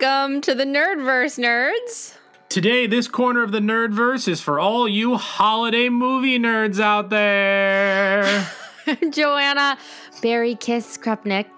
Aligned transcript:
Welcome 0.00 0.42
to 0.42 0.54
the 0.54 0.64
Nerdverse, 0.64 1.42
nerds. 1.42 2.14
Today, 2.48 2.86
this 2.86 3.08
corner 3.08 3.42
of 3.42 3.50
the 3.50 3.58
Nerdverse 3.58 4.28
is 4.28 4.40
for 4.40 4.60
all 4.60 4.88
you 4.88 5.16
holiday 5.16 5.88
movie 5.88 6.38
nerds 6.38 6.78
out 6.78 7.10
there. 7.10 8.46
Joanna 9.10 9.76
Barry 10.22 10.54
Kiss 10.54 10.96
Krupnik. 10.98 11.48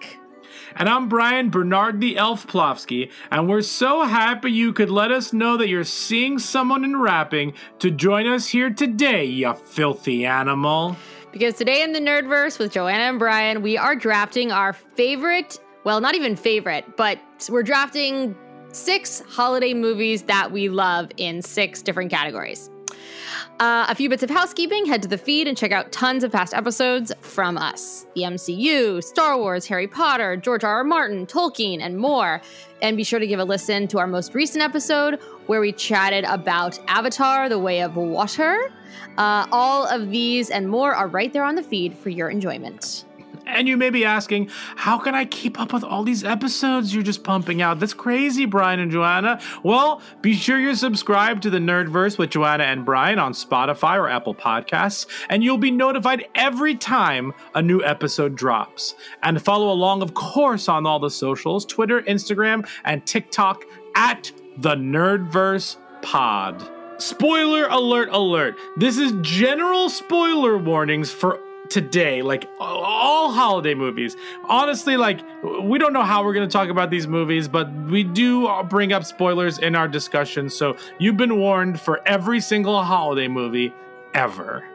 and 0.75 0.89
I'm 0.89 1.07
Bryan 1.07 1.51
Bernard 1.51 2.01
the 2.01 2.17
Elf 2.17 2.47
Plofsky, 2.47 3.11
and 3.29 3.47
we're 3.47 3.61
so 3.61 4.05
happy 4.05 4.51
you 4.51 4.73
could 4.73 4.89
let 4.89 5.11
us 5.11 5.33
know 5.33 5.55
that 5.57 5.67
you're 5.67 5.83
seeing 5.83 6.39
someone 6.39 6.83
in 6.83 6.97
wrapping 6.97 7.53
to 7.77 7.91
join 7.91 8.25
us 8.25 8.47
here 8.47 8.71
today, 8.71 9.23
you 9.23 9.53
filthy 9.53 10.25
animal. 10.25 10.95
Because 11.31 11.55
today 11.55 11.83
in 11.83 11.93
the 11.93 11.99
Nerdverse 11.99 12.57
with 12.57 12.71
Joanna 12.71 13.03
and 13.03 13.19
Bryan, 13.19 13.61
we 13.61 13.77
are 13.77 13.95
drafting 13.95 14.51
our 14.51 14.73
favorite, 14.73 15.59
well, 15.83 16.01
not 16.01 16.15
even 16.15 16.35
favorite, 16.35 16.97
but 16.97 17.19
we're 17.49 17.63
drafting 17.63 18.35
six 18.71 19.21
holiday 19.27 19.73
movies 19.73 20.23
that 20.23 20.51
we 20.51 20.69
love 20.69 21.11
in 21.17 21.41
six 21.41 21.81
different 21.81 22.11
categories. 22.11 22.69
Uh, 23.59 23.85
a 23.89 23.95
few 23.95 24.09
bits 24.09 24.23
of 24.23 24.29
housekeeping 24.29 24.85
head 24.85 25.03
to 25.03 25.07
the 25.07 25.17
feed 25.17 25.47
and 25.47 25.55
check 25.55 25.71
out 25.71 25.91
tons 25.91 26.23
of 26.23 26.31
past 26.31 26.51
episodes 26.53 27.11
from 27.21 27.57
us 27.57 28.07
the 28.15 28.21
MCU, 28.21 29.03
Star 29.03 29.37
Wars, 29.37 29.67
Harry 29.67 29.87
Potter, 29.87 30.35
George 30.35 30.63
R. 30.63 30.77
R. 30.77 30.83
Martin, 30.83 31.27
Tolkien, 31.27 31.79
and 31.79 31.97
more. 31.97 32.41
And 32.81 32.97
be 32.97 33.03
sure 33.03 33.19
to 33.19 33.27
give 33.27 33.39
a 33.39 33.43
listen 33.43 33.87
to 33.89 33.99
our 33.99 34.07
most 34.07 34.33
recent 34.33 34.63
episode 34.63 35.19
where 35.45 35.61
we 35.61 35.71
chatted 35.73 36.25
about 36.25 36.79
Avatar 36.87 37.49
The 37.49 37.59
Way 37.59 37.81
of 37.81 37.95
Water. 37.95 38.71
Uh, 39.17 39.45
all 39.51 39.85
of 39.85 40.09
these 40.09 40.49
and 40.49 40.67
more 40.67 40.95
are 40.95 41.07
right 41.07 41.31
there 41.31 41.43
on 41.43 41.53
the 41.53 41.63
feed 41.63 41.95
for 41.95 42.09
your 42.09 42.29
enjoyment. 42.29 43.05
And 43.51 43.67
you 43.67 43.77
may 43.77 43.89
be 43.89 44.05
asking, 44.05 44.49
how 44.75 44.97
can 44.97 45.13
I 45.13 45.25
keep 45.25 45.59
up 45.59 45.73
with 45.73 45.83
all 45.83 46.03
these 46.03 46.23
episodes 46.23 46.93
you're 46.93 47.03
just 47.03 47.23
pumping 47.23 47.61
out? 47.61 47.79
That's 47.79 47.93
crazy, 47.93 48.45
Bryan 48.45 48.79
and 48.79 48.91
Joanna. 48.91 49.39
Well, 49.63 50.01
be 50.21 50.33
sure 50.33 50.59
you're 50.59 50.75
subscribed 50.75 51.43
to 51.43 51.49
the 51.49 51.59
Nerdverse 51.59 52.17
with 52.17 52.31
Joanna 52.31 52.63
and 52.63 52.85
Bryan 52.85 53.19
on 53.19 53.33
Spotify 53.33 53.97
or 53.97 54.07
Apple 54.07 54.33
Podcasts, 54.33 55.05
and 55.29 55.43
you'll 55.43 55.57
be 55.57 55.71
notified 55.71 56.25
every 56.35 56.75
time 56.75 57.33
a 57.53 57.61
new 57.61 57.83
episode 57.83 58.35
drops. 58.35 58.95
And 59.21 59.41
follow 59.41 59.71
along, 59.71 60.01
of 60.01 60.13
course, 60.13 60.69
on 60.69 60.85
all 60.85 60.99
the 60.99 61.09
socials 61.09 61.65
Twitter, 61.65 62.01
Instagram, 62.03 62.67
and 62.85 63.05
TikTok 63.05 63.63
at 63.95 64.31
the 64.57 64.75
Nerdverse 64.75 65.77
Pod. 66.01 66.67
Spoiler 66.97 67.67
alert, 67.67 68.09
alert. 68.11 68.55
This 68.77 68.97
is 68.97 69.13
general 69.21 69.89
spoiler 69.89 70.57
warnings 70.57 71.11
for 71.11 71.39
today 71.71 72.21
like 72.21 72.49
all 72.59 73.31
holiday 73.31 73.73
movies 73.73 74.15
honestly 74.49 74.97
like 74.97 75.21
we 75.63 75.79
don't 75.79 75.93
know 75.93 76.03
how 76.03 76.23
we're 76.23 76.33
going 76.33 76.47
to 76.47 76.51
talk 76.51 76.69
about 76.69 76.89
these 76.89 77.07
movies 77.07 77.47
but 77.47 77.71
we 77.85 78.03
do 78.03 78.49
bring 78.69 78.91
up 78.91 79.05
spoilers 79.05 79.57
in 79.57 79.73
our 79.73 79.87
discussion 79.87 80.49
so 80.49 80.75
you've 80.99 81.15
been 81.15 81.37
warned 81.39 81.79
for 81.79 82.05
every 82.05 82.41
single 82.41 82.83
holiday 82.83 83.27
movie 83.27 83.73
ever 84.13 84.63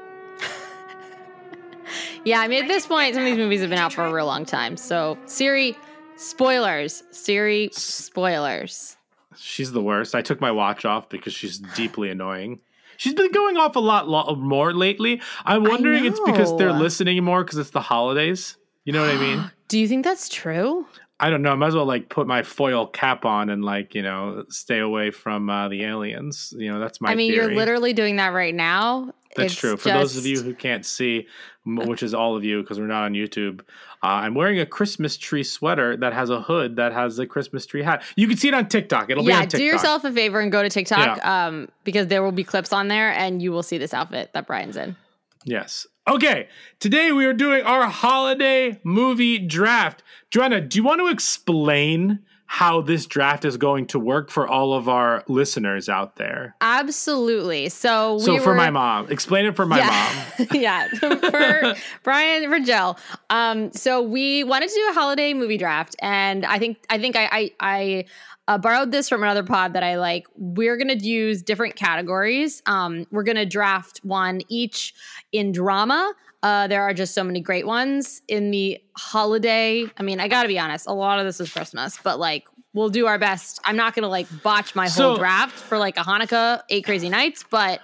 Yeah, 2.25 2.41
I 2.41 2.49
mean, 2.49 2.61
at 2.65 2.67
this 2.67 2.87
point, 2.89 3.15
some 3.15 3.23
of 3.23 3.28
these 3.28 3.37
movies 3.39 3.61
have 3.61 3.71
been 3.71 3.78
out 3.78 3.93
for 3.93 4.05
a 4.05 4.13
real 4.13 4.27
long 4.27 4.45
time. 4.45 4.77
So, 4.77 5.17
Siri, 5.27 5.78
spoilers. 6.17 7.05
Siri, 7.13 7.69
spoilers. 7.73 8.97
she's 9.37 9.71
the 9.71 9.83
worst 9.83 10.15
i 10.15 10.23
took 10.23 10.41
my 10.41 10.51
watch 10.51 10.84
off 10.84 11.09
because 11.09 11.33
she's 11.33 11.59
deeply 11.59 12.11
annoying 12.11 12.59
she's 12.97 13.15
been 13.15 13.33
going 13.33 13.57
off 13.57 13.77
a 13.77 13.81
lot 13.81 14.09
lo- 14.09 14.37
more 14.37 14.73
lately 14.73 15.21
i'm 15.45 15.65
wondering 15.65 16.05
it's 16.05 16.21
because 16.21 16.57
they're 16.59 16.73
listening 16.73 17.23
more 17.23 17.45
because 17.45 17.59
it's 17.59 17.71
the 17.71 17.81
holidays 17.81 18.57
you 18.84 18.93
know 18.93 19.01
what 19.01 19.11
i 19.11 19.19
mean 19.19 19.51
Do 19.69 19.79
you 19.79 19.89
think 19.89 20.05
that's 20.05 20.29
true? 20.29 20.87
I 21.19 21.31
don't 21.31 21.43
know. 21.43 21.51
I 21.51 21.55
might 21.55 21.69
as 21.69 21.75
well 21.75 21.87
like 21.87 22.09
put 22.09 22.27
my 22.27 22.43
foil 22.43 22.87
cap 22.87 23.25
on 23.25 23.49
and 23.49 23.65
like 23.65 23.95
you 23.95 24.03
know 24.03 24.45
stay 24.49 24.79
away 24.79 25.11
from 25.11 25.49
uh, 25.49 25.69
the 25.69 25.83
aliens. 25.84 26.53
You 26.57 26.73
know 26.73 26.79
that's 26.79 27.01
my. 27.01 27.11
I 27.11 27.15
mean, 27.15 27.33
theory. 27.33 27.47
you're 27.47 27.57
literally 27.57 27.93
doing 27.95 28.17
that 28.17 28.29
right 28.29 28.55
now. 28.55 29.13
That's 29.37 29.53
It's 29.53 29.61
true. 29.61 29.77
For 29.77 29.91
those 29.91 30.17
of 30.17 30.27
you 30.27 30.43
who 30.43 30.55
can't 30.55 30.85
see, 30.85 31.27
which 31.65 32.03
is 32.03 32.15
all 32.15 32.37
of 32.37 32.45
you 32.45 32.63
because 32.63 32.79
we're 32.79 32.87
not 32.87 33.05
on 33.05 33.13
YouTube, 33.13 33.61
uh, 34.03 34.07
I'm 34.07 34.35
wearing 34.35 34.61
a 34.61 34.67
Christmas 34.67 35.17
tree 35.17 35.43
sweater 35.43 35.97
that 35.97 36.13
has 36.13 36.31
a 36.31 36.41
hood 36.41 36.77
that 36.77 36.93
has 36.93 37.19
a 37.19 37.27
Christmas 37.27 37.67
tree 37.67 37.83
hat. 37.83 38.03
You 38.17 38.29
can 38.29 38.37
see 38.37 38.49
it 38.49 38.55
on 38.55 38.69
TikTok. 38.69 39.11
It'll 39.11 39.25
be 39.25 39.31
yeah, 39.31 39.37
on 39.37 39.43
TikTok. 39.43 39.59
do 39.59 39.65
yourself 39.65 40.05
a 40.05 40.13
favor 40.13 40.41
and 40.41 40.51
go 40.53 40.63
to 40.63 40.69
TikTok 40.69 41.19
Yeah. 41.19 41.47
um, 41.47 41.69
because 41.85 42.07
there 42.07 42.23
will 42.23 42.33
be 42.33 42.45
clips 42.45 42.73
on 42.73 42.89
there 42.89 43.13
and 43.13 43.43
you 43.43 43.53
will 43.53 43.63
see 43.63 43.79
this 43.79 43.93
outfit 43.95 44.31
that 44.35 44.47
Bryan's 44.47 44.77
in. 44.77 44.97
Yes. 45.45 45.87
Okay. 46.09 46.49
Today 46.79 47.13
we 47.13 47.25
are 47.25 47.33
doing 47.33 47.65
our 47.65 47.87
holiday 47.87 48.79
movie 48.85 49.39
draft. 49.39 50.03
Joanna, 50.31 50.61
do 50.61 50.79
you 50.79 50.85
want 50.85 51.01
to 51.01 51.09
explain 51.09 52.21
how 52.47 52.81
this 52.81 53.07
draft 53.07 53.45
is 53.45 53.57
going 53.57 53.87
to 53.87 53.99
work 53.99 54.31
for 54.31 54.47
all 54.49 54.73
of 54.73 54.89
our 54.89 55.23
listeners 55.29 55.89
out 55.89 56.17
there? 56.17 56.55
Absolutely. 56.61 57.69
So, 57.69 58.19
So 58.19 58.34
we 58.34 58.39
for 58.39 58.51
were, 58.51 58.55
my 58.55 58.71
mom, 58.71 59.11
explain 59.11 59.47
it 59.47 59.57
for 59.57 59.67
my 59.67 59.79
yeah. 59.79 60.27
mom. 60.39 60.49
yeah. 60.53 60.89
For 60.89 61.75
Bryan, 62.03 62.49
for 62.49 62.61
Jill. 62.61 62.99
Um, 63.31 63.73
so 63.73 64.01
we 64.01 64.45
wanted 64.45 64.69
to 64.69 64.75
do 64.75 64.89
a 64.91 64.95
holiday 64.95 65.34
movie 65.34 65.59
draft, 65.59 65.97
and 66.01 66.47
I 66.47 66.59
think 66.59 66.79
I 66.89 66.99
think 66.99 67.17
I 67.17 67.29
I, 67.31 67.51
I 67.61 68.05
uh, 68.49 68.59
borrowed 68.59 68.93
this 68.93 69.09
from 69.09 69.23
another 69.23 69.43
pod 69.43 69.73
that 69.73 69.83
I 69.83 69.97
like. 69.97 70.27
We're 70.37 70.77
gonna 70.77 70.95
use 70.95 71.43
different 71.43 71.75
categories. 71.75 72.63
Um, 72.67 73.07
we're 73.11 73.25
gonna 73.25 73.47
draft 73.47 74.01
one 74.05 74.41
each 74.49 74.95
in 75.33 75.53
drama. 75.53 76.15
Uh, 76.47 76.69
there 76.69 76.83
are 76.83 76.95
just 76.95 77.12
so 77.12 77.25
many 77.25 77.41
great 77.41 77.67
ones 77.67 78.23
in 78.29 78.53
the 78.53 78.79
holiday. 78.97 79.84
I 79.99 80.03
mean, 80.05 80.21
I 80.21 80.29
gotta 80.29 80.47
be 80.47 80.61
honest, 80.61 80.87
a 80.87 80.93
lot 80.93 81.19
of 81.19 81.25
this 81.27 81.41
is 81.41 81.53
Christmas, 81.53 81.99
but 82.05 82.21
like 82.21 82.45
we'll 82.73 82.89
do 82.89 83.07
our 83.07 83.19
best. 83.19 83.59
I'm 83.65 83.75
not 83.77 83.95
gonna 83.97 84.07
like 84.19 84.29
botch 84.45 84.77
my 84.77 84.84
whole 84.84 85.15
So- 85.15 85.17
draft 85.17 85.55
for 85.59 85.77
like 85.77 85.97
a 85.97 86.05
Hanukkah, 86.05 86.62
eight 86.69 86.84
crazy 86.84 87.09
nights, 87.09 87.45
but 87.51 87.81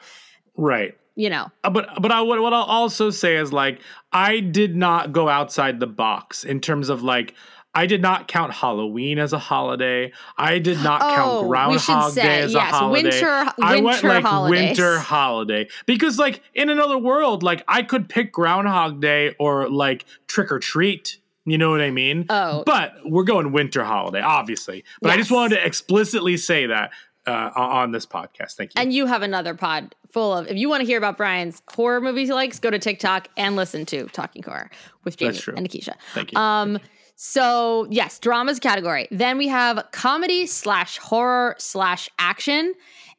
right. 0.57 0.97
you 1.17 1.29
know, 1.29 1.51
Uh, 1.65 1.71
But 1.71 1.89
but 2.01 2.13
I 2.13 2.21
what, 2.21 2.41
what 2.41 2.53
I'll 2.53 2.63
also 2.81 3.11
say 3.11 3.37
is 3.37 3.53
like 3.53 3.81
I 4.13 4.39
did 4.39 4.77
not 4.77 5.11
go 5.13 5.29
outside 5.29 5.81
the 5.81 5.89
box 5.89 6.45
in 6.45 6.61
terms 6.61 6.89
of 6.89 7.03
like 7.03 7.35
I 7.75 7.87
did 7.87 8.03
not 8.03 8.29
count 8.29 8.53
Halloween 8.53 9.19
as 9.19 9.33
a 9.33 9.39
holiday. 9.39 10.13
I 10.37 10.59
did 10.59 10.83
not 10.83 11.01
Oh, 11.03 11.15
count 11.15 11.49
Groundhog 11.49 12.13
say, 12.13 12.23
Day 12.23 12.41
as 12.43 12.53
yes, 12.53 12.71
a 12.71 12.77
holiday. 12.77 13.03
winter- 13.05 13.53
I 13.63 13.73
went 13.77 13.85
winter 13.85 14.09
like 14.09 14.25
holidays. 14.25 14.69
winter 14.79 14.99
holiday 14.99 15.69
because 15.87 16.19
like 16.19 16.43
in 16.55 16.69
another 16.69 16.99
world, 16.99 17.43
like 17.43 17.65
I 17.67 17.83
could 17.83 18.09
pick 18.09 18.31
Groundhog 18.33 19.01
Day 19.01 19.35
or 19.39 19.69
like 19.71 20.05
Trick 20.27 20.53
or 20.53 20.59
Treat. 20.59 21.17
You 21.45 21.59
know 21.59 21.71
what 21.71 21.81
I 21.81 21.91
mean? 21.91 22.27
Oh. 22.31 22.63
but 22.67 22.93
we're 23.05 23.25
going 23.25 23.51
winter 23.53 23.83
holiday, 23.85 24.21
obviously. 24.21 24.85
But 25.01 25.11
I 25.11 25.17
just 25.17 25.31
wanted 25.33 25.57
to 25.57 25.67
explicitly 25.67 26.37
say 26.37 26.67
that 26.67 26.93
uh, 27.27 27.51
on 27.57 27.91
this 27.91 28.07
podcast. 28.07 28.53
Thank 28.53 28.75
you. 28.75 28.81
And 28.81 28.93
you 28.93 29.07
have 29.07 29.23
another 29.23 29.55
pod 29.55 29.95
full 30.13 30.33
of. 30.37 30.47
If 30.47 30.57
you 30.57 30.69
want 30.69 30.83
to 30.83 30.87
hear 30.87 30.99
about 30.99 31.17
Bryan's 31.17 31.61
horror 31.75 32.01
movies 32.01 32.29
he 32.29 32.35
likes, 32.35 32.61
go 32.61 32.71
to 32.71 32.79
TikTok 32.79 33.27
and 33.37 33.57
listen 33.57 33.85
to 33.87 34.07
Talking 34.09 34.43
Horror 34.45 34.71
with 35.05 35.17
Jamie 35.17 35.39
and 35.57 35.67
Nikisha. 35.69 35.95
Thank 36.15 36.31
you. 36.33 36.39
Um. 36.39 36.79
So 37.17 37.87
yes, 37.91 38.19
dramas 38.19 38.59
category. 38.59 39.09
Then 39.11 39.39
we 39.39 39.49
have 39.49 39.85
comedy 39.93 40.47
slash 40.47 40.99
horror 40.99 41.55
slash 41.59 42.09
action. 42.19 42.75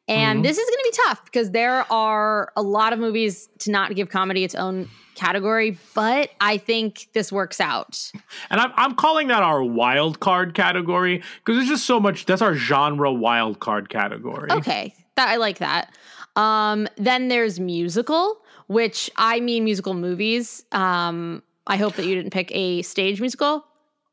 And 0.06 0.40
Mhm. 0.40 0.42
this 0.42 0.58
is 0.58 0.64
going 0.68 0.78
to 0.84 0.90
be 0.90 1.02
tough 1.08 1.24
because 1.24 1.50
there 1.52 1.90
are 1.90 2.52
a 2.56 2.62
lot 2.62 2.92
of 2.92 2.98
movies 2.98 3.48
to 3.60 3.70
not 3.70 3.94
give 3.94 4.10
comedy 4.10 4.44
its 4.44 4.54
own 4.54 4.86
category, 5.14 5.78
but 5.94 6.28
I 6.42 6.58
think 6.58 7.08
this 7.14 7.32
works 7.32 7.58
out. 7.60 8.10
And 8.50 8.60
I'm, 8.60 8.72
I'm 8.76 8.94
calling 8.96 9.28
that 9.28 9.42
our 9.42 9.62
wild 9.64 10.20
card 10.20 10.54
category 10.54 11.22
because 11.38 11.56
there's 11.56 11.68
just 11.68 11.86
so 11.86 11.98
much. 11.98 12.26
That's 12.26 12.42
our 12.42 12.54
genre 12.54 13.10
wild 13.12 13.60
card 13.60 13.88
category. 13.88 14.50
Okay, 14.52 14.94
that 15.16 15.28
I 15.28 15.36
like 15.36 15.58
that. 15.58 15.94
Um, 16.36 16.86
then 16.96 17.28
there's 17.28 17.58
musical, 17.58 18.42
which 18.66 19.10
I 19.16 19.40
mean 19.40 19.64
musical 19.64 19.94
movies. 19.94 20.64
Um, 20.72 21.42
I 21.66 21.76
hope 21.78 21.94
that 21.94 22.04
you 22.04 22.14
didn't 22.14 22.32
pick 22.32 22.50
a 22.54 22.82
stage 22.82 23.20
musical. 23.20 23.64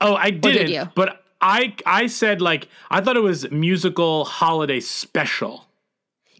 Oh, 0.01 0.15
I 0.15 0.29
did 0.31 0.41
didn't. 0.41 0.69
you? 0.71 0.83
But 0.95 1.23
I 1.41 1.73
I 1.85 2.07
said 2.07 2.41
like 2.41 2.67
I 2.89 3.01
thought 3.01 3.15
it 3.17 3.21
was 3.23 3.49
musical 3.51 4.25
holiday 4.25 4.79
special. 4.79 5.65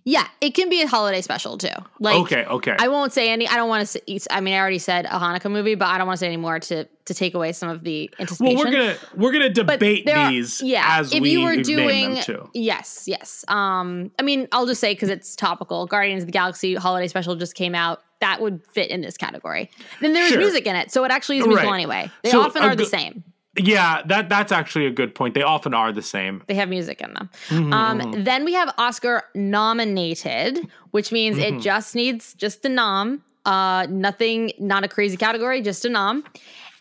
Yeah, 0.03 0.27
it 0.41 0.55
can 0.55 0.67
be 0.67 0.81
a 0.81 0.87
holiday 0.87 1.21
special 1.21 1.59
too. 1.59 1.67
Like 1.99 2.15
Okay, 2.21 2.43
okay. 2.45 2.75
I 2.79 2.87
won't 2.87 3.13
say 3.13 3.29
any. 3.29 3.47
I 3.47 3.55
don't 3.55 3.69
want 3.69 3.81
to. 3.81 3.85
Say, 3.85 4.01
I 4.31 4.41
mean, 4.41 4.55
I 4.55 4.57
already 4.57 4.79
said 4.79 5.05
a 5.05 5.09
Hanukkah 5.09 5.51
movie, 5.51 5.75
but 5.75 5.89
I 5.89 5.99
don't 5.99 6.07
want 6.07 6.17
to 6.17 6.19
say 6.21 6.25
any 6.25 6.37
more 6.37 6.59
to 6.59 6.85
to 7.05 7.13
take 7.13 7.35
away 7.35 7.51
some 7.51 7.69
of 7.69 7.83
the 7.83 8.09
anticipation. 8.19 8.55
well, 8.57 8.65
we're 8.65 8.71
gonna 8.71 8.95
we're 9.15 9.31
gonna 9.31 9.49
debate 9.49 10.07
there 10.07 10.17
are- 10.17 10.31
these 10.31 10.59
yeah, 10.63 10.83
as 10.99 11.13
if 11.13 11.21
we 11.21 11.31
you 11.33 11.43
were 11.43 11.55
doing, 11.57 12.17
yes, 12.55 13.03
yes. 13.07 13.45
Um, 13.47 14.09
I 14.17 14.23
mean, 14.23 14.47
I'll 14.51 14.65
just 14.65 14.81
say 14.81 14.91
because 14.95 15.09
it's 15.09 15.35
topical. 15.35 15.85
Guardians 15.85 16.23
of 16.23 16.27
the 16.27 16.31
Galaxy 16.33 16.73
holiday 16.73 17.07
special 17.07 17.35
just 17.35 17.53
came 17.53 17.75
out. 17.75 18.01
That 18.21 18.41
would 18.41 18.61
fit 18.73 18.89
in 18.89 19.01
this 19.01 19.17
category. 19.17 19.69
Then 19.99 20.13
there's 20.13 20.29
Sure. 20.29 20.37
music 20.39 20.65
in 20.65 20.75
it, 20.75 20.91
so 20.91 21.03
it 21.03 21.11
actually 21.11 21.37
is 21.39 21.45
musical 21.47 21.69
Right. 21.71 21.75
anyway. 21.77 22.11
They 22.23 22.31
So 22.31 22.41
often 22.41 22.63
are 22.63 22.75
the 22.75 22.85
same. 22.85 23.23
Yeah, 23.57 24.01
that 24.06 24.30
that's 24.30 24.51
actually 24.51 24.86
a 24.86 24.92
good 24.92 25.13
point. 25.13 25.33
They 25.33 25.44
often 25.44 25.74
are 25.74 25.92
the 25.92 26.01
same. 26.01 26.42
They 26.48 26.53
have 26.56 26.69
music 26.69 27.01
in 27.01 27.13
them. 27.13 27.30
Mm-hmm, 27.50 27.74
um, 27.74 28.24
Then 28.24 28.45
we 28.45 28.53
have 28.53 28.74
Oscar 28.77 29.24
nominated, 29.36 30.59
which 30.92 31.12
means 31.12 31.38
Mm-hmm. 31.38 31.57
it 31.57 31.62
just 31.62 31.94
needs 31.95 32.33
just 32.33 32.63
a 32.65 32.69
nom. 32.69 33.24
Uh, 33.45 33.88
nothing, 33.89 34.51
not 34.59 34.83
a 34.83 34.88
crazy 34.88 35.18
category, 35.18 35.62
just 35.62 35.83
a 35.83 35.89
nom. 35.89 36.24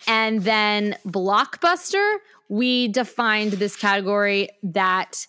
And 0.07 0.43
then 0.45 0.97
blockbuster, 1.07 2.17
we 2.49 2.89
defined 2.89 3.53
this 3.55 3.77
category 3.77 4.49
that 4.63 5.27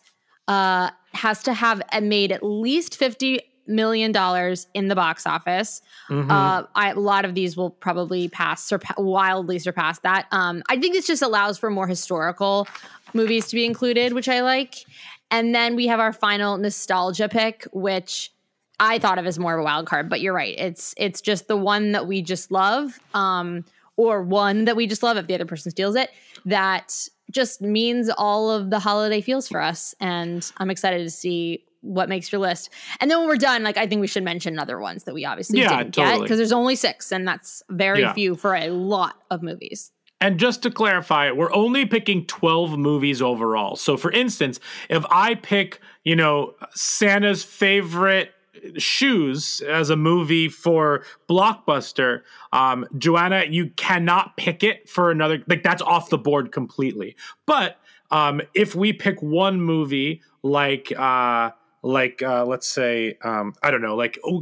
uh, 0.47 0.89
has 1.13 1.41
to 1.43 1.53
have 1.53 1.81
made 2.01 2.31
at 2.31 2.43
least 2.43 2.97
fifty 2.97 3.39
million 3.67 4.11
dollars 4.11 4.67
in 4.73 4.87
the 4.87 4.95
box 4.95 5.25
office. 5.25 5.81
Uh, 6.29 6.63
I, 6.75 6.91
a 6.91 6.95
lot 6.99 7.25
of 7.25 7.35
these 7.35 7.55
will 7.55 7.69
probably 7.69 8.27
pass, 8.27 8.67
surpa- 8.69 9.01
wildly 9.01 9.59
surpass 9.59 9.99
that. 9.99 10.27
Um, 10.31 10.63
I 10.69 10.77
think 10.77 10.93
this 10.93 11.07
just 11.07 11.21
allows 11.21 11.57
for 11.57 11.69
more 11.69 11.87
historical 11.87 12.67
movies 13.13 13.47
to 13.47 13.55
be 13.55 13.65
included, 13.65 14.13
which 14.13 14.27
I 14.29 14.41
like. 14.41 14.85
And 15.29 15.55
then 15.55 15.75
we 15.75 15.87
have 15.87 15.99
our 15.99 16.11
final 16.11 16.57
nostalgia 16.57 17.29
pick, 17.29 17.65
which 17.71 18.31
I 18.79 18.99
thought 18.99 19.17
of 19.19 19.25
as 19.25 19.39
more 19.39 19.53
of 19.53 19.61
a 19.61 19.63
wild 19.63 19.85
card. 19.87 20.09
But 20.09 20.21
you're 20.21 20.33
right; 20.33 20.55
it's 20.57 20.93
it's 20.97 21.21
just 21.21 21.47
the 21.47 21.55
one 21.55 21.93
that 21.93 22.07
we 22.07 22.21
just 22.21 22.51
love, 22.51 22.99
um, 23.13 23.63
or 23.95 24.23
one 24.23 24.65
that 24.65 24.75
we 24.75 24.87
just 24.87 25.03
love 25.03 25.17
if 25.17 25.27
the 25.27 25.35
other 25.35 25.45
person 25.45 25.71
steals 25.71 25.95
it. 25.95 26.09
That 26.45 27.07
just 27.29 27.61
means 27.61 28.09
all 28.17 28.49
of 28.49 28.71
the 28.71 28.79
holiday 28.79 29.21
feels 29.21 29.47
for 29.47 29.61
us, 29.61 29.95
and 30.01 30.51
I'm 30.57 30.69
excited 30.69 31.03
to 31.03 31.11
see 31.11 31.63
what 31.81 32.09
makes 32.09 32.31
your 32.31 32.39
list. 32.39 32.69
And 32.99 33.09
then 33.09 33.19
when 33.19 33.27
we're 33.27 33.37
done, 33.37 33.63
like 33.63 33.77
I 33.77 33.87
think 33.87 34.01
we 34.01 34.07
should 34.07 34.23
mention 34.23 34.57
other 34.59 34.79
ones 34.79 35.03
that 35.05 35.13
we 35.13 35.25
obviously 35.25 35.59
Yeah, 35.59 35.77
didn't 35.77 35.95
get 35.95 36.21
because 36.21 36.37
there's 36.37 36.51
only 36.51 36.75
six, 36.75 37.11
and 37.11 37.27
that's 37.27 37.63
very 37.69 38.01
Yeah. 38.01 38.13
few 38.13 38.35
for 38.35 38.55
a 38.55 38.69
lot 38.69 39.15
of 39.29 39.41
movies. 39.41 39.91
And 40.19 40.39
just 40.39 40.61
to 40.63 40.69
clarify, 40.71 41.31
we're 41.31 41.51
only 41.51 41.85
picking 41.85 42.25
12 42.27 42.77
movies 42.77 43.23
overall. 43.23 43.75
So 43.75 43.97
for 43.97 44.11
instance, 44.11 44.59
if 44.87 45.03
I 45.09 45.33
pick, 45.33 45.79
you 46.03 46.15
know, 46.15 46.53
Santa's 46.75 47.43
favorite 47.43 48.31
shoes 48.77 49.61
as 49.67 49.89
a 49.89 49.95
movie 49.95 50.47
for 50.47 51.03
Blockbuster, 51.27 52.21
um, 52.53 52.85
Joanna, 52.97 53.45
you 53.49 53.71
cannot 53.71 54.37
pick 54.37 54.63
it 54.63 54.87
for 54.87 55.09
another 55.09 55.43
like 55.47 55.63
that's 55.63 55.81
off 55.81 56.09
the 56.09 56.19
board 56.19 56.51
completely. 56.51 57.15
But 57.47 57.77
um, 58.11 58.41
if 58.53 58.75
we 58.75 58.93
pick 58.93 59.21
one 59.23 59.59
movie 59.59 60.21
like 60.43 60.91
uh 60.97 61.51
like 61.83 62.21
uh, 62.21 62.45
let's 62.45 62.67
say 62.67 63.17
um, 63.23 63.53
I 63.63 63.71
don't 63.71 63.81
know, 63.81 63.95
like 63.95 64.19
oh, 64.23 64.41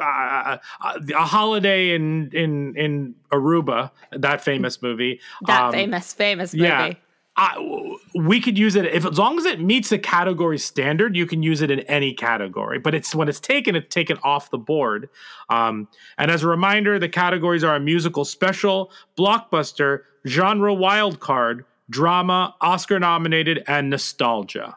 uh, 0.00 0.58
uh, 0.84 0.98
a 1.14 1.24
holiday 1.24 1.94
in 1.94 2.30
in 2.32 2.76
in 2.76 3.14
Aruba, 3.32 3.90
that 4.12 4.42
famous 4.42 4.82
movie. 4.82 5.20
That 5.46 5.62
um, 5.62 5.72
famous, 5.72 6.12
famous 6.12 6.54
movie. 6.54 6.66
yeah. 6.66 6.92
I, 7.34 7.96
we 8.14 8.40
could 8.40 8.58
use 8.58 8.76
it 8.76 8.84
if 8.84 9.06
as 9.06 9.18
long 9.18 9.38
as 9.38 9.46
it 9.46 9.58
meets 9.58 9.88
the 9.88 9.98
category 9.98 10.58
standard, 10.58 11.16
you 11.16 11.24
can 11.24 11.42
use 11.42 11.62
it 11.62 11.70
in 11.70 11.80
any 11.80 12.12
category. 12.12 12.78
But 12.78 12.94
it's 12.94 13.14
when 13.14 13.26
it's 13.26 13.40
taken, 13.40 13.74
it's 13.74 13.92
taken 13.92 14.18
off 14.22 14.50
the 14.50 14.58
board. 14.58 15.08
Um, 15.48 15.88
and 16.18 16.30
as 16.30 16.42
a 16.42 16.48
reminder, 16.48 16.98
the 16.98 17.08
categories 17.08 17.64
are 17.64 17.74
a 17.74 17.80
musical 17.80 18.26
special, 18.26 18.92
blockbuster, 19.16 20.00
genre 20.26 20.74
wild 20.74 21.20
card, 21.20 21.64
drama, 21.88 22.54
Oscar 22.60 23.00
nominated, 23.00 23.64
and 23.66 23.88
nostalgia. 23.88 24.76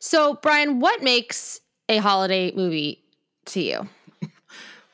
So, 0.00 0.34
Bryan, 0.34 0.80
what 0.80 1.02
makes 1.02 1.60
a 1.88 1.98
holiday 1.98 2.52
movie 2.54 3.02
to 3.46 3.60
you? 3.60 3.88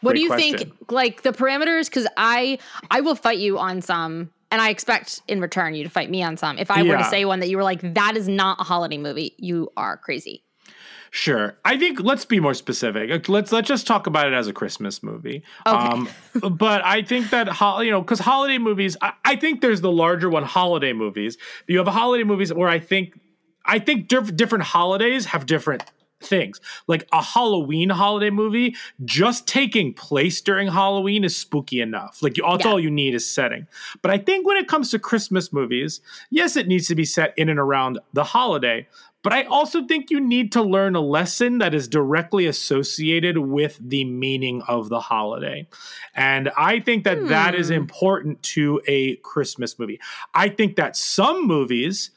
What 0.03 0.13
Great 0.13 0.17
do 0.17 0.23
you 0.23 0.29
question. 0.29 0.59
think 0.59 0.91
like 0.91 1.23
the 1.23 1.31
parameters 1.31 1.91
cuz 1.91 2.07
I 2.17 2.59
I 2.91 3.01
will 3.01 3.15
fight 3.15 3.39
you 3.39 3.59
on 3.59 3.81
some 3.81 4.33
and 4.51 4.61
I 4.61 4.69
expect 4.69 5.23
in 5.29 5.41
return 5.41 5.75
you 5.75 5.85
to 5.85 5.91
fight 5.91 6.11
me 6.11 6.23
on 6.23 6.37
some. 6.37 6.59
If 6.59 6.71
I 6.71 6.83
were 6.83 6.97
to 6.97 7.05
say 7.05 7.25
one 7.25 7.41
that 7.41 7.49
you 7.49 7.57
were 7.57 7.63
like 7.63 7.95
that 7.95 8.17
is 8.17 8.29
not 8.29 8.61
a 8.61 8.65
holiday 8.65 8.99
movie, 8.99 9.35
you 9.39 9.71
are 9.77 9.97
crazy. 9.97 10.45
Sure. 11.11 11.59
I 11.65 11.77
think 11.77 12.01
let's 12.01 12.25
be 12.25 12.41
more 12.41 12.55
specific. 12.55 13.29
Let's 13.29 13.53
let's 13.53 13.69
just 13.69 13.87
talk 13.87 14.07
about 14.07 14.27
it 14.27 14.33
as 14.33 14.49
a 14.49 14.53
Christmas 14.53 15.03
movie. 15.03 15.43
Um, 15.67 16.09
but 16.51 16.83
I 16.85 17.03
think 17.03 17.31
that 17.31 17.49
ho- 17.49 17.81
you 17.81 17.91
know 17.91 18.01
because 18.01 18.19
holiday 18.19 18.57
movies, 18.59 18.97
I, 19.03 19.13
I 19.25 19.37
think 19.37 19.61
there's 19.61 19.83
the 19.83 19.93
larger 19.93 20.31
one, 20.31 20.43
holiday 20.43 20.95
movies. 20.95 21.37
You 21.67 21.79
have 21.79 21.87
holiday 21.87 22.25
movies 22.25 22.53
where 22.53 22.69
I 22.69 22.79
think 22.79 23.21
I 23.65 23.79
think 23.79 24.09
diff- 24.09 24.37
different 24.37 24.65
holidays 24.65 25.27
have 25.27 25.47
different 25.47 25.85
things. 26.23 26.61
Like 26.87 27.09
a 27.13 27.23
Halloween 27.23 27.91
holiday 27.91 28.31
movie, 28.31 28.77
just 29.05 29.47
taking 29.47 29.93
place 29.93 30.41
during 30.41 30.69
Halloween 30.69 31.25
is 31.25 31.37
spooky 31.37 31.81
enough. 31.81 32.23
Like 32.23 32.35
that's 32.35 32.65
Yeah. 32.65 32.71
all 32.71 32.81
you 32.81 32.91
need 32.91 33.15
is 33.15 33.29
setting. 33.29 33.67
But 34.01 34.11
I 34.11 34.19
think 34.19 34.47
when 34.47 34.57
it 34.57 34.69
comes 34.69 34.91
to 34.91 34.99
Christmas 34.99 35.53
movies, 35.53 36.01
yes, 36.31 36.57
it 36.57 36.69
needs 36.69 36.87
to 36.89 36.95
be 36.95 37.05
set 37.05 37.35
in 37.37 37.49
and 37.49 37.59
around 37.59 37.99
the 38.13 38.25
holiday. 38.25 38.87
But 39.23 39.33
I 39.33 39.45
also 39.45 39.87
think 39.87 40.11
you 40.11 40.19
need 40.21 40.51
to 40.53 40.63
learn 40.63 40.97
a 40.97 41.01
lesson 41.01 41.59
that 41.59 41.75
is 41.75 41.87
directly 41.87 42.47
associated 42.47 43.39
with 43.39 43.79
the 43.81 44.05
meaning 44.05 44.63
of 44.63 44.89
the 44.89 44.99
holiday. 44.99 45.69
And 46.15 46.51
I 46.57 46.81
think 46.81 47.05
that 47.05 47.29
that 47.29 47.55
is 47.55 47.69
hmm. 47.69 47.75
important 47.75 48.43
to 48.43 48.81
a 48.89 49.17
Christmas 49.17 49.79
movie. 49.79 50.01
I 50.35 50.49
think 50.49 50.75
that 50.77 50.97
some 50.97 51.47
movies 51.47 52.11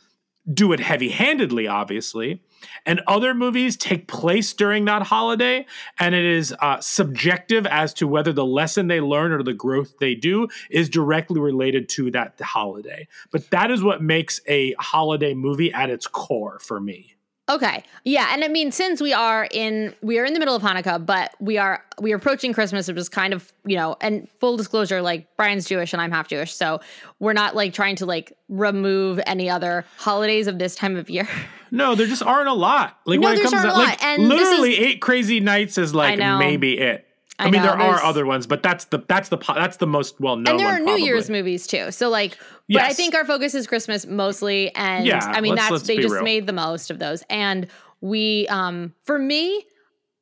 do 0.52 0.72
it 0.74 0.80
heavy 0.80 1.10
handedly, 1.10 1.68
obviously. 1.68 2.42
And 2.86 3.02
other 3.08 3.34
movies 3.34 3.78
take 3.78 4.08
place 4.08 4.54
during 4.54 4.86
that 4.86 5.04
holiday, 5.04 5.66
and 6.00 6.16
it 6.16 6.26
is 6.26 6.54
uh, 6.62 6.80
subjective 6.80 7.66
as 7.68 7.94
to 7.96 8.08
whether 8.08 8.34
the 8.34 8.46
lesson 8.46 8.88
they 8.88 9.02
learn 9.02 9.32
or 9.32 9.44
the 9.44 9.54
growth 9.54 9.98
they 10.00 10.16
do 10.16 10.48
is 10.70 10.90
directly 10.90 11.40
related 11.40 11.90
to 11.90 12.12
that 12.12 12.40
holiday. 12.40 13.08
But 13.32 13.50
that 13.52 13.72
is 13.72 13.84
what 13.84 14.02
makes 14.02 14.40
a 14.48 14.74
holiday 14.80 15.34
movie 15.34 15.74
at 15.74 15.90
its 15.90 16.08
core 16.08 16.60
for 16.60 16.80
me. 16.80 17.16
Okay. 17.48 17.84
Yeah, 18.04 18.30
and 18.32 18.44
I 18.44 18.48
mean 18.48 18.72
since 18.72 19.00
we 19.00 19.14
are 19.14 19.48
in 19.52 19.94
we 20.02 20.18
are 20.18 20.26
in 20.26 20.34
the 20.34 20.40
middle 20.40 20.56
of 20.56 20.64
Hanukkah, 20.64 21.06
but 21.06 21.32
we 21.40 21.58
are 21.60 21.84
we 22.02 22.12
are 22.12 22.16
approaching 22.16 22.54
Christmas, 22.54 22.88
which 22.88 22.98
is 22.98 23.08
kind 23.08 23.34
of, 23.34 23.54
you 23.66 23.76
know, 23.76 23.96
and 24.02 24.28
full 24.40 24.58
disclosure 24.58 25.02
like 25.02 25.28
Brian's 25.38 25.66
Jewish 25.66 25.94
and 25.94 26.02
I'm 26.02 26.12
half 26.12 26.28
Jewish, 26.28 26.54
so 26.56 26.80
we're 27.20 27.34
not 27.34 27.56
like 27.56 27.74
trying 27.74 27.98
to 27.98 28.08
like 28.08 28.34
remove 28.50 29.20
any 29.28 29.48
other 29.50 29.86
holidays 29.98 30.48
of 30.48 30.58
this 30.58 30.76
time 30.76 30.96
of 30.98 31.10
year. 31.10 31.28
No, 31.72 31.94
there 31.96 32.08
just 32.08 32.24
aren't 32.24 32.48
a 32.48 32.54
lot. 32.54 32.98
Like 33.06 33.20
No, 33.20 33.28
when 33.28 33.38
it 33.38 33.42
comes 33.42 33.54
aren't 33.54 33.66
to 33.66 33.72
a 33.72 33.76
lot, 33.76 33.86
like 33.90 34.04
and 34.04 34.30
literally 34.30 34.74
is- 34.74 34.80
eight 34.80 35.02
crazy 35.02 35.42
nights 35.42 35.78
is 35.78 35.94
like 35.94 36.18
maybe 36.18 36.78
it. 36.78 37.06
I, 37.38 37.48
I 37.48 37.52
mean, 37.52 37.62
know, 37.62 37.68
there 37.68 37.80
are 37.82 38.02
other 38.02 38.26
ones, 38.26 38.48
but 38.48 38.64
that's 38.64 38.86
the 38.86 39.00
that's 39.08 39.30
the 39.30 39.38
that's 39.38 39.78
the 39.78 39.88
most 39.88 40.20
well 40.22 40.38
known. 40.38 40.52
and 40.56 40.60
there 40.60 40.70
are 40.70 40.80
New 40.80 40.86
probably. 40.86 41.04
Year's 41.04 41.30
movies 41.30 41.68
too. 41.68 41.92
So 41.92 42.10
like 42.10 42.38
but 42.70 42.82
I 42.82 42.94
think 42.94 43.14
our 43.14 43.26
focus 43.26 43.54
is 43.54 43.68
Christmas 43.68 44.06
mostly 44.06 44.74
and 44.76 45.06
Yeah, 45.06 45.20
I 45.24 45.42
mean 45.42 45.52
let's- 45.56 45.64
that's 45.64 45.72
let's 45.72 45.88
they 45.88 45.98
just 45.98 46.14
real. 46.16 46.24
made 46.24 46.48
the 46.48 46.54
most 46.54 46.90
of 46.92 47.00
those. 47.00 47.24
And 47.30 47.68
we 48.02 48.48
um 48.48 48.94
for 49.04 49.20
me 49.20 49.66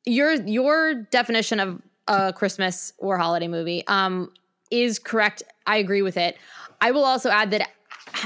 your 0.06 0.34
your 0.34 0.94
definition 0.94 1.60
of 1.60 1.80
a 2.08 2.32
Christmas 2.32 2.92
or 2.98 3.16
holiday 3.16 3.48
movie 3.48 3.86
um 3.86 4.30
is 4.70 4.98
correct. 4.98 5.42
I 5.66 5.76
agree 5.76 6.02
with 6.02 6.16
it. 6.16 6.36
I 6.80 6.90
will 6.90 7.04
also 7.04 7.30
add 7.30 7.52
that 7.52 7.70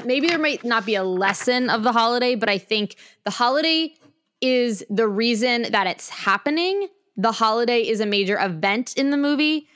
maybe 0.04 0.28
there 0.28 0.38
might 0.38 0.64
not 0.64 0.86
be 0.86 0.94
a 0.94 1.04
lesson 1.04 1.68
of 1.70 1.82
the 1.82 1.92
holiday, 1.92 2.34
but 2.36 2.48
I 2.48 2.58
think 2.58 2.96
the 3.24 3.30
holiday 3.30 3.94
is 4.40 4.84
the 4.88 5.06
reason 5.06 5.66
that 5.72 5.86
it's 5.86 6.08
happening. 6.08 6.88
The 7.18 7.32
holiday 7.32 7.80
is 7.80 8.00
a 8.00 8.06
major 8.06 8.38
event 8.40 8.94
in 8.96 9.10
the 9.10 9.16
movie. 9.16 9.68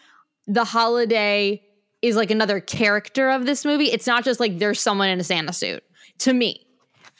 The 0.46 0.64
holiday 0.64 1.62
is 2.00 2.16
like 2.16 2.30
another 2.30 2.60
character 2.60 3.30
of 3.30 3.46
this 3.46 3.64
movie. 3.64 3.86
It's 3.86 4.06
not 4.06 4.24
just 4.24 4.40
like 4.40 4.58
there's 4.58 4.80
someone 4.80 5.08
in 5.08 5.20
a 5.20 5.24
Santa 5.24 5.52
suit 5.52 5.82
to 6.18 6.32
me. 6.32 6.64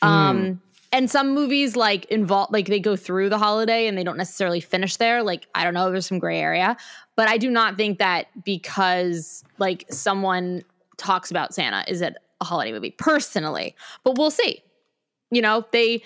Um 0.01 0.63
and 0.95 1.11
some 1.11 1.35
movies 1.35 1.75
like 1.75 2.05
involve 2.07 2.53
like 2.53 2.67
they 2.67 2.79
go 2.79 2.97
through 2.97 3.31
the 3.31 3.39
holiday 3.39 3.87
and 3.87 3.97
they 3.97 4.05
don't 4.05 4.17
necessarily 4.17 4.61
finish 4.61 4.97
there. 4.97 5.23
Like 5.23 5.49
I 5.55 5.65
don't 5.65 5.75
know, 5.75 5.91
there's 5.91 6.07
some 6.07 6.19
gray 6.19 6.39
area, 6.39 6.77
but 7.17 7.29
I 7.29 7.39
do 7.39 7.51
not 7.51 7.77
think 7.77 7.99
that 7.99 8.27
because 8.45 9.43
like 9.59 9.85
someone 9.91 10.63
talks 10.99 11.31
about 11.31 11.55
Santa 11.55 11.85
is 11.89 12.01
it 12.01 12.15
a 12.41 12.45
holiday 12.45 12.73
movie 12.73 12.91
personally. 12.91 13.75
But 14.05 14.19
we'll 14.19 14.31
see. 14.31 14.63
You 15.31 15.43
know, 15.43 15.65
they 15.73 16.03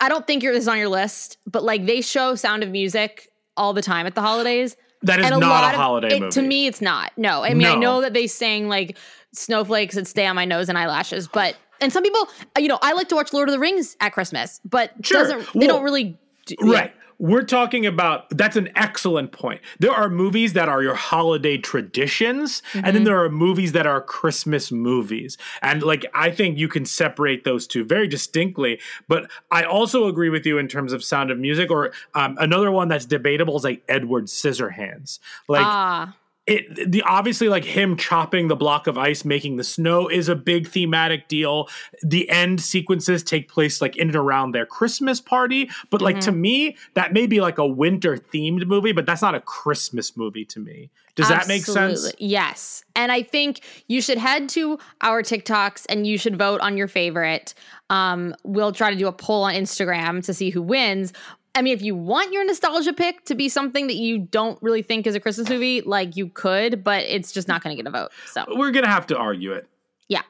I 0.00 0.08
don't 0.10 0.26
think 0.26 0.42
you're 0.42 0.52
this 0.52 0.62
is 0.62 0.68
on 0.68 0.78
your 0.78 0.88
list, 0.88 1.38
but 1.46 1.62
like 1.62 1.86
they 1.86 2.00
show 2.00 2.34
Sound 2.34 2.62
of 2.62 2.70
Music 2.70 3.30
all 3.56 3.72
the 3.72 3.82
time 3.82 4.06
at 4.06 4.14
the 4.14 4.20
holidays. 4.20 4.76
That 5.02 5.20
is 5.20 5.26
and 5.26 5.38
not 5.40 5.48
lot 5.48 5.64
a 5.64 5.68
of- 5.68 5.74
holiday 5.74 6.16
it- 6.16 6.20
movie. 6.20 6.30
To 6.32 6.42
me, 6.42 6.66
it's 6.66 6.80
not. 6.80 7.12
No, 7.16 7.42
I 7.44 7.54
mean 7.54 7.66
I 7.66 7.74
know 7.74 8.00
that 8.00 8.14
they 8.14 8.26
sang 8.26 8.68
like 8.68 8.96
snowflakes 9.32 9.94
that 9.94 10.06
stay 10.06 10.26
on 10.26 10.34
my 10.36 10.44
nose 10.44 10.68
and 10.68 10.78
eyelashes, 10.78 11.28
but 11.28 11.56
and 11.80 11.92
some 11.92 12.02
people, 12.02 12.28
you 12.58 12.68
know, 12.68 12.78
I 12.80 12.92
like 12.94 13.08
to 13.10 13.14
watch 13.14 13.32
Lord 13.34 13.48
of 13.48 13.52
the 13.52 13.58
Rings 13.58 13.96
at 14.00 14.12
Christmas, 14.14 14.60
but 14.64 14.92
Sure. 15.02 15.22
doesn't 15.22 15.52
they 15.52 15.66
Well, 15.66 15.68
don't 15.68 15.82
really 15.84 16.16
do, 16.46 16.54
yeah. 16.64 16.88
We're 17.18 17.42
talking 17.42 17.86
about 17.86 18.28
that's 18.30 18.56
an 18.56 18.70
excellent 18.76 19.32
point. 19.32 19.60
There 19.78 19.92
are 19.92 20.10
movies 20.10 20.52
that 20.52 20.68
are 20.68 20.82
your 20.82 20.94
holiday 20.94 21.56
traditions, 21.56 22.62
and 22.74 22.94
then 22.94 23.04
there 23.04 23.22
are 23.22 23.30
movies 23.30 23.72
that 23.72 23.86
are 23.86 24.00
Christmas 24.00 24.70
movies. 24.70 25.38
And 25.62 25.82
like 25.82 26.04
I 26.14 26.30
think 26.30 26.58
you 26.58 26.68
can 26.68 26.84
separate 26.84 27.44
those 27.44 27.66
two 27.66 27.84
very 27.84 28.06
distinctly. 28.06 28.80
But 29.08 29.30
I 29.50 29.64
also 29.64 30.08
agree 30.08 30.28
with 30.28 30.44
you 30.46 30.58
in 30.58 30.68
terms 30.68 30.92
of 30.92 31.02
Sound 31.02 31.30
of 31.30 31.38
Music, 31.38 31.70
or 31.70 31.92
um, 32.14 32.36
another 32.40 32.70
one 32.70 32.88
that's 32.88 33.06
debatable 33.06 33.56
is 33.56 33.64
like 33.64 33.82
Edward 33.88 34.26
Scissorhands. 34.26 35.18
Like 35.48 35.64
ah, 35.64 36.14
it 36.46 36.90
the 36.90 37.02
obviously 37.02 37.48
like 37.48 37.64
him 37.64 37.96
chopping 37.96 38.48
the 38.48 38.56
block 38.56 38.86
of 38.86 38.96
ice 38.96 39.24
making 39.24 39.56
the 39.56 39.64
snow 39.64 40.08
is 40.08 40.28
a 40.28 40.36
big 40.36 40.68
thematic 40.68 41.28
deal 41.28 41.68
the 42.02 42.28
end 42.30 42.60
sequences 42.60 43.22
take 43.22 43.48
place 43.48 43.80
like 43.80 43.96
in 43.96 44.08
and 44.08 44.16
around 44.16 44.52
their 44.52 44.66
christmas 44.66 45.20
party 45.20 45.68
but 45.90 46.00
like 46.00 46.20
to 46.20 46.32
me 46.32 46.76
that 46.94 47.12
may 47.12 47.26
be 47.26 47.40
like 47.40 47.58
a 47.58 47.66
winter 47.66 48.16
themed 48.16 48.66
movie 48.66 48.92
but 48.92 49.06
that's 49.06 49.22
not 49.22 49.34
a 49.34 49.40
christmas 49.40 50.16
movie 50.16 50.44
to 50.44 50.60
me 50.60 50.90
does 51.16 51.28
that 51.28 51.48
make 51.48 51.64
sense 51.64 52.12
Yes. 52.18 52.84
And 52.94 53.10
I 53.10 53.22
think 53.22 53.60
you 53.88 54.02
should 54.02 54.18
head 54.18 54.48
to 54.50 54.78
our 55.00 55.22
TikToks 55.22 55.86
and 55.88 56.06
you 56.06 56.18
should 56.18 56.36
vote 56.36 56.60
on 56.60 56.76
your 56.76 56.88
favorite. 56.88 57.54
Um, 57.88 58.34
we'll 58.44 58.72
try 58.72 58.90
to 58.90 58.96
do 58.96 59.06
a 59.06 59.12
poll 59.12 59.44
on 59.44 59.54
Instagram 59.54 60.24
to 60.26 60.34
see 60.34 60.50
who 60.50 60.60
wins. 60.60 61.12
I 61.56 61.62
mean, 61.62 61.74
if 61.74 61.82
you 61.82 61.96
want 61.96 62.32
your 62.32 62.44
nostalgia 62.44 62.92
pick 62.92 63.24
to 63.24 63.34
be 63.34 63.48
something 63.48 63.86
that 63.86 63.96
you 63.96 64.18
don't 64.18 64.62
really 64.62 64.82
think 64.82 65.06
is 65.06 65.14
a 65.14 65.20
Christmas 65.20 65.48
movie, 65.48 65.80
like 65.80 66.16
you 66.16 66.28
could, 66.28 66.84
but 66.84 67.02
it's 67.04 67.32
just 67.32 67.48
not 67.48 67.62
going 67.62 67.76
to 67.76 67.82
get 67.82 67.88
a 67.88 67.92
vote. 67.92 68.10
So 68.26 68.44
we're 68.56 68.70
gonna 68.70 68.86
have 68.88 69.06
to 69.08 69.16
argue 69.16 69.52
it 69.52 69.68
yeah. 70.08 70.22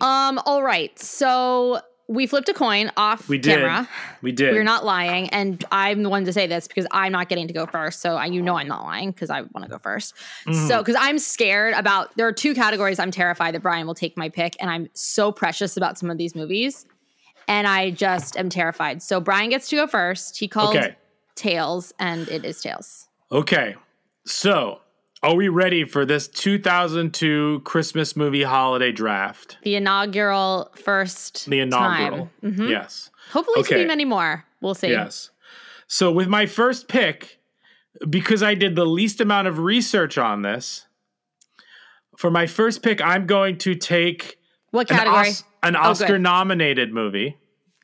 Um. 0.00 0.38
All 0.44 0.62
right. 0.62 0.96
So 0.98 1.80
we 2.06 2.26
flipped 2.26 2.48
a 2.48 2.54
coin 2.54 2.90
off 2.96 3.28
we 3.28 3.36
did 3.36 3.56
camera. 3.56 3.86
we 4.22 4.32
did 4.32 4.54
We're 4.54 4.64
not 4.64 4.84
lying, 4.84 5.28
and 5.30 5.62
I'm 5.70 6.02
the 6.02 6.08
one 6.08 6.24
to 6.24 6.32
say 6.32 6.46
this 6.46 6.66
because 6.66 6.86
I'm 6.90 7.12
not 7.12 7.28
getting 7.28 7.48
to 7.48 7.52
go 7.52 7.66
first. 7.66 8.00
So 8.00 8.16
I, 8.16 8.26
you 8.26 8.40
know, 8.40 8.56
I'm 8.56 8.68
not 8.68 8.84
lying 8.84 9.10
because 9.10 9.28
I 9.28 9.42
want 9.42 9.64
to 9.64 9.68
go 9.68 9.78
1st 9.78 10.12
Mm-hmm. 10.46 10.68
So 10.68 10.78
because 10.78 10.96
I'm 10.98 11.18
scared 11.18 11.74
about 11.74 12.16
there 12.16 12.26
are 12.26 12.32
two 12.32 12.54
categories 12.54 12.98
I'm 12.98 13.10
terrified 13.10 13.54
that 13.54 13.60
Bryan 13.60 13.86
will 13.86 13.94
take 13.94 14.16
my 14.16 14.28
pick, 14.28 14.56
and 14.60 14.70
I'm 14.70 14.88
so 14.94 15.32
precious 15.32 15.76
about 15.76 15.98
some 15.98 16.10
of 16.10 16.16
these 16.16 16.34
movies, 16.34 16.86
and 17.48 17.66
I 17.66 17.90
just 17.90 18.36
am 18.36 18.48
terrified. 18.50 19.02
So 19.02 19.20
Bryan 19.20 19.50
gets 19.50 19.68
to 19.70 19.76
go 19.76 19.86
first. 19.88 20.38
He 20.38 20.46
called 20.46 20.76
Okay. 20.76 20.96
Tails, 21.34 21.92
and 21.98 22.28
it 22.28 22.44
is 22.44 22.60
Tails. 22.60 23.06
okay 23.30 23.74
so 24.26 24.80
are 25.22 25.34
we 25.34 25.48
ready 25.48 25.84
for 25.84 26.04
this 26.04 26.26
2002 26.28 27.60
christmas 27.64 28.14
movie 28.16 28.42
holiday 28.42 28.90
draft 28.92 29.56
The 29.62 29.76
inaugural 29.76 30.70
first 30.74 31.46
the 31.48 31.60
inaugural. 31.60 32.28
Mhm. 32.42 32.68
yes 32.68 33.10
Hopefully, 33.32 33.62
to 33.62 33.68
Okay. 33.74 33.82
be 33.82 33.86
many 33.86 34.04
more. 34.06 34.44
We'll 34.62 34.74
see. 34.74 34.88
Yes. 34.88 35.30
So 35.86 36.10
with 36.10 36.28
my 36.28 36.46
first 36.46 36.88
pick, 36.88 37.38
because 38.08 38.42
I 38.42 38.54
did 38.54 38.74
the 38.74 38.86
least 38.86 39.20
amount 39.20 39.48
of 39.48 39.58
research 39.58 40.16
on 40.16 40.40
this, 40.40 40.86
for 42.16 42.30
my 42.30 42.46
first 42.46 42.82
pick, 42.82 43.02
I'm 43.02 43.26
going 43.26 43.58
to 43.58 43.74
take 43.74 44.37
What 44.70 44.90
an, 44.90 44.96
category? 44.96 45.28
Os- 45.28 45.44
an 45.62 45.76
Oh, 45.76 45.80
good. 45.80 45.86
Oscar 45.88 46.18
nominated 46.18 46.92
movie. 46.92 47.36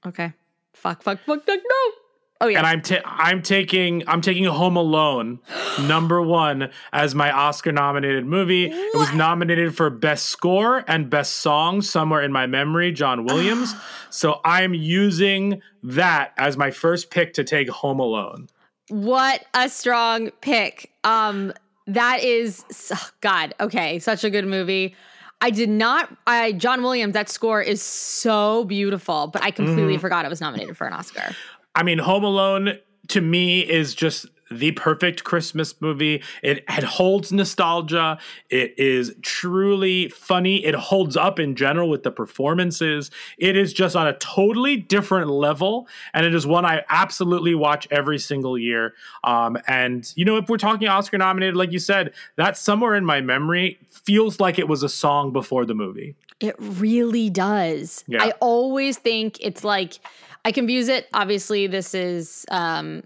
Okay. 0.07 0.33
Fuck, 0.75 1.03
fuck, 1.03 1.19
fuck, 1.21 1.45
fuck, 1.47 1.59
no. 1.59 1.93
Oh 2.41 2.49
yeah. 2.49 2.59
And 2.59 2.67
I'm 2.67 2.83
ta- 2.83 3.01
I'm 3.05 3.41
taking 3.43 4.03
I'm 4.09 4.21
taking 4.21 4.45
Home 4.45 4.77
Alone 4.77 5.39
number 5.83 6.21
one 6.21 6.71
as 6.93 7.15
my 7.15 7.31
Oscar 7.31 7.73
nominated 7.73 8.27
movie. 8.27 8.67
It 8.67 8.95
was 8.99 9.13
nominated 9.15 9.75
for 9.75 9.89
best 9.89 10.27
score 10.27 10.85
and 10.89 11.09
best 11.09 11.35
song 11.37 11.81
somewhere 11.81 12.23
in 12.23 12.33
my 12.33 12.47
memory, 12.47 12.93
John 12.93 13.25
Williams. 13.27 13.75
so 14.11 14.41
I'm 14.45 14.75
using 14.75 15.63
that 15.85 16.33
as 16.37 16.57
my 16.57 16.71
first 16.71 17.11
pick 17.11 17.33
to 17.35 17.45
take 17.45 17.71
Home 17.71 18.01
Alone. 18.01 18.49
what 18.91 19.47
a 19.55 19.69
strong 19.69 20.31
pick. 20.43 20.91
Um, 21.05 21.53
that 21.87 22.23
is 22.25 22.65
oh, 22.93 23.09
God. 23.21 23.55
Okay, 23.61 24.01
such 24.01 24.25
a 24.25 24.29
good 24.29 24.47
movie. 24.47 24.95
I 25.41 25.51
did 25.51 25.69
not. 25.69 26.15
I 26.27 26.53
John 26.53 26.83
Williams. 26.83 27.13
That 27.13 27.29
score 27.29 27.61
is 27.61 27.83
so 27.83 28.65
beautiful, 28.65 29.27
but 29.27 29.43
I 29.43 29.51
completely 29.51 29.95
mm-hmm. 29.95 30.01
forgot 30.01 30.25
it 30.25 30.29
was 30.29 30.41
nominated 30.41 30.77
for 30.77 30.87
an 30.87 30.93
Oscar. 30.93 31.35
I 31.75 31.83
mean, 31.83 31.99
Home 31.99 32.25
Alone 32.25 32.79
to 33.09 33.21
me 33.21 33.61
is 33.61 33.95
just 33.95 34.27
the 34.59 34.73
perfect 34.73 35.25
Christmas 35.25 35.81
movie. 35.81 36.23
It, 36.43 36.65
it 36.69 36.85
holds 36.85 37.33
nostalgia. 37.33 38.19
It 38.51 38.75
is 38.79 39.15
truly 39.23 40.09
funny. 40.09 40.65
It 40.65 40.75
holds 40.75 41.17
up 41.17 41.39
in 41.39 41.57
general 41.57 41.89
with 41.89 42.03
the 42.03 42.11
performances. 42.11 43.11
It 43.39 43.57
is 43.57 43.73
just 43.73 43.97
on 43.97 44.07
a 44.07 44.15
totally 44.19 44.77
different 44.77 45.31
level. 45.31 45.89
And 46.13 46.25
it 46.25 46.35
is 46.35 46.47
one 46.47 46.65
I 46.65 46.83
absolutely 46.89 47.55
watch 47.55 47.89
every 47.91 48.19
single 48.19 48.57
year. 48.59 48.95
Um, 49.25 49.59
and, 49.67 50.11
you 50.17 50.25
know, 50.25 50.37
if 50.37 50.49
we're 50.49 50.59
talking 50.59 50.89
Oscar 50.89 51.19
nominated, 51.19 51.57
like 51.57 51.73
you 51.73 51.79
said, 51.79 52.13
that 52.37 52.57
somewhere 52.57 52.95
in 52.95 53.05
my 53.05 53.21
memory 53.21 53.79
feels 53.89 54.41
like 54.41 54.59
it 54.59 54.69
was 54.69 54.83
a 54.83 54.89
song 54.89 55.33
before 55.33 55.65
the 55.65 55.75
movie. 55.75 56.15
It 56.41 56.57
really 56.59 57.31
does. 57.31 58.05
Yeah. 58.07 58.23
I 58.23 58.33
always 58.41 58.99
think 58.99 59.39
it's 59.41 59.65
like 59.65 59.99
I 60.45 60.53
confuse 60.53 60.89
it. 60.89 61.09
Obviously, 61.15 61.67
this 61.67 61.95
is 61.95 62.45
um 62.51 63.05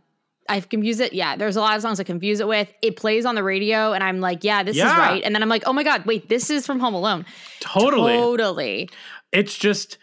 I 0.48 0.60
confuse 0.60 1.00
it. 1.00 1.12
Yeah, 1.12 1.36
there's 1.36 1.56
a 1.56 1.60
lot 1.60 1.76
of 1.76 1.82
songs 1.82 2.00
I 2.00 2.04
confuse 2.04 2.40
it 2.40 2.48
with. 2.48 2.72
It 2.82 2.96
plays 2.96 3.24
on 3.24 3.34
the 3.34 3.42
radio, 3.42 3.92
and 3.92 4.02
I'm 4.02 4.20
like, 4.20 4.44
yeah, 4.44 4.62
this 4.62 4.76
is 4.76 4.82
right. 4.84 5.22
And 5.24 5.34
then 5.34 5.42
I'm 5.42 5.48
like, 5.48 5.64
oh 5.66 5.72
my 5.72 5.82
god, 5.82 6.04
wait, 6.06 6.28
this 6.28 6.50
is 6.50 6.66
from 6.66 6.80
Home 6.80 6.94
Alone. 6.94 7.26
Totally. 7.60 8.12
Totally. 8.14 8.88
it's 9.32 9.56
just 9.58 9.98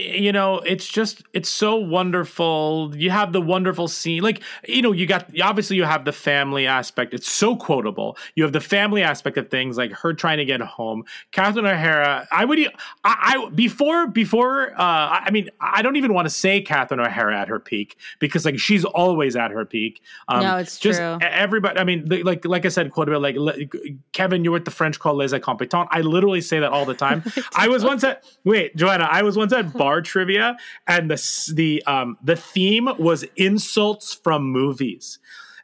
you 0.00 0.32
know 0.32 0.58
it's 0.60 0.86
just 0.86 1.22
it's 1.32 1.48
so 1.48 1.76
wonderful. 1.76 2.92
You 2.96 3.10
have 3.10 3.32
the 3.32 3.40
wonderful 3.40 3.88
scene 3.88 4.22
like 4.22 4.42
you 4.66 4.82
know 4.82 4.92
you 4.92 5.06
got 5.06 5.30
obviously 5.42 5.76
you 5.76 5.84
have 5.84 6.04
the 6.04 6.12
family 6.12 6.66
aspect. 6.66 7.14
It's 7.14 7.30
so 7.30 7.56
quotable. 7.56 8.16
You 8.34 8.44
have 8.44 8.52
the 8.52 8.60
family 8.60 9.02
aspect 9.02 9.36
of 9.36 9.50
things 9.50 9.76
like 9.76 9.92
her 9.92 10.12
trying 10.14 10.38
to 10.38 10.44
get 10.44 10.60
home. 10.60 11.04
Catherine 11.32 11.66
o'hara 11.66 12.26
i 12.30 12.44
would 12.44 12.58
I, 12.58 12.66
I 13.04 13.50
before 13.50 14.06
before 14.06 14.72
uh 14.72 14.76
i 14.78 15.30
mean 15.30 15.48
i 15.60 15.82
don't 15.82 15.96
even 15.96 16.12
want 16.14 16.26
to 16.26 16.30
say 16.30 16.60
catherine 16.60 17.00
o'hara 17.00 17.38
at 17.38 17.48
her 17.48 17.58
peak 17.58 17.96
because 18.18 18.44
like 18.44 18.58
she's 18.58 18.84
always 18.84 19.36
at 19.36 19.50
her 19.50 19.64
peak. 19.64 20.02
Um 20.28 20.42
No, 20.42 20.56
it's 20.56 20.78
just 20.78 20.98
true. 20.98 21.18
everybody 21.22 21.78
i 21.78 21.84
mean 21.84 22.06
like 22.22 22.44
like 22.44 22.64
i 22.66 22.68
said 22.68 22.90
quotable 22.92 23.20
like 23.20 23.36
kevin 24.12 24.44
you're 24.44 24.52
what 24.52 24.64
the 24.64 24.70
french 24.70 24.98
call 24.98 25.14
les 25.14 25.32
incompetents. 25.32 25.88
I 25.90 26.00
literally 26.02 26.40
say 26.40 26.60
that 26.60 26.70
all 26.70 26.84
the 26.84 26.94
time. 26.94 27.24
I 27.54 27.68
was 27.68 27.84
once 27.84 28.04
at 28.04 28.24
wait 28.44 28.76
joanna 28.76 29.08
i 29.10 29.22
was 29.22 29.36
once 29.36 29.52
at 29.52 29.72
bar 29.72 29.89
trivia 30.00 30.56
and 30.86 31.10
the 31.10 31.52
the 31.54 31.82
um 31.86 32.16
the 32.22 32.36
theme 32.36 32.88
was 32.98 33.24
insults 33.36 34.14
from 34.14 34.44
movies 34.44 35.18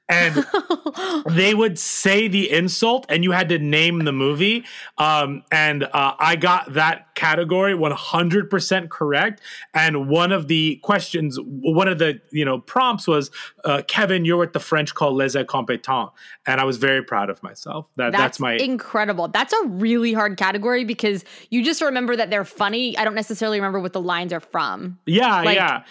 and 0.09 0.47
they 1.31 1.55
would 1.55 1.79
say 1.79 2.29
the 2.29 2.51
insult 2.51 3.07
and 3.09 3.25
you 3.25 3.33
had 3.33 3.49
to 3.49 3.59
name 3.59 4.01
the 4.01 4.13
movie 4.13 4.65
um, 4.99 5.43
and 5.51 5.85
uh, 5.85 6.15
i 6.19 6.37
got 6.37 6.73
that 6.75 7.15
category 7.15 7.75
100% 7.75 8.89
correct 8.91 9.41
and 9.75 10.09
one 10.09 10.33
of 10.33 10.49
the 10.49 10.77
questions 10.83 11.39
one 11.43 11.89
of 11.89 11.99
the 11.99 12.21
you 12.31 12.45
know 12.45 12.59
prompts 12.59 13.07
was 13.07 13.31
uh, 13.65 13.83
kevin 13.89 14.25
you're 14.25 14.37
what 14.37 14.53
the 14.53 14.61
french 14.61 14.95
call 14.95 15.15
les 15.15 15.35
incompetents 15.35 16.13
and 16.47 16.61
i 16.61 16.65
was 16.65 16.77
very 16.77 17.03
proud 17.03 17.31
of 17.31 17.43
myself 17.43 17.89
that 17.97 18.13
that's, 18.13 18.39
That's, 18.39 18.41
my 18.41 18.55
incredible. 18.55 19.29
That's 19.29 19.53
a 19.53 19.67
really 19.67 20.13
hard 20.13 20.37
category 20.37 20.85
because 20.85 21.25
you 21.51 21.65
just 21.65 21.81
remember 21.81 22.17
that 22.17 22.31
they're 22.31 22.45
funny. 22.45 22.97
I 22.97 23.05
don't 23.05 23.15
necessarily 23.15 23.59
remember 23.59 23.81
what 23.81 23.93
the 23.93 24.01
lines 24.01 24.33
are 24.33 24.41
from. 24.41 24.99
Yeah, 25.07 25.43
Like- 25.43 25.57
yeah. 25.57 25.85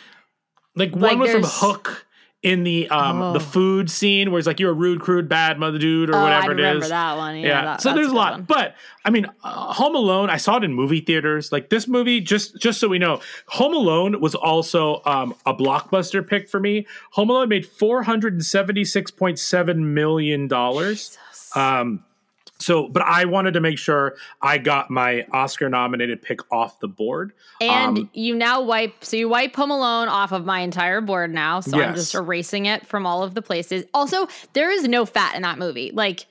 Like 0.78 0.92
one 0.92 1.02
like 1.02 1.18
was 1.18 1.32
from 1.32 1.44
Hook 1.46 2.06
in 2.46 2.64
the 2.64 2.88
um 2.90 3.22
Oh. 3.22 3.34
the 3.34 3.40
food 3.40 3.90
scene 3.90 4.30
where 4.32 4.40
he's 4.40 4.46
like 4.46 4.60
you're 4.60 4.70
a 4.72 4.74
rude, 4.74 5.02
crude, 5.02 5.28
bad 5.28 5.58
mother 5.60 5.80
dude 5.80 6.10
or 6.12 6.16
oh, 6.16 6.22
whatever 6.22 6.44
I 6.44 6.46
it 6.46 6.56
remember 6.56 6.84
is. 6.84 6.90
that 6.90 7.18
one. 7.18 7.36
Yeah. 7.38 7.48
Yeah. 7.48 7.66
that- 7.66 7.82
so 7.82 7.94
there's 7.94 8.12
a 8.12 8.14
lot, 8.14 8.34
one. 8.34 8.44
but 8.44 8.76
I 9.04 9.10
mean, 9.10 9.26
uh, 9.44 9.74
Home 9.74 9.96
Alone. 9.96 10.30
I 10.30 10.38
saw 10.38 10.58
it 10.58 10.64
in 10.64 10.74
movie 10.74 11.02
theaters. 11.02 11.52
Like 11.52 11.70
this 11.70 11.88
movie, 11.88 12.22
just 12.22 12.58
just 12.62 12.80
so 12.80 12.88
we 12.88 13.00
know, 13.00 13.20
Home 13.48 13.74
Alone 13.74 14.22
was 14.22 14.36
also 14.36 15.02
um, 15.06 15.34
a 15.46 15.54
blockbuster 15.54 16.26
pick 16.28 16.48
for 16.50 16.60
me. 16.60 16.86
Home 17.12 17.30
Alone 17.32 17.50
made 17.50 17.66
four 17.66 18.04
hundred 18.04 18.34
and 18.34 18.46
seventy 18.46 18.86
six 18.86 19.10
point 19.12 19.40
seven 19.40 19.94
million 19.96 20.48
dollars. 20.48 21.18
Um, 21.56 22.04
so, 22.60 22.88
but 22.88 23.04
I 23.04 23.26
wanted 23.26 23.54
to 23.56 23.60
make 23.62 23.78
sure 23.78 24.16
I 24.42 24.58
got 24.58 24.90
my 24.90 25.26
Oscar 25.32 25.70
nominated 25.70 26.22
pick 26.22 26.40
off 26.52 26.80
the 26.80 26.88
board. 26.88 27.34
And 27.60 27.98
Um, 27.98 28.10
you 28.14 28.34
now 28.36 28.62
wipe, 28.62 29.04
so 29.04 29.18
you 29.18 29.28
wipe 29.28 29.56
Home 29.56 29.72
Alone 29.72 30.08
off 30.08 30.32
of 30.32 30.46
my 30.46 30.60
entire 30.62 31.02
board 31.02 31.34
now. 31.34 31.60
So 31.60 31.80
I'm 31.82 31.96
just 31.96 32.16
erasing 32.16 32.66
it 32.66 32.88
from 32.88 33.06
all 33.06 33.24
of 33.24 33.34
the 33.34 33.42
places. 33.42 33.84
Also, 33.94 34.28
there 34.54 34.72
is 34.72 34.88
no 34.88 35.06
fat 35.06 35.36
in 35.36 35.42
that 35.42 35.58
movie. 35.60 35.92
Like, 35.94 36.28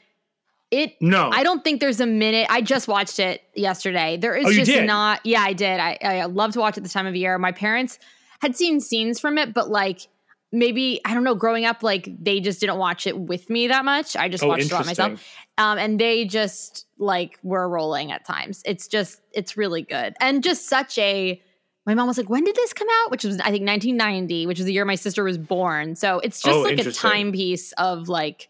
it, 0.70 0.94
No. 1.00 1.30
I 1.30 1.42
don't 1.44 1.62
think 1.62 1.80
there's 1.80 2.00
a 2.00 2.06
minute. 2.06 2.46
I 2.50 2.62
just 2.62 2.88
watched 2.88 3.18
it 3.18 3.42
yesterday. 3.54 4.16
There 4.16 4.34
is 4.34 4.46
Oh, 4.46 4.52
just 4.52 4.70
did? 4.70 4.86
not, 4.86 5.20
yeah, 5.24 5.42
I 5.42 5.52
did. 5.52 5.78
I, 5.78 5.98
I 6.02 6.24
love 6.24 6.52
to 6.54 6.58
watch 6.60 6.76
it 6.78 6.80
this 6.80 6.92
time 6.94 7.06
of 7.06 7.14
year. 7.14 7.38
My 7.38 7.52
parents 7.52 7.98
had 8.40 8.56
seen 8.56 8.80
scenes 8.80 9.20
from 9.20 9.38
it, 9.38 9.52
but 9.54 9.70
like, 9.70 10.08
maybe 10.54 11.00
I 11.04 11.12
don't 11.12 11.24
know. 11.24 11.34
Growing 11.34 11.64
up, 11.66 11.82
like 11.82 12.08
they 12.18 12.40
just 12.40 12.60
didn't 12.60 12.78
watch 12.78 13.06
it 13.06 13.18
with 13.18 13.50
me 13.50 13.68
that 13.68 13.84
much. 13.84 14.16
I 14.16 14.28
just 14.28 14.42
Oh, 14.44 14.48
watched 14.48 14.66
it 14.66 14.72
on 14.72 14.86
myself, 14.86 15.20
um, 15.58 15.78
and 15.78 15.98
they 16.00 16.24
just 16.24 16.86
like 16.98 17.38
were 17.42 17.68
rolling 17.68 18.12
at 18.12 18.24
times. 18.24 18.62
It's 18.64 18.88
just 18.88 19.20
it's 19.32 19.56
really 19.56 19.82
good 19.82 20.14
and 20.20 20.42
just 20.42 20.68
such 20.68 20.96
a 20.98 21.42
my 21.86 21.94
mom 21.94 22.06
was 22.08 22.16
like, 22.16 22.30
"When 22.30 22.44
did 22.44 22.56
this 22.56 22.72
come 22.72 22.88
out?" 23.04 23.10
Which 23.10 23.24
was 23.24 23.38
I 23.40 23.50
think 23.50 23.66
1990, 23.66 24.46
which 24.46 24.58
is 24.58 24.64
the 24.64 24.72
year 24.72 24.86
my 24.86 24.94
sister 24.94 25.22
was 25.22 25.36
born. 25.36 25.96
So 25.96 26.18
it's 26.20 26.40
just 26.40 26.56
Oh, 26.56 26.62
like 26.62 26.78
a 26.78 26.90
timepiece 26.92 27.72
of 27.72 28.08
like 28.08 28.48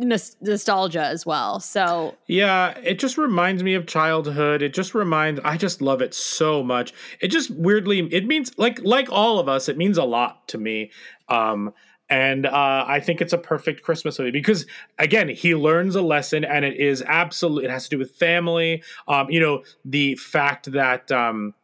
nos- 0.00 0.36
nostalgia 0.40 1.04
as 1.04 1.24
well. 1.24 1.60
So 1.60 2.16
Yeah, 2.26 2.76
it 2.82 2.98
just 2.98 3.18
reminds 3.18 3.62
me 3.62 3.74
of 3.74 3.86
childhood. 3.86 4.62
It 4.62 4.74
just 4.74 4.94
reminds 4.94 5.40
I 5.44 5.56
just 5.56 5.80
love 5.80 6.02
it 6.02 6.14
so 6.14 6.62
much. 6.62 6.92
It 7.20 7.28
just 7.28 7.50
weirdly 7.50 8.00
it 8.12 8.26
means 8.26 8.52
like 8.58 8.80
like 8.82 9.10
all 9.10 9.38
of 9.38 9.48
us, 9.48 9.68
it 9.68 9.76
means 9.76 9.98
a 9.98 10.04
lot 10.04 10.48
to 10.48 10.58
me. 10.58 10.90
Um 11.28 11.72
and 12.10 12.44
uh, 12.44 12.84
I 12.88 12.98
think 12.98 13.20
it's 13.20 13.32
a 13.32 13.38
perfect 13.38 13.82
Christmas 13.82 14.18
movie 14.18 14.32
because 14.32 14.66
again, 14.98 15.28
he 15.28 15.54
learns 15.54 15.94
a 15.94 16.02
lesson, 16.02 16.44
and 16.44 16.64
it 16.64 16.76
is 16.76 17.02
absolutely 17.06 17.66
it 17.66 17.70
has 17.70 17.84
to 17.84 17.90
do 17.90 17.98
with 17.98 18.10
family. 18.16 18.82
Um, 19.06 19.30
you 19.30 19.38
know, 19.38 19.62
the 19.84 20.16
fact 20.16 20.72
that 20.72 21.12
um, 21.12 21.54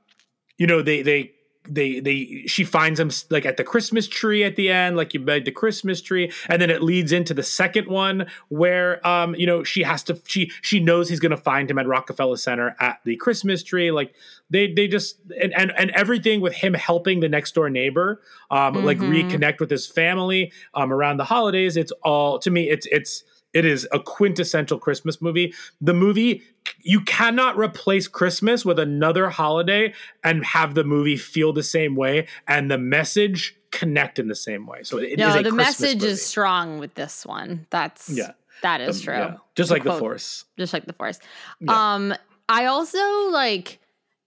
you 0.57 0.69
know 0.69 0.83
they 0.83 1.03
they 1.03 1.33
they 1.69 2.01
they 2.01 2.45
she 2.47 2.65
finds 2.65 2.99
him 2.99 3.11
like 3.31 3.45
at 3.47 3.57
the 3.57 3.65
christmas 3.65 4.07
tree 4.09 4.45
at 4.45 4.57
the 4.57 4.71
end 4.71 4.97
like 4.97 5.15
you 5.15 5.21
made 5.21 5.45
the 5.45 5.51
christmas 5.51 6.01
tree 6.01 6.31
and 6.49 6.61
then 6.61 6.71
it 6.71 6.83
leads 6.83 7.13
into 7.13 7.35
the 7.35 7.43
second 7.43 7.87
one 7.89 8.27
where 8.49 9.05
um 9.07 9.35
you 9.35 9.47
know 9.47 9.63
she 9.65 9.83
has 9.83 10.03
to 10.03 10.21
she 10.27 10.51
she 10.63 10.81
knows 10.81 11.09
he's 11.09 11.21
gonna 11.21 11.37
find 11.37 11.71
him 11.71 11.79
at 11.79 11.87
rockefeller 11.87 12.37
center 12.37 12.75
at 12.81 13.01
the 13.05 13.17
christmas 13.17 13.63
tree 13.63 13.91
like 13.91 14.15
they 14.51 14.73
they 14.73 14.87
just 14.87 15.19
and 15.41 15.53
and, 15.55 15.73
and 15.77 15.91
everything 15.93 16.41
with 16.41 16.55
him 16.55 16.75
helping 16.75 17.21
the 17.21 17.29
next 17.29 17.55
door 17.55 17.69
neighbor 17.71 18.21
um 18.51 18.75
like 18.83 18.99
Mhm. 18.99 19.29
reconnect 19.29 19.61
with 19.61 19.71
his 19.71 19.87
family 19.87 20.53
um 20.75 20.93
around 20.93 21.17
the 21.17 21.25
holidays 21.25 21.77
it's 21.77 21.93
all 22.03 22.39
to 22.39 22.51
me 22.51 22.69
it's 22.71 22.87
it's 22.91 23.25
it 23.57 23.65
is 23.65 23.89
a 23.93 23.99
quintessential 24.01 24.79
Christmas 24.79 25.21
movie. 25.23 25.55
The 25.81 25.95
movie, 25.95 26.43
you 26.83 27.01
cannot 27.01 27.57
replace 27.57 28.07
Christmas 28.09 28.65
with 28.65 28.79
another 28.79 29.29
holiday 29.31 29.95
and 30.23 30.45
have 30.45 30.75
the 30.75 30.85
movie 30.85 31.17
feel 31.17 31.53
the 31.53 31.63
same 31.63 31.97
way 31.97 32.27
and 32.47 32.71
the 32.71 32.79
message 32.79 33.57
connect 33.71 34.19
in 34.19 34.29
the 34.29 34.35
same 34.35 34.67
way. 34.67 34.83
So 34.83 34.99
it 34.99 35.13
is 35.13 35.19
no, 35.19 35.31
a 35.39 35.43
the 35.43 35.51
Christmas 35.51 35.81
message 35.81 36.01
movie. 36.01 36.13
is 36.13 36.25
strong 36.25 36.79
with 36.79 36.95
this 36.95 37.25
one. 37.27 37.67
That's 37.71 38.09
Yeah. 38.09 38.33
that 38.63 38.81
is 38.81 38.99
Um, 38.99 39.05
true. 39.05 39.15
yeah. 39.15 39.35
Just 39.55 39.71
like 39.71 39.85
the 39.85 39.99
Force. 39.99 40.45
just 40.59 40.73
like 40.73 40.87
the 40.87 40.93
force. 40.93 41.19
Yeah. 41.61 41.95
Um, 41.95 42.15
I 42.49 42.67
also 42.67 42.99
like, 43.31 43.81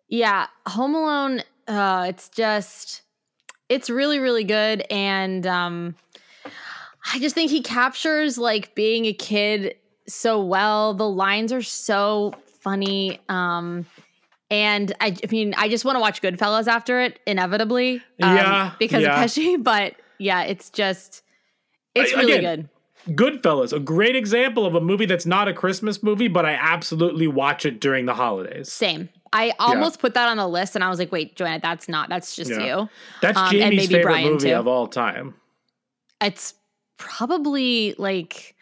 yeah, 0.08 0.48
Home 0.68 0.96
Alone. 0.96 1.42
Uh, 1.68 2.06
it's 2.10 2.30
just, 2.30 3.04
it's 3.70 3.90
really, 3.90 4.18
really 4.20 4.44
good, 4.44 4.82
and 4.90 5.46
um, 5.46 5.96
I 7.12 7.20
just 7.20 7.36
think 7.36 7.52
he 7.52 7.62
captures 7.62 8.38
like 8.38 8.76
being 8.76 9.06
a 9.06 9.14
kid 9.14 9.76
so 10.08 10.44
well. 10.44 10.94
The 10.94 11.10
lines 11.10 11.52
are 11.54 11.62
so 11.62 12.34
funny. 12.62 13.20
Um, 13.30 13.86
and 14.52 14.94
I, 15.00 15.08
I 15.24 15.28
mean, 15.32 15.54
I 15.58 15.70
just 15.70 15.86
want 15.86 15.96
to 15.96 16.00
watch 16.00 16.22
Goodfellas 16.22 16.68
after 16.68 17.00
it, 17.02 17.20
inevitably. 17.28 17.96
um, 18.22 18.36
Yeah, 18.36 18.72
because 18.80 19.04
yeah. 19.04 19.22
of 19.24 19.30
Pesci. 19.30 19.64
But 19.64 19.96
yeah, 20.18 20.44
it's 20.44 20.70
just, 20.70 21.24
it's 21.96 22.14
really 22.16 22.34
again, 22.34 22.70
good. 23.06 23.16
Goodfellas, 23.16 23.72
a 23.74 23.80
great 23.80 24.16
example 24.16 24.66
of 24.66 24.76
a 24.76 24.82
movie 24.82 25.06
that's 25.06 25.26
not 25.26 25.48
a 25.48 25.54
Christmas 25.54 26.04
movie, 26.04 26.28
but 26.28 26.46
I 26.46 26.54
absolutely 26.54 27.28
watch 27.28 27.66
it 27.66 27.80
during 27.80 28.06
the 28.06 28.14
holidays. 28.14 28.72
Same. 28.72 29.10
I 29.32 29.54
almost 29.60 30.00
put 30.00 30.16
that 30.16 30.28
on 30.28 30.38
the 30.38 30.48
list, 30.48 30.74
and 30.76 30.84
I 30.84 30.90
was 30.90 30.98
like, 30.98 31.12
"Wait, 31.12 31.36
Joanna, 31.36 31.60
that's 31.62 31.88
not. 31.88 32.10
That's 32.10 32.36
just 32.36 32.50
Yeah. 32.50 32.82
you." 32.82 32.90
That's 33.22 33.38
Um, 33.38 33.44
and 33.46 33.52
Jamie's 33.52 33.70
maybe 33.82 33.94
favorite 33.94 34.04
Bryan, 34.12 34.32
movie 34.34 34.50
too. 34.50 34.56
of 34.56 34.68
all 34.68 34.88
time. 34.88 35.36
It's 36.20 36.56
probably 37.00 37.96
like, 37.98 38.56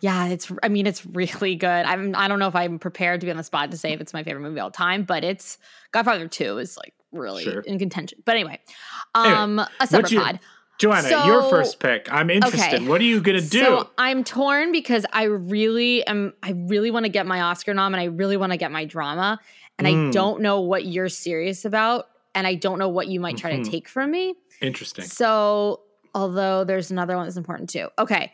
yeah, 0.00 0.28
it's. 0.28 0.52
I 0.62 0.68
mean, 0.68 0.86
it's 0.86 1.04
really 1.04 1.56
good. 1.56 1.66
I'm. 1.84 2.14
I 2.14 2.28
don't 2.28 2.38
know 2.38 2.46
if 2.46 2.54
I'm 2.54 2.78
prepared 2.78 3.20
to 3.20 3.26
be 3.26 3.32
on 3.32 3.36
the 3.36 3.42
spot 3.42 3.72
to 3.72 3.76
say 3.76 3.92
if 3.92 4.00
it's 4.00 4.12
my 4.12 4.22
favorite 4.22 4.42
movie 4.42 4.60
of 4.60 4.64
all 4.64 4.70
time, 4.70 5.02
but 5.02 5.24
it's 5.24 5.58
Godfather 5.90 6.28
Two 6.28 6.58
is 6.58 6.76
like 6.76 6.94
really 7.10 7.42
Sure. 7.42 7.60
in 7.62 7.80
contention. 7.80 8.22
But 8.24 8.36
anyway, 8.36 8.60
Anyway, 9.16 9.34
um, 9.36 9.58
a 9.80 9.86
summer 9.88 10.06
your- 10.08 10.22
pod. 10.22 10.40
Joanna, 10.78 11.08
So- 11.08 11.24
your 11.26 11.42
first 11.50 11.80
pick. 11.80 12.06
I'm 12.12 12.30
interested. 12.30 12.74
Okay. 12.74 12.86
What 12.86 13.00
are 13.00 13.04
you 13.04 13.20
gonna 13.20 13.40
do? 13.40 13.58
So 13.58 13.90
I'm 13.98 14.22
torn 14.22 14.70
because 14.70 15.04
I 15.12 15.24
really 15.24 16.06
am. 16.06 16.34
I 16.44 16.52
really 16.52 16.92
want 16.92 17.04
to 17.04 17.08
get 17.10 17.26
my 17.26 17.40
Oscar 17.40 17.74
nom, 17.74 17.92
and 17.94 18.00
I 18.00 18.04
really 18.04 18.36
want 18.36 18.52
to 18.52 18.56
get 18.58 18.70
my 18.70 18.84
drama, 18.84 19.40
and 19.78 19.88
I 19.88 19.92
Mm. 19.94 20.12
don't 20.12 20.40
know 20.40 20.60
what 20.60 20.84
you're 20.84 21.08
serious 21.08 21.64
about, 21.64 22.06
and 22.36 22.46
I 22.46 22.54
don't 22.54 22.78
know 22.78 22.88
what 22.90 23.08
you 23.08 23.18
might 23.18 23.36
try 23.36 23.54
Mhm. 23.54 23.64
to 23.64 23.70
take 23.72 23.88
from 23.88 24.12
me. 24.12 24.36
Interesting. 24.60 25.04
So, 25.04 25.80
although 26.14 26.64
there's 26.64 26.90
another 26.90 27.16
one 27.16 27.26
that's 27.26 27.36
important 27.36 27.70
too. 27.70 27.88
Okay, 27.98 28.32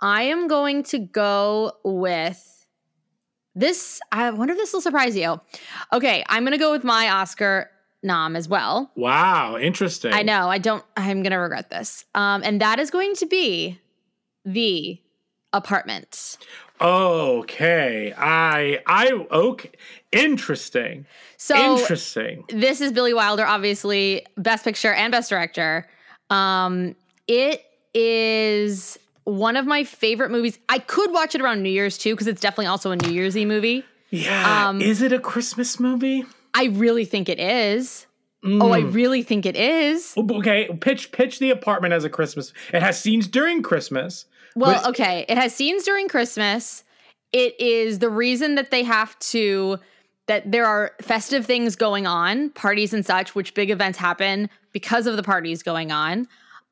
I 0.00 0.22
am 0.22 0.48
going 0.48 0.82
to 0.84 0.98
go 0.98 1.72
with 1.84 2.66
this. 3.54 4.00
I 4.12 4.30
wonder 4.30 4.52
if 4.52 4.58
this 4.58 4.72
will 4.72 4.80
surprise 4.80 5.16
you. 5.16 5.40
Okay, 5.92 6.24
I'm 6.28 6.42
going 6.42 6.52
to 6.52 6.58
go 6.58 6.72
with 6.72 6.84
my 6.84 7.08
Oscar 7.08 7.70
nom 8.02 8.36
as 8.36 8.48
well. 8.48 8.90
Wow, 8.96 9.56
interesting. 9.58 10.12
I 10.12 10.22
know. 10.22 10.48
I 10.48 10.58
don't. 10.58 10.84
I'm 10.96 11.22
gonna 11.22 11.40
regret 11.40 11.70
this. 11.70 12.04
Um, 12.14 12.42
and 12.44 12.60
that 12.60 12.78
is 12.78 12.90
going 12.90 13.14
to 13.16 13.26
be 13.26 13.78
the 14.44 15.00
apartment. 15.52 16.38
Okay. 16.80 18.14
I 18.16 18.80
I 18.86 19.10
okay. 19.30 19.70
Interesting. 20.12 21.06
So 21.36 21.78
Interesting. 21.78 22.44
this 22.48 22.80
is 22.80 22.92
Billy 22.92 23.14
Wilder, 23.14 23.46
obviously 23.46 24.26
Best 24.36 24.64
Picture 24.64 24.92
and 24.92 25.10
Best 25.10 25.30
Director. 25.30 25.88
Um, 26.30 26.94
it 27.28 27.64
is 27.94 28.98
one 29.24 29.56
of 29.56 29.66
my 29.66 29.84
favorite 29.84 30.30
movies. 30.30 30.58
I 30.68 30.78
could 30.78 31.12
watch 31.12 31.34
it 31.34 31.40
around 31.40 31.62
New 31.62 31.70
Year's 31.70 31.98
too 31.98 32.14
because 32.14 32.26
it's 32.26 32.40
definitely 32.40 32.66
also 32.66 32.90
a 32.92 32.96
New 32.96 33.10
Year's 33.10 33.36
Eve 33.36 33.48
movie. 33.48 33.84
Yeah. 34.10 34.68
um, 34.68 34.80
is 34.80 35.02
it 35.02 35.12
a 35.12 35.18
Christmas 35.18 35.80
movie? 35.80 36.24
I 36.54 36.66
really 36.66 37.04
think 37.04 37.28
it 37.28 37.40
is. 37.40 38.06
Oh, 38.44 38.70
I 38.72 38.82
Mm. 38.82 38.94
really 38.94 39.22
think 39.24 39.44
it 39.44 39.56
is. 39.56 40.14
Oh, 40.16 40.26
Okay, 40.38 40.68
pitch 40.80 41.10
pitch 41.10 41.40
the 41.40 41.50
apartment 41.50 41.92
as 41.92 42.04
a 42.04 42.08
Christmas. 42.10 42.52
It 42.72 42.80
has 42.82 43.00
scenes 43.00 43.26
during 43.26 43.62
Christmas. 43.62 44.26
Well, 44.54 44.86
okay. 44.88 45.26
It 45.28 45.36
has 45.36 45.52
scenes 45.54 45.82
during 45.82 46.08
Christmas. 46.08 46.84
It 47.32 47.60
is 47.60 47.98
the 47.98 48.08
reason 48.08 48.54
that 48.54 48.70
they 48.70 48.84
have 48.84 49.18
to 49.30 49.78
that 50.28 50.50
there 50.50 50.64
are 50.66 50.92
festive 51.02 51.44
things 51.46 51.76
going 51.76 52.06
on, 52.06 52.50
parties 52.50 52.92
and 52.94 53.04
such, 53.04 53.34
which 53.34 53.54
big 53.54 53.70
events 53.70 53.98
happen 53.98 54.48
because 54.72 55.06
of 55.06 55.16
the 55.16 55.22
parties 55.22 55.62
going 55.62 55.90
on. 55.92 56.26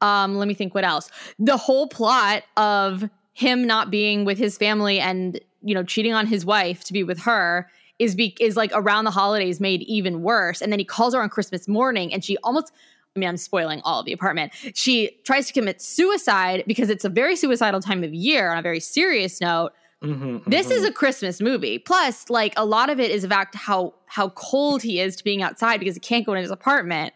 Um, 0.05 0.37
let 0.37 0.47
me 0.49 0.55
think 0.55 0.75
what 0.75 0.85
else. 0.85 1.11
The 1.39 1.57
whole 1.57 1.89
plot 1.89 2.43
of 2.57 3.09
him 3.33 3.67
not 3.67 3.91
being 3.91 4.25
with 4.25 4.39
his 4.39 4.57
family 4.59 5.01
and, 5.01 5.41
you 5.63 5.75
know, 5.75 5.83
cheating 5.83 6.13
on 6.13 6.27
his 6.27 6.45
wife 6.45 6.85
to 6.85 6.93
be 6.93 7.03
with 7.03 7.19
her 7.21 7.69
is 7.99 8.15
be 8.15 8.37
is 8.41 8.57
like 8.57 8.71
around 8.75 9.05
the 9.05 9.11
holidays 9.11 9.61
made 9.61 9.83
even 9.83 10.23
worse. 10.23 10.61
And 10.61 10.71
then 10.71 10.79
he 10.79 10.85
calls 10.85 11.15
her 11.15 11.23
on 11.23 11.29
Christmas 11.29 11.67
morning 11.67 12.13
and 12.13 12.25
she 12.25 12.37
almost 12.45 12.73
I 13.17 13.21
mean, 13.21 13.29
I'm 13.29 13.37
spoiling 13.37 13.81
all 13.85 14.01
of 14.01 14.07
the 14.07 14.13
apartment. 14.13 14.53
She 14.75 15.17
tries 15.25 15.47
to 15.47 15.53
commit 15.53 15.81
suicide 15.81 16.65
because 16.67 16.91
it's 16.91 17.05
a 17.05 17.09
very 17.09 17.37
suicidal 17.37 17.81
time 17.81 18.03
of 18.03 18.13
year 18.13 18.51
on 18.51 18.59
a 18.59 18.63
very 18.63 18.81
serious 18.81 19.41
note. 19.41 19.71
Mhm, 20.03 20.43
This 20.47 20.67
mhm. 20.67 20.73
is 20.73 20.85
a 20.85 20.91
Christmas 20.91 21.41
movie. 21.41 21.79
Plus, 21.79 22.29
like 22.29 22.53
a 22.57 22.65
lot 22.65 22.91
of 22.91 22.99
it 22.99 23.11
is 23.11 23.23
about 23.25 23.55
how 23.55 23.95
how 24.07 24.31
cold 24.31 24.83
he 24.83 25.01
is 25.01 25.17
to 25.17 25.25
being 25.25 25.43
outside 25.43 25.79
because 25.79 25.95
he 25.95 26.01
can't 26.01 26.27
go 26.27 26.35
in 26.35 26.43
his 26.43 26.51
apartment. 26.51 27.15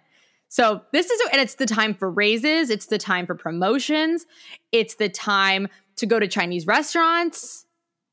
So 0.48 0.82
this 0.92 1.10
is 1.10 1.20
and 1.32 1.40
it's 1.40 1.54
the 1.56 1.66
time 1.66 1.94
for 1.94 2.10
raises, 2.10 2.70
it's 2.70 2.86
the 2.86 2.98
time 2.98 3.26
for 3.26 3.34
promotions, 3.34 4.26
it's 4.72 4.94
the 4.94 5.08
time 5.08 5.68
to 5.96 6.06
go 6.06 6.18
to 6.18 6.26
Chinese 6.28 6.66
restaurants. 6.66 7.66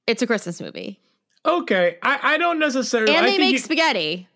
It's 0.08 0.22
a 0.22 0.28
Christmas 0.28 0.60
movie. 0.62 1.00
okay. 1.46 1.98
I, 2.04 2.20
I 2.34 2.38
don't 2.38 2.60
necessarily. 2.60 3.16
And 3.16 3.26
they 3.26 3.38
make 3.38 3.54
you- 3.54 3.58
spaghetti, 3.60 4.28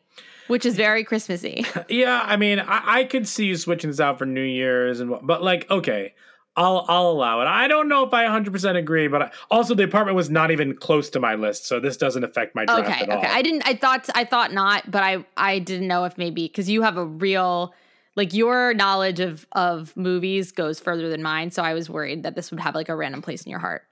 which 0.48 0.66
is 0.66 0.76
very 0.76 1.04
Christmassy. 1.04 1.66
Yeah, 1.90 2.22
I 2.24 2.38
mean, 2.38 2.60
I, 2.60 3.00
I 3.00 3.04
could 3.04 3.28
see 3.28 3.46
you 3.46 3.56
switching 3.58 3.90
this 3.90 4.00
out 4.00 4.18
for 4.18 4.26
New 4.26 4.42
Year's 4.44 5.00
and 5.00 5.10
what, 5.10 5.26
but 5.28 5.44
like, 5.44 5.70
okay, 5.70 6.14
I'll 6.56 6.86
I'll 6.88 7.08
allow 7.12 7.42
it. 7.42 7.46
I 7.48 7.68
don't 7.68 7.88
know 7.88 8.04
if 8.06 8.14
I 8.14 8.24
100 8.24 8.52
percent 8.52 8.78
agree, 8.78 9.08
but 9.08 9.22
I, 9.22 9.32
also 9.52 9.76
the 9.76 9.84
apartment 9.84 10.16
was 10.16 10.30
not 10.30 10.52
even 10.52 10.76
close 10.76 11.10
to 11.12 11.20
my 11.20 11.36
list, 11.36 11.66
so 11.68 11.80
this 11.80 11.98
doesn't 11.98 12.24
affect 12.24 12.56
my 12.56 12.66
draft 12.66 12.82
okay 12.82 13.02
at 13.04 13.10
all. 13.10 13.18
okay 13.20 13.28
i 13.28 13.42
didn't 13.42 13.62
i 13.68 13.74
thought 13.76 14.10
i 14.16 14.24
thought 14.24 14.52
not 14.54 14.90
but 14.90 15.04
i 15.04 15.24
i 15.38 15.60
didn't 15.60 15.88
know 15.88 16.06
if 16.06 16.18
maybe 16.18 16.48
because 16.48 16.70
you 16.70 16.82
have 16.82 16.98
a 16.98 17.06
real 17.06 17.74
like 18.16 18.34
your 18.34 18.74
knowledge 18.74 19.20
of 19.20 19.46
of 19.54 19.96
movies 19.96 20.52
goes 20.52 20.80
further 20.80 21.10
than 21.10 21.22
mine 21.22 21.52
so 21.52 21.64
i 21.64 21.74
was 21.74 21.90
worried 21.90 22.24
that 22.24 22.36
this 22.36 22.52
would 22.52 22.60
have 22.60 22.76
like 22.76 22.90
a 22.90 22.96
random 22.96 23.22
place 23.22 23.44
in 23.44 23.50
your 23.50 23.60
heart 23.60 23.84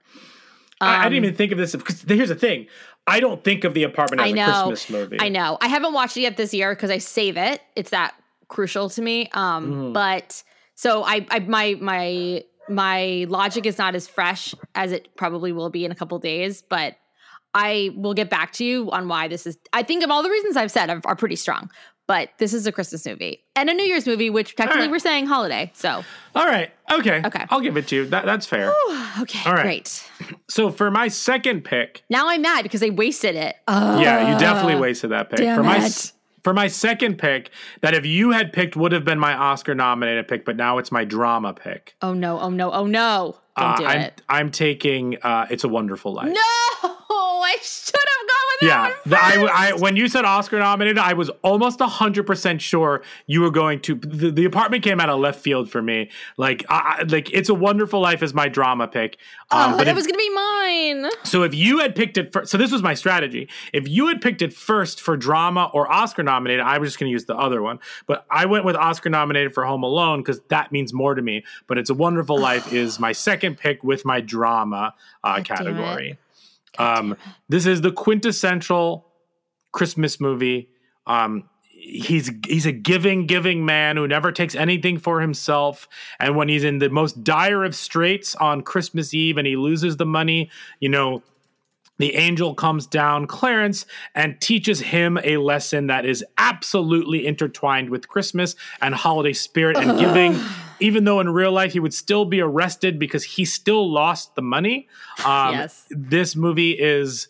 I, 0.80 1.06
I 1.06 1.08
didn't 1.08 1.18
Um, 1.18 1.24
even 1.24 1.36
think 1.36 1.52
of 1.52 1.58
this 1.58 1.74
because 1.74 2.02
here's 2.02 2.28
the 2.28 2.36
thing: 2.36 2.68
I 3.06 3.18
don't 3.18 3.42
think 3.42 3.64
of 3.64 3.74
the 3.74 3.82
apartment 3.82 4.20
as 4.20 4.26
I 4.26 4.30
a 4.30 4.34
know, 4.34 4.68
Christmas 4.68 4.90
movie. 4.90 5.16
i 5.20 5.28
know 5.28 5.58
i 5.60 5.68
haven't 5.68 5.92
watched 5.92 6.16
it 6.16 6.20
yet 6.22 6.36
this 6.36 6.54
year 6.54 6.72
because 6.74 6.90
i 6.90 6.98
save 6.98 7.36
it 7.36 7.60
it's 7.74 7.90
that 7.90 8.14
crucial 8.48 8.88
to 8.90 9.02
me 9.02 9.28
um 9.32 9.72
Mhm. 9.72 9.92
but 9.92 10.42
so 10.74 11.02
I, 11.04 11.26
I 11.30 11.40
my 11.40 11.76
my 11.80 12.44
my 12.68 13.26
logic 13.28 13.66
is 13.66 13.78
not 13.78 13.94
as 13.96 14.06
fresh 14.06 14.54
as 14.74 14.92
it 14.92 15.16
probably 15.16 15.50
will 15.52 15.70
be 15.70 15.84
in 15.84 15.90
a 15.90 15.94
couple 15.96 16.18
days 16.18 16.62
but 16.62 16.96
I 17.54 17.90
will 17.96 18.12
get 18.14 18.28
back 18.30 18.52
to 18.52 18.64
you 18.64 18.90
on 18.90 19.08
why 19.08 19.26
this 19.26 19.46
is. 19.46 19.56
I 19.72 19.82
think 19.82 20.04
of 20.04 20.10
all 20.10 20.22
the 20.22 20.28
reasons 20.30 20.54
I've 20.56 20.70
said 20.70 20.90
are, 20.90 21.00
are 21.06 21.16
pretty 21.16 21.34
strong, 21.34 21.70
but 22.08 22.30
this 22.38 22.52
is 22.52 22.66
a 22.66 22.72
Christmas 22.72 23.06
movie 23.06 23.44
and 23.54 23.70
a 23.70 23.74
New 23.74 23.84
Year's 23.84 24.06
movie, 24.06 24.30
which 24.30 24.56
technically 24.56 24.82
right. 24.82 24.90
we're 24.90 24.98
saying 24.98 25.26
holiday. 25.26 25.70
So, 25.74 26.02
All 26.34 26.46
right, 26.46 26.72
okay, 26.90 27.22
Okay. 27.24 27.44
I'll 27.50 27.60
give 27.60 27.76
it 27.76 27.86
to 27.88 27.94
you. 27.96 28.06
That, 28.06 28.24
that's 28.24 28.46
fair. 28.46 28.72
okay, 29.20 29.38
All 29.48 29.54
right. 29.54 29.62
great. 29.62 30.10
So 30.48 30.70
for 30.72 30.90
my 30.90 31.06
second 31.08 31.62
pick, 31.64 32.02
Now 32.10 32.28
I'm 32.28 32.42
mad 32.42 32.62
because 32.64 32.80
they 32.80 32.90
wasted 32.90 33.36
it. 33.36 33.54
yeah, 33.68 34.32
you 34.32 34.38
definitely 34.40 34.80
wasted 34.80 35.10
that 35.12 35.30
pick. 35.30 35.38
For 35.54 35.62
my 35.62 35.76
it. 35.76 35.82
s- 35.84 36.14
For 36.42 36.54
my 36.54 36.66
second 36.68 37.18
pick, 37.18 37.50
that 37.82 37.92
if 37.94 38.06
you 38.06 38.30
had 38.30 38.52
picked 38.52 38.74
would 38.76 38.92
have 38.92 39.04
been 39.04 39.18
my 39.18 39.34
Oscar 39.34 39.74
nominated 39.74 40.26
pick, 40.28 40.44
but 40.44 40.56
now 40.56 40.78
it's 40.78 40.90
my 40.90 41.04
drama 41.04 41.52
pick. 41.52 41.94
Oh 42.00 42.14
no, 42.14 42.40
oh 42.40 42.48
no, 42.50 42.72
oh 42.72 42.86
no. 42.86 43.36
Don't 43.56 43.66
Uh, 43.70 43.76
do 43.76 43.84
I'm 43.86 44.00
it. 44.00 44.22
I'm 44.28 44.50
taking 44.50 45.18
uh, 45.22 45.46
It's 45.50 45.64
a 45.64 45.68
Wonderful 45.68 46.14
Life. 46.14 46.28
No, 46.28 46.40
I 47.10 47.56
should 47.60 47.94
have 47.96 48.28
gone 48.28 48.37
Yeah, 48.60 48.92
I, 49.12 49.70
I, 49.70 49.72
when 49.74 49.94
you 49.96 50.08
said 50.08 50.24
Oscar 50.24 50.58
nominated, 50.58 50.98
I 50.98 51.12
was 51.12 51.28
almost 51.42 51.80
hundred 51.80 52.26
percent 52.26 52.60
sure 52.60 53.02
you 53.26 53.40
were 53.40 53.50
going 53.50 53.80
to. 53.82 53.94
The, 53.94 54.30
the 54.30 54.44
apartment 54.44 54.82
came 54.82 55.00
out 55.00 55.08
of 55.08 55.20
left 55.20 55.40
field 55.40 55.70
for 55.70 55.80
me. 55.80 56.10
Like, 56.36 56.64
I, 56.68 57.04
like 57.08 57.32
it's 57.32 57.48
a 57.48 57.54
Wonderful 57.54 58.00
Life 58.00 58.22
is 58.22 58.34
my 58.34 58.48
drama 58.48 58.88
pick. 58.88 59.16
Um, 59.50 59.74
oh, 59.74 59.76
but 59.78 59.84
that 59.84 59.90
if- 59.90 59.96
was 59.96 60.06
gonna 60.06 60.18
be 60.18 60.30
mine. 60.34 61.06
so 61.24 61.42
if 61.44 61.54
you 61.54 61.78
had 61.78 61.94
picked 61.94 62.18
it 62.18 62.32
first, 62.32 62.50
so 62.50 62.58
this 62.58 62.72
was 62.72 62.82
my 62.82 62.94
strategy. 62.94 63.48
If 63.72 63.88
you 63.88 64.08
had 64.08 64.20
picked 64.20 64.42
it 64.42 64.52
first 64.52 65.00
for 65.00 65.16
drama 65.16 65.70
or 65.72 65.90
Oscar 65.90 66.22
nominated, 66.22 66.64
I 66.64 66.78
was 66.78 66.88
just 66.90 66.98
going 66.98 67.08
to 67.08 67.12
use 67.12 67.24
the 67.26 67.36
other 67.36 67.62
one. 67.62 67.78
But 68.06 68.26
I 68.30 68.46
went 68.46 68.64
with 68.64 68.76
Oscar 68.76 69.08
nominated 69.10 69.54
for 69.54 69.64
Home 69.64 69.82
Alone 69.82 70.20
because 70.20 70.40
that 70.48 70.72
means 70.72 70.92
more 70.92 71.14
to 71.14 71.22
me. 71.22 71.44
But 71.66 71.78
It's 71.78 71.90
a 71.90 71.94
Wonderful 71.94 72.38
Life 72.38 72.72
is 72.72 72.98
my 72.98 73.12
second 73.12 73.56
pick 73.58 73.82
with 73.84 74.04
my 74.04 74.20
drama 74.20 74.94
uh, 75.24 75.36
God 75.36 75.44
damn 75.44 75.44
it. 75.44 75.46
category. 75.58 76.18
Um, 76.78 77.16
this 77.48 77.66
is 77.66 77.80
the 77.80 77.92
quintessential 77.92 79.06
Christmas 79.72 80.20
movie. 80.20 80.70
Um, 81.06 81.48
he's 81.78 82.30
he's 82.46 82.66
a 82.66 82.72
giving 82.72 83.26
giving 83.26 83.64
man 83.64 83.96
who 83.96 84.06
never 84.06 84.32
takes 84.32 84.54
anything 84.54 84.98
for 84.98 85.20
himself. 85.20 85.88
And 86.18 86.36
when 86.36 86.48
he's 86.48 86.64
in 86.64 86.78
the 86.78 86.90
most 86.90 87.22
dire 87.24 87.64
of 87.64 87.74
straits 87.74 88.34
on 88.36 88.62
christmas 88.62 89.14
eve 89.14 89.38
and 89.38 89.46
he 89.46 89.56
loses 89.56 89.96
the 89.96 90.06
money 90.06 90.50
you 90.80 90.88
know 90.88 91.22
the 91.98 92.14
angel 92.14 92.54
comes 92.54 92.86
down 92.86 93.26
clarence 93.26 93.86
and 94.14 94.40
teaches 94.40 94.80
him 94.80 95.18
a 95.24 95.36
lesson 95.36 95.86
that 95.88 96.04
is 96.04 96.24
absolutely 96.36 97.26
intertwined 97.26 97.90
with 97.90 98.08
christmas 98.08 98.56
and 98.80 98.94
holiday 98.94 99.32
spirit 99.32 99.76
and 99.76 99.98
giving 100.00 100.38
even 100.80 101.04
though 101.04 101.20
in 101.20 101.28
real 101.30 101.52
life 101.52 101.72
he 101.72 101.80
would 101.80 101.94
still 101.94 102.24
be 102.24 102.40
arrested 102.40 102.98
because 102.98 103.24
he 103.24 103.44
still 103.44 103.90
lost 103.90 104.34
the 104.34 104.42
money 104.42 104.88
um, 105.24 105.54
Yes. 105.54 105.86
this 105.90 106.36
movie 106.36 106.72
is 106.72 107.28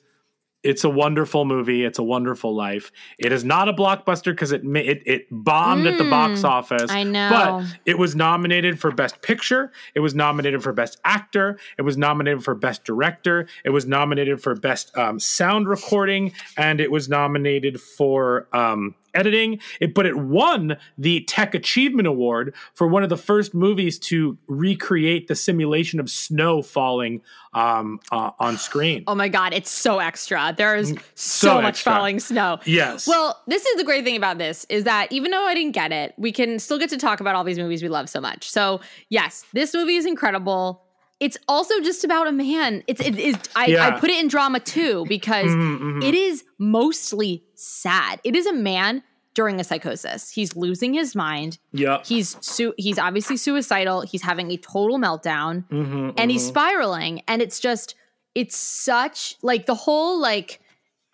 it's 0.64 0.82
a 0.82 0.90
wonderful 0.90 1.44
movie. 1.44 1.84
It's 1.84 2.00
a 2.00 2.02
wonderful 2.02 2.52
life. 2.52 2.90
It 3.16 3.30
is 3.30 3.44
not 3.44 3.68
a 3.68 3.72
blockbuster 3.72 4.32
because 4.32 4.50
it, 4.50 4.62
it 4.64 5.02
it 5.06 5.26
bombed 5.30 5.86
at 5.86 5.98
the 5.98 6.04
box 6.10 6.42
office. 6.42 6.90
Mm, 6.90 6.94
I 6.94 7.02
know. 7.04 7.28
but 7.30 7.78
it 7.86 7.96
was 7.96 8.16
nominated 8.16 8.80
for 8.80 8.90
Best 8.90 9.22
Picture. 9.22 9.70
It 9.94 10.00
was 10.00 10.16
nominated 10.16 10.64
for 10.64 10.72
Best 10.72 10.98
Actor. 11.04 11.60
It 11.78 11.82
was 11.82 11.96
nominated 11.96 12.42
for 12.42 12.56
Best 12.56 12.84
Director. 12.84 13.46
It 13.64 13.70
was 13.70 13.86
nominated 13.86 14.42
for 14.42 14.56
Best 14.56 14.94
um, 14.98 15.20
Sound 15.20 15.68
Recording, 15.68 16.32
and 16.56 16.80
it 16.80 16.90
was 16.90 17.08
nominated 17.08 17.80
for 17.80 18.48
um, 18.52 18.96
editing. 19.14 19.60
It 19.80 19.94
but 19.94 20.06
it 20.06 20.16
won 20.16 20.76
the 20.96 21.22
Tech 21.22 21.54
Achievement 21.54 22.08
Award 22.08 22.54
for 22.74 22.86
one 22.86 23.02
of 23.02 23.08
the 23.08 23.16
first 23.16 23.54
movies 23.54 23.98
to 24.00 24.36
recreate 24.46 25.28
the 25.28 25.34
simulation 25.34 26.00
of 26.00 26.10
snow 26.10 26.62
falling 26.62 27.22
um, 27.54 28.00
uh, 28.12 28.30
on 28.38 28.56
screen. 28.58 29.04
Oh 29.06 29.14
my 29.14 29.28
god, 29.28 29.52
it's 29.54 29.70
so 29.70 29.98
extra. 29.98 30.54
There's 30.56 30.90
so, 30.90 30.94
Mm, 30.94 31.02
so 31.14 31.54
much 31.62 31.74
extra. 31.74 31.92
falling 31.92 32.20
snow. 32.20 32.58
Yes. 32.64 33.06
Well, 33.08 33.40
this 33.46 33.64
is 33.64 33.76
the 33.76 33.84
great 33.84 34.04
thing 34.04 34.16
about 34.16 34.38
this 34.38 34.66
is 34.68 34.84
that 34.84 35.10
even 35.10 35.30
though 35.30 35.44
I 35.46 35.54
didn't 35.54 35.72
get 35.72 35.90
it, 35.92 36.14
we 36.18 36.30
can 36.32 36.58
still 36.58 36.78
get 36.78 36.90
to 36.90 36.96
talk 36.98 37.20
about 37.20 37.34
all 37.34 37.44
these 37.44 37.58
movies 37.58 37.82
we 37.82 37.88
love 37.88 38.08
so 38.08 38.20
much. 38.20 38.50
So 38.50 38.80
yes, 39.08 39.44
this 39.52 39.72
movie 39.74 39.96
is 39.96 40.04
incredible. 40.06 40.82
It's 41.20 41.36
also 41.48 41.80
just 41.80 42.04
about 42.04 42.26
a 42.28 42.32
man. 42.32 42.82
It's 42.86 43.00
it 43.00 43.18
is 43.18 43.36
I, 43.56 43.66
Yeah. 43.66 43.86
I 43.88 43.98
put 43.98 44.10
it 44.10 44.20
in 44.20 44.28
drama 44.28 44.60
too 44.60 45.04
because 45.08 45.46
Mhm, 45.50 45.78
mhm. 45.80 46.04
it 46.04 46.14
is 46.14 46.44
mostly 46.58 47.44
sad. 47.54 48.20
It 48.24 48.36
is 48.36 48.46
a 48.46 48.52
man 48.52 49.02
during 49.34 49.60
a 49.60 49.64
psychosis. 49.64 50.30
He's 50.30 50.54
losing 50.56 50.94
his 50.94 51.14
mind. 51.16 51.58
Yeah. 51.72 51.98
He's 52.04 52.36
su- 52.40 52.74
he's 52.76 52.98
obviously 52.98 53.36
suicidal. 53.36 54.02
He's 54.02 54.22
having 54.22 54.50
a 54.52 54.56
total 54.56 54.98
meltdown 54.98 55.64
Mhm, 55.70 56.14
and 56.16 56.30
he's 56.30 56.44
mhm. 56.44 56.48
spiraling 56.48 57.22
and 57.28 57.42
it's 57.42 57.58
just 57.60 57.94
it's 58.34 58.56
such 58.56 59.36
like 59.42 59.66
the 59.66 59.74
whole 59.74 60.20
like 60.20 60.60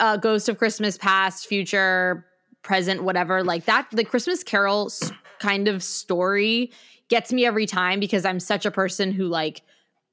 uh 0.00 0.16
ghost 0.16 0.48
of 0.48 0.58
christmas 0.58 0.98
past 0.98 1.46
future 1.46 2.26
present 2.62 3.04
whatever 3.04 3.44
like 3.44 3.64
that 3.66 3.86
the 3.92 4.04
christmas 4.04 4.42
carol 4.42 4.86
s- 4.86 5.12
kind 5.38 5.68
of 5.68 5.80
story 5.82 6.72
gets 7.08 7.32
me 7.32 7.46
every 7.46 7.66
time 7.66 8.00
because 8.00 8.24
i'm 8.24 8.40
such 8.40 8.66
a 8.66 8.70
person 8.72 9.12
who 9.12 9.26
like 9.26 9.62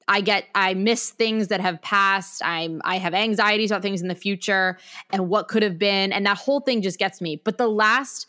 i 0.08 0.22
get 0.22 0.46
i 0.56 0.74
miss 0.74 1.10
things 1.12 1.48
that 1.50 1.60
have 1.62 1.82
passed 1.82 2.42
i'm 2.44 2.82
i 2.86 2.98
have 2.98 3.14
anxieties 3.14 3.72
about 3.72 3.82
things 3.82 4.02
in 4.02 4.08
the 4.08 4.16
future 4.16 4.78
and 5.12 5.30
what 5.30 5.48
could 5.48 5.64
have 5.64 5.78
been 5.78 6.12
and 6.12 6.26
that 6.26 6.38
whole 6.38 6.60
thing 6.60 6.82
just 6.82 6.98
gets 7.00 7.22
me 7.22 7.36
but 7.44 7.58
the 7.58 7.68
last 7.68 8.28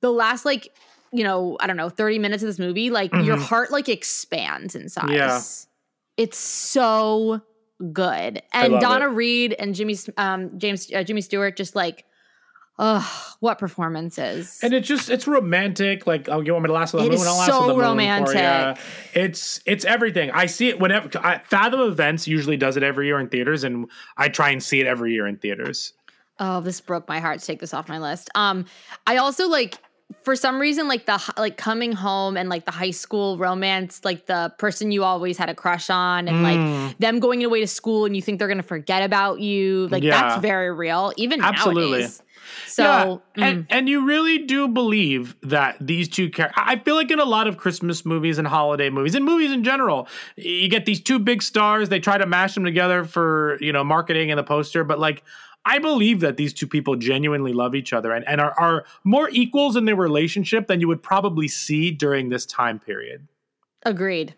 the 0.00 0.10
last 0.10 0.44
like 0.44 0.68
you 1.12 1.24
know 1.24 1.56
i 1.60 1.66
don't 1.66 1.76
know 1.76 1.88
30 1.88 2.18
minutes 2.18 2.42
of 2.42 2.46
this 2.48 2.58
movie 2.58 2.90
like 2.90 3.12
your 3.12 3.36
Mhm. 3.36 3.42
heart 3.42 3.70
like 3.70 3.88
expands 3.88 4.74
in 4.74 4.88
size 4.88 5.08
Yeah. 5.10 5.40
it's 6.24 6.38
so 6.38 7.40
good 7.92 8.42
and 8.52 8.80
donna 8.80 9.06
it. 9.06 9.12
reed 9.14 9.52
and 9.58 9.74
jimmy 9.74 9.96
um 10.16 10.58
james 10.58 10.90
uh, 10.94 11.02
jimmy 11.02 11.20
stewart 11.20 11.56
just 11.56 11.74
like 11.74 12.04
oh 12.78 13.34
what 13.40 13.58
performances 13.58 14.58
And 14.62 14.72
it's 14.72 14.88
just 14.88 15.10
it's 15.10 15.26
romantic. 15.26 16.06
Like, 16.06 16.28
oh, 16.28 16.40
you 16.40 16.52
want 16.52 16.64
me 16.64 16.68
to 16.68 16.72
last 16.72 16.94
on 16.94 17.00
the 17.00 17.06
It 17.06 17.10
moon? 17.10 17.20
is 17.20 17.26
I'll 17.26 17.36
last 17.36 17.50
so 17.50 17.66
the 17.66 17.72
moon 17.74 17.80
romantic. 17.80 18.32
For 18.32 18.38
ya. 18.38 18.74
It's 19.12 19.60
it's 19.66 19.84
everything. 19.84 20.30
I 20.30 20.46
see 20.46 20.68
it 20.68 20.80
whenever 20.80 21.10
I, 21.18 21.38
Fathom 21.38 21.80
Events 21.80 22.26
usually 22.26 22.56
does 22.56 22.76
it 22.76 22.82
every 22.82 23.06
year 23.06 23.20
in 23.20 23.28
theaters, 23.28 23.64
and 23.64 23.86
I 24.16 24.28
try 24.28 24.50
and 24.50 24.62
see 24.62 24.80
it 24.80 24.86
every 24.86 25.12
year 25.12 25.26
in 25.26 25.36
theaters. 25.36 25.92
Oh, 26.40 26.60
this 26.60 26.80
broke 26.80 27.06
my 27.08 27.20
heart 27.20 27.38
to 27.40 27.46
take 27.46 27.60
this 27.60 27.72
off 27.74 27.88
my 27.88 27.98
list. 27.98 28.28
Um, 28.34 28.64
I 29.06 29.18
also 29.18 29.48
like 29.48 29.76
for 30.22 30.36
some 30.36 30.58
reason 30.60 30.86
like 30.88 31.06
the 31.06 31.20
like 31.36 31.56
coming 31.56 31.92
home 31.92 32.36
and 32.36 32.48
like 32.48 32.64
the 32.64 32.70
high 32.70 32.90
school 32.90 33.38
romance, 33.38 34.00
like 34.04 34.26
the 34.26 34.52
person 34.58 34.92
you 34.92 35.02
always 35.02 35.38
had 35.38 35.48
a 35.48 35.54
crush 35.54 35.90
on, 35.90 36.28
and 36.28 36.38
Mm. 36.38 36.42
like 36.88 36.98
them 36.98 37.20
going 37.20 37.42
away 37.44 37.60
to 37.60 37.66
school 37.66 38.04
and 38.04 38.14
you 38.14 38.22
think 38.22 38.38
they're 38.38 38.48
gonna 38.48 38.62
forget 38.62 39.02
about 39.02 39.40
you. 39.40 39.88
Like 39.90 40.02
Yeah. 40.02 40.20
that's 40.28 40.42
very 40.42 40.72
real, 40.72 41.12
even 41.16 41.42
Absolutely. 41.42 41.90
nowadays. 42.00 42.22
So 42.66 42.82
yeah, 43.36 43.44
mm, 43.44 43.48
and 43.50 43.66
and 43.70 43.88
you 43.88 44.04
really 44.04 44.38
do 44.38 44.68
believe 44.68 45.34
that 45.42 45.76
these 45.80 46.08
two 46.08 46.28
characters. 46.28 46.62
I 46.66 46.76
feel 46.76 46.94
like 46.94 47.10
in 47.10 47.18
a 47.18 47.24
lot 47.24 47.46
of 47.46 47.56
Christmas 47.56 48.04
movies 48.04 48.36
and 48.38 48.46
holiday 48.46 48.90
movies 48.90 49.14
and 49.14 49.24
movies 49.24 49.52
in 49.52 49.64
general, 49.64 50.06
you 50.36 50.68
get 50.68 50.84
these 50.84 51.00
two 51.00 51.18
big 51.18 51.42
stars. 51.42 51.88
They 51.88 52.00
try 52.00 52.18
to 52.18 52.26
mash 52.26 52.54
them 52.54 52.64
together 52.64 53.04
for 53.04 53.56
you 53.60 53.72
know 53.72 53.82
marketing 53.84 54.30
and 54.30 54.38
the 54.38 54.44
poster, 54.44 54.84
but 54.84 54.98
like. 54.98 55.22
I 55.66 55.78
believe 55.78 56.20
that 56.20 56.36
these 56.36 56.52
two 56.52 56.66
people 56.66 56.94
genuinely 56.96 57.52
love 57.52 57.74
each 57.74 57.92
other 57.92 58.12
and, 58.12 58.26
and 58.28 58.40
are, 58.40 58.52
are 58.58 58.84
more 59.02 59.28
equals 59.30 59.76
in 59.76 59.84
their 59.86 59.96
relationship 59.96 60.66
than 60.66 60.80
you 60.80 60.88
would 60.88 61.02
probably 61.02 61.48
see 61.48 61.90
during 61.90 62.28
this 62.28 62.44
time 62.46 62.78
period. 62.78 63.26
agreed. 63.84 64.34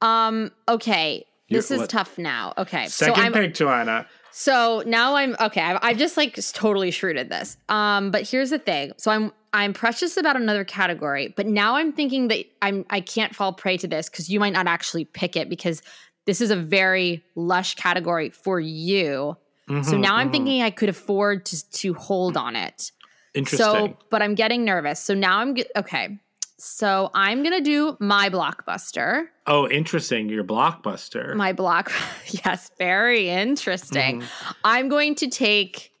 Um, 0.00 0.52
okay. 0.68 1.24
You- 1.48 1.56
This 1.58 1.70
is 1.70 1.80
what- 1.80 1.90
tough 1.90 2.18
now. 2.18 2.54
Okay. 2.56 2.86
Second 2.88 3.14
so 3.16 3.20
I'm 3.22 3.32
pick, 3.32 3.54
Joanna. 3.54 4.06
So 4.30 4.82
now 4.86 5.16
I'm 5.16 5.34
okay. 5.40 5.60
I've, 5.60 5.78
I've 5.82 5.96
just 5.98 6.16
like 6.16 6.38
totally 6.52 6.90
shrewded 6.90 7.28
this. 7.28 7.56
Um, 7.68 8.10
but 8.10 8.28
here's 8.28 8.50
the 8.50 8.58
thing. 8.58 8.92
So 8.96 9.10
I'm 9.10 9.32
I'm 9.52 9.72
precious 9.72 10.16
about 10.16 10.36
another 10.36 10.62
category, 10.64 11.32
but 11.36 11.46
now 11.46 11.76
I'm 11.76 11.92
thinking 11.92 12.28
that 12.28 12.44
I'm 12.62 12.84
I 12.90 13.00
can't 13.00 13.34
fall 13.34 13.52
prey 13.52 13.76
to 13.78 13.88
this 13.88 14.08
because 14.08 14.28
you 14.28 14.38
might 14.38 14.52
not 14.52 14.66
actually 14.68 15.06
pick 15.06 15.34
it 15.36 15.48
because 15.48 15.82
this 16.26 16.40
is 16.40 16.50
a 16.50 16.56
very 16.56 17.24
lush 17.34 17.74
category 17.74 18.30
for 18.30 18.60
you. 18.60 19.36
So 19.68 19.74
Mhm, 19.74 20.00
now 20.00 20.16
I'm 20.16 20.28
mhm. 20.28 20.32
thinking 20.32 20.62
I 20.62 20.70
could 20.70 20.88
afford 20.88 21.44
to 21.46 21.70
to 21.70 21.94
hold 21.94 22.36
on 22.36 22.56
it. 22.56 22.90
Interesting. 23.34 23.58
So, 23.58 23.98
but 24.10 24.22
I'm 24.22 24.34
getting 24.34 24.64
nervous. 24.64 24.98
So 25.00 25.14
now 25.14 25.38
I'm 25.40 25.54
okay. 25.76 26.18
So 26.56 27.10
I'm 27.14 27.42
gonna 27.42 27.60
do 27.60 27.96
my 28.00 28.30
blockbuster. 28.30 29.26
oh, 29.46 29.68
interesting. 29.68 30.28
Your 30.28 30.42
blockbuster. 30.44 31.34
My 31.34 31.52
block. 31.52 31.92
yes, 32.44 32.70
very 32.78 33.28
interesting. 33.28 34.24
I'm 34.64 34.88
going 34.88 35.14
to 35.16 35.28
take. 35.28 35.92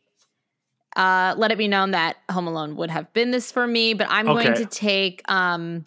Uh, 0.96 1.34
let 1.36 1.52
it 1.52 1.58
be 1.58 1.68
known 1.68 1.92
that 1.92 2.16
Home 2.30 2.48
Alone 2.48 2.74
would 2.76 2.90
have 2.90 3.12
been 3.12 3.30
this 3.30 3.52
for 3.52 3.66
me, 3.66 3.94
but 3.94 4.08
I'm 4.10 4.26
going 4.26 4.54
to 4.54 4.66
take 4.66 5.22
um, 5.30 5.84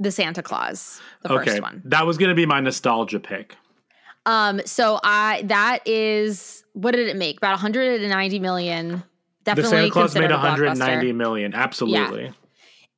the 0.00 0.10
Santa 0.10 0.42
Claus, 0.42 1.00
the 1.22 1.32
okay, 1.34 1.50
first 1.50 1.62
one. 1.62 1.82
that 1.84 2.04
was 2.04 2.18
going 2.18 2.30
to 2.30 2.34
be 2.34 2.46
my 2.46 2.58
nostalgia 2.58 3.20
pick. 3.20 3.54
Um, 4.26 4.60
so 4.64 5.00
I 5.02 5.42
that 5.46 5.86
is 5.86 6.64
what 6.72 6.92
did 6.92 7.08
it 7.08 7.16
make? 7.16 7.38
About 7.38 7.52
190 7.52 8.38
million. 8.38 9.02
Definitely. 9.44 9.62
The 9.62 9.76
Santa 9.76 9.90
Claus 9.90 10.14
made 10.14 10.20
considered 10.20 10.34
a 10.34 10.38
190 10.38 11.12
blockbuster. 11.12 11.14
million. 11.14 11.54
Absolutely. 11.54 12.32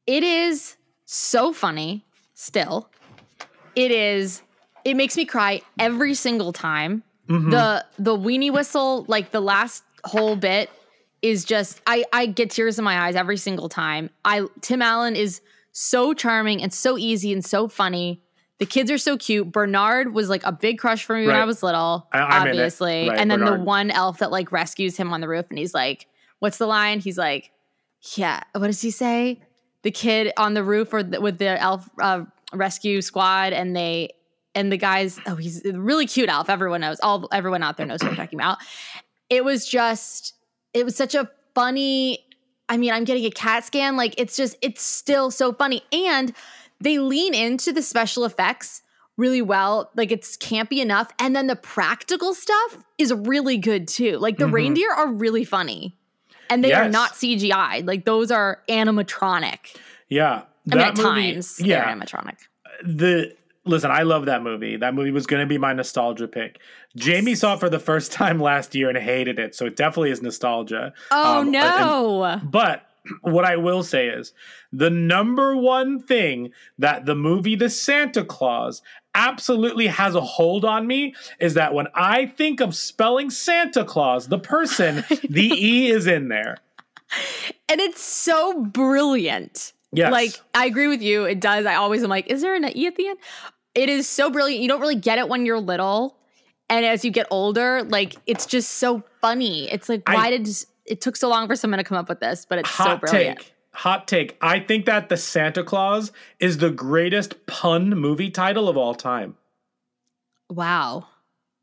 It 0.06 0.22
is 0.24 0.76
so 1.04 1.52
funny. 1.52 2.04
Still, 2.34 2.90
it 3.76 3.90
is. 3.90 4.42
It 4.84 4.94
makes 4.94 5.16
me 5.16 5.24
cry 5.24 5.62
every 5.78 6.14
single 6.14 6.52
time. 6.52 7.04
Mm-hmm. 7.28 7.50
The 7.50 7.84
the 7.98 8.16
weenie 8.16 8.52
whistle, 8.52 9.04
like 9.06 9.30
the 9.30 9.40
last 9.40 9.84
whole 10.04 10.34
bit, 10.34 10.70
is 11.22 11.44
just 11.44 11.80
I 11.86 12.04
I 12.12 12.26
get 12.26 12.50
tears 12.50 12.78
in 12.78 12.84
my 12.84 13.06
eyes 13.06 13.14
every 13.14 13.36
single 13.36 13.68
time. 13.68 14.10
I 14.24 14.46
Tim 14.60 14.82
Allen 14.82 15.14
is 15.14 15.40
so 15.70 16.12
charming 16.14 16.62
and 16.62 16.72
so 16.72 16.98
easy 16.98 17.32
and 17.32 17.44
so 17.44 17.68
funny. 17.68 18.21
The 18.62 18.66
kids 18.66 18.92
are 18.92 18.98
so 18.98 19.16
cute. 19.18 19.50
Bernard 19.50 20.14
was 20.14 20.28
like 20.28 20.44
a 20.44 20.52
big 20.52 20.78
crush 20.78 21.02
for 21.04 21.16
me 21.16 21.26
when 21.26 21.34
I 21.34 21.44
was 21.44 21.64
little, 21.64 22.06
I- 22.12 22.18
I'm 22.20 22.42
in 22.42 22.48
it. 22.48 22.50
obviously. 22.52 23.08
Right, 23.08 23.18
and 23.18 23.28
then 23.28 23.44
the 23.44 23.58
one 23.58 23.90
elf 23.90 24.18
that 24.18 24.30
like 24.30 24.52
rescues 24.52 24.96
him 24.96 25.12
on 25.12 25.20
the 25.20 25.26
roof, 25.26 25.46
and 25.50 25.58
he's 25.58 25.74
like, 25.74 26.06
"What's 26.38 26.58
the 26.58 26.66
line?" 26.66 27.00
He's 27.00 27.18
like, 27.18 27.50
yeah, 28.14 28.40
what 28.52 28.68
does 28.68 28.80
he 28.80 28.92
say? 28.92 29.40
The 29.82 29.90
kid 29.90 30.32
on 30.36 30.54
the 30.54 30.62
roof 30.62 30.92
or 30.92 31.02
the, 31.02 31.20
with 31.20 31.38
the 31.38 31.60
elf 31.60 31.88
uh, 32.00 32.22
rescue 32.52 33.02
squad, 33.02 33.52
and 33.52 33.74
they 33.74 34.10
and 34.54 34.70
the 34.70 34.76
guys. 34.76 35.18
Oh, 35.26 35.34
he's 35.34 35.64
a 35.64 35.72
really 35.72 36.06
cute 36.06 36.28
elf. 36.28 36.48
Everyone 36.48 36.82
knows. 36.82 37.00
All 37.00 37.28
everyone 37.32 37.64
out 37.64 37.76
there 37.78 37.86
knows 37.86 38.00
what 38.00 38.10
I'm 38.10 38.16
talking 38.16 38.38
about. 38.38 38.58
It 39.28 39.44
was 39.44 39.66
just, 39.66 40.34
it 40.72 40.84
was 40.84 40.94
such 40.94 41.16
a 41.16 41.28
funny. 41.56 42.20
I 42.68 42.76
mean, 42.76 42.92
I'm 42.92 43.02
getting 43.02 43.24
a 43.24 43.30
cat 43.30 43.64
scan. 43.64 43.96
Like 43.96 44.14
it's 44.18 44.36
just, 44.36 44.56
it's 44.62 44.82
still 44.82 45.32
so 45.32 45.52
funny, 45.52 45.82
and 45.92 46.32
they 46.82 46.98
lean 46.98 47.34
into 47.34 47.72
the 47.72 47.82
special 47.82 48.24
effects 48.24 48.82
really 49.16 49.42
well. 49.42 49.90
Like 49.94 50.10
it's 50.10 50.36
campy 50.36 50.78
enough, 50.78 51.10
and 51.18 51.34
then 51.36 51.46
the 51.46 51.56
practical 51.56 52.34
stuff 52.34 52.78
is 52.98 53.12
really 53.12 53.58
good 53.58 53.86
too. 53.88 54.18
Like 54.18 54.38
the 54.38 54.46
Mhm. 54.46 54.52
reindeer 54.52 54.90
are 54.92 55.08
really 55.08 55.44
funny, 55.44 55.96
and 56.50 56.64
they 56.64 56.72
are 56.72 56.88
not 56.88 57.12
CGI. 57.16 57.80
Like 57.86 58.04
those 58.04 58.30
are 58.30 58.62
animatronic. 58.68 59.76
Yeah. 60.08 60.42
I 60.70 60.74
mean, 60.76 60.84
at 60.84 60.96
movie- 60.96 61.02
times, 61.32 61.60
yeah. 61.60 61.84
they're 61.84 61.96
animatronic. 61.96 62.36
the 62.84 63.34
listen, 63.64 63.90
I 63.92 64.02
love 64.02 64.24
that 64.26 64.42
movie. 64.42 64.76
That 64.76 64.92
movie 64.94 65.10
was 65.12 65.26
going 65.26 65.40
to 65.40 65.46
be 65.46 65.56
my 65.58 65.72
nostalgia 65.72 66.26
pick. 66.26 66.58
Jamie 66.96 67.34
saw 67.36 67.54
it 67.54 67.60
for 67.60 67.70
the 67.70 67.78
first 67.78 68.10
time 68.12 68.40
last 68.40 68.74
year 68.74 68.88
and 68.88 68.98
hated 68.98 69.38
it, 69.38 69.54
so 69.54 69.66
it 69.66 69.76
definitely 69.76 70.10
is 70.10 70.20
nostalgia. 70.22 70.92
Oh 71.10 71.38
Um, 71.38 71.42
and- 71.42 71.52
no! 71.52 72.40
but 72.44 72.82
what 73.22 73.44
I 73.44 73.56
will 73.56 73.82
say 73.82 74.08
is 74.08 74.32
the 74.72 74.90
number 74.90 75.56
one 75.56 76.00
thing 76.00 76.52
that 76.78 77.04
the 77.06 77.14
movie 77.14 77.56
The 77.56 77.68
Santa 77.70 78.24
Claus 78.24 78.80
absolutely 79.14 79.88
has 79.88 80.14
a 80.14 80.20
hold 80.20 80.64
on 80.64 80.86
me 80.86 81.14
is 81.40 81.54
that 81.54 81.74
when 81.74 81.86
I 81.94 82.26
think 82.26 82.60
of 82.60 82.74
spelling 82.74 83.28
Santa 83.30 83.84
Claus, 83.84 84.28
the 84.28 84.38
person, 84.38 85.04
the 85.28 85.50
E 85.52 85.90
is 85.90 86.06
in 86.06 86.28
there. 86.28 86.56
and 87.68 87.80
it's 87.80 88.00
so 88.02 88.62
brilliant. 88.64 89.72
Yes. 89.92 90.10
Like 90.12 90.30
I 90.54 90.66
agree 90.66 90.88
with 90.88 91.02
you. 91.02 91.24
It 91.24 91.40
does. 91.40 91.66
I 91.66 91.74
always 91.74 92.02
am 92.02 92.08
like, 92.08 92.28
is 92.28 92.40
there 92.40 92.54
an 92.54 92.64
E 92.76 92.86
at 92.86 92.96
the 92.96 93.08
end? 93.08 93.18
It 93.74 93.88
is 93.88 94.08
so 94.08 94.30
brilliant. 94.30 94.62
You 94.62 94.68
don't 94.68 94.80
really 94.80 94.94
get 94.96 95.18
it 95.18 95.28
when 95.28 95.44
you're 95.44 95.60
little, 95.60 96.16
and 96.70 96.86
as 96.86 97.04
you 97.04 97.10
get 97.10 97.26
older, 97.30 97.82
like 97.82 98.16
it's 98.26 98.46
just 98.46 98.72
so 98.72 99.02
funny. 99.20 99.70
It's 99.70 99.88
like 99.90 100.02
I- 100.06 100.14
why 100.14 100.30
did 100.30 100.46
it 100.86 101.00
took 101.00 101.16
so 101.16 101.28
long 101.28 101.46
for 101.48 101.56
someone 101.56 101.78
to 101.78 101.84
come 101.84 101.98
up 101.98 102.08
with 102.08 102.20
this? 102.20 102.46
But 102.48 102.58
it's 102.60 102.70
so 102.70 102.84
hot 102.84 103.00
brilliant. 103.00 103.38
take. 103.38 103.54
Hot 103.74 104.06
take. 104.06 104.36
I 104.42 104.60
think 104.60 104.84
that 104.86 105.08
The 105.08 105.16
Santa 105.16 105.64
Claus 105.64 106.12
is 106.40 106.58
the 106.58 106.70
greatest 106.70 107.46
pun 107.46 107.90
movie 107.90 108.30
title 108.30 108.68
of 108.68 108.76
all 108.76 108.94
time. 108.94 109.36
Wow. 110.50 111.06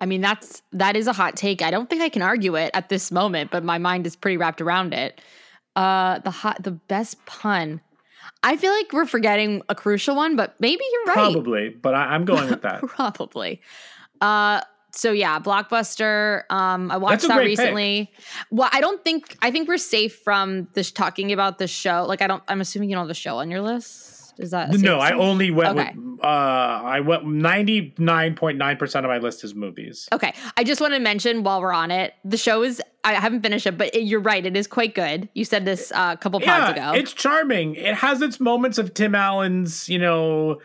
I 0.01 0.05
mean, 0.05 0.21
that's 0.21 0.61
that 0.71 0.95
is 0.95 1.07
a 1.07 1.13
hot 1.13 1.35
take. 1.35 1.61
I 1.61 1.71
don't 1.71 1.89
think 1.89 2.01
I 2.01 2.09
can 2.09 2.21
argue 2.21 2.55
it 2.55 2.71
at 2.73 2.89
this 2.89 3.11
moment, 3.11 3.51
but 3.51 3.63
my 3.63 3.77
mind 3.77 4.07
is 4.07 4.15
pretty 4.15 4.37
wrapped 4.37 4.61
around 4.61 4.93
it. 4.93 5.21
Uh 5.75 6.19
the 6.19 6.31
hot 6.31 6.63
the 6.63 6.71
best 6.71 7.23
pun. 7.25 7.81
I 8.41 8.55
feel 8.57 8.71
like 8.71 8.91
we're 8.93 9.05
forgetting 9.05 9.61
a 9.69 9.75
crucial 9.75 10.15
one, 10.15 10.35
but 10.35 10.55
maybe 10.59 10.81
you're 10.91 11.05
right. 11.05 11.13
Probably, 11.15 11.69
but 11.69 11.93
I, 11.93 12.15
I'm 12.15 12.25
going 12.25 12.49
with 12.49 12.61
that. 12.61 12.81
Probably. 12.87 13.61
Uh 14.21 14.61
so 14.91 15.11
yeah, 15.11 15.39
Blockbuster. 15.39 16.43
Um 16.49 16.91
I 16.91 16.97
watched 16.97 17.27
that 17.27 17.35
great 17.35 17.57
pick. 17.57 17.59
recently. 17.59 18.11
Well, 18.51 18.69
I 18.71 18.81
don't 18.81 19.03
think 19.03 19.37
I 19.41 19.51
think 19.51 19.67
we're 19.67 19.77
safe 19.77 20.15
from 20.19 20.67
this 20.73 20.91
talking 20.91 21.31
about 21.31 21.57
the 21.59 21.67
show. 21.67 22.05
Like 22.07 22.21
I 22.21 22.27
don't 22.27 22.43
I'm 22.47 22.61
assuming 22.61 22.89
you 22.89 22.95
don't 22.95 23.03
have 23.03 23.07
the 23.07 23.13
show 23.13 23.37
on 23.37 23.49
your 23.51 23.61
list. 23.61 24.15
Is 24.39 24.51
that 24.51 24.71
no, 24.71 24.99
I 24.99 25.11
only 25.11 25.51
went 25.51 25.77
Okay. 25.77 25.91
with 25.95 26.23
uh 26.23 26.27
I 26.27 27.01
went 27.01 27.25
99.9% 27.25 28.95
of 28.99 29.03
my 29.05 29.17
list 29.17 29.43
is 29.43 29.53
movies. 29.55 30.07
Okay, 30.13 30.33
I 30.57 30.63
just 30.63 30.81
want 30.81 30.93
to 30.93 30.99
mention 30.99 31.43
while 31.43 31.61
we're 31.61 31.73
on 31.73 31.91
it, 31.91 32.13
the 32.23 32.37
show 32.37 32.63
is 32.63 32.81
I 33.03 33.13
haven't 33.13 33.41
finished 33.41 33.65
it, 33.65 33.77
but 33.77 33.93
it, 33.95 34.03
you're 34.03 34.19
right, 34.19 34.45
it 34.45 34.55
is 34.57 34.67
quite 34.67 34.93
good. 34.95 35.29
You 35.33 35.45
said 35.45 35.65
this 35.65 35.91
uh, 35.93 36.11
a 36.13 36.17
couple 36.17 36.39
pods 36.39 36.71
ago. 36.71 36.91
it's 36.93 37.13
charming. 37.13 37.75
It 37.75 37.95
has 37.95 38.21
its 38.21 38.39
moments 38.39 38.77
of 38.77 38.93
Tim 38.93 39.15
Allen's, 39.15 39.87
you 39.89 39.99
know, 39.99 40.59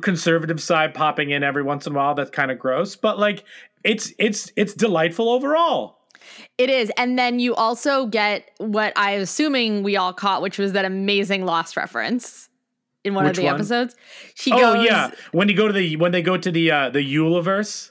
conservative 0.00 0.60
side 0.62 0.94
popping 0.94 1.30
in 1.30 1.42
every 1.42 1.62
once 1.62 1.86
in 1.86 1.92
a 1.94 1.96
while. 1.96 2.14
That's 2.14 2.30
kind 2.30 2.50
of 2.50 2.58
gross, 2.58 2.96
but 2.96 3.18
like 3.18 3.44
it's 3.84 4.12
it's 4.18 4.50
it's 4.56 4.74
delightful 4.74 5.28
overall. 5.28 5.98
It 6.56 6.70
is, 6.70 6.90
and 6.96 7.18
then 7.18 7.38
you 7.38 7.54
also 7.54 8.06
get 8.06 8.50
what 8.58 8.92
I'm 8.96 9.20
assuming 9.20 9.82
we 9.82 9.96
all 9.96 10.12
caught, 10.12 10.40
which 10.40 10.58
was 10.58 10.72
that 10.72 10.84
amazing 10.84 11.44
Lost 11.44 11.76
reference 11.76 12.48
in 13.04 13.14
one 13.14 13.24
Which 13.24 13.32
of 13.32 13.36
the 13.36 13.44
one? 13.44 13.54
episodes. 13.56 13.94
She 14.34 14.50
goes 14.50 14.60
Oh 14.60 14.74
goes, 14.74 14.86
yeah, 14.86 15.10
when 15.32 15.48
you 15.48 15.56
go 15.56 15.66
to 15.66 15.72
the 15.72 15.96
when 15.96 16.12
they 16.12 16.22
go 16.22 16.36
to 16.36 16.50
the 16.50 16.70
uh 16.70 16.90
the 16.90 17.00
Yuleverse. 17.00 17.90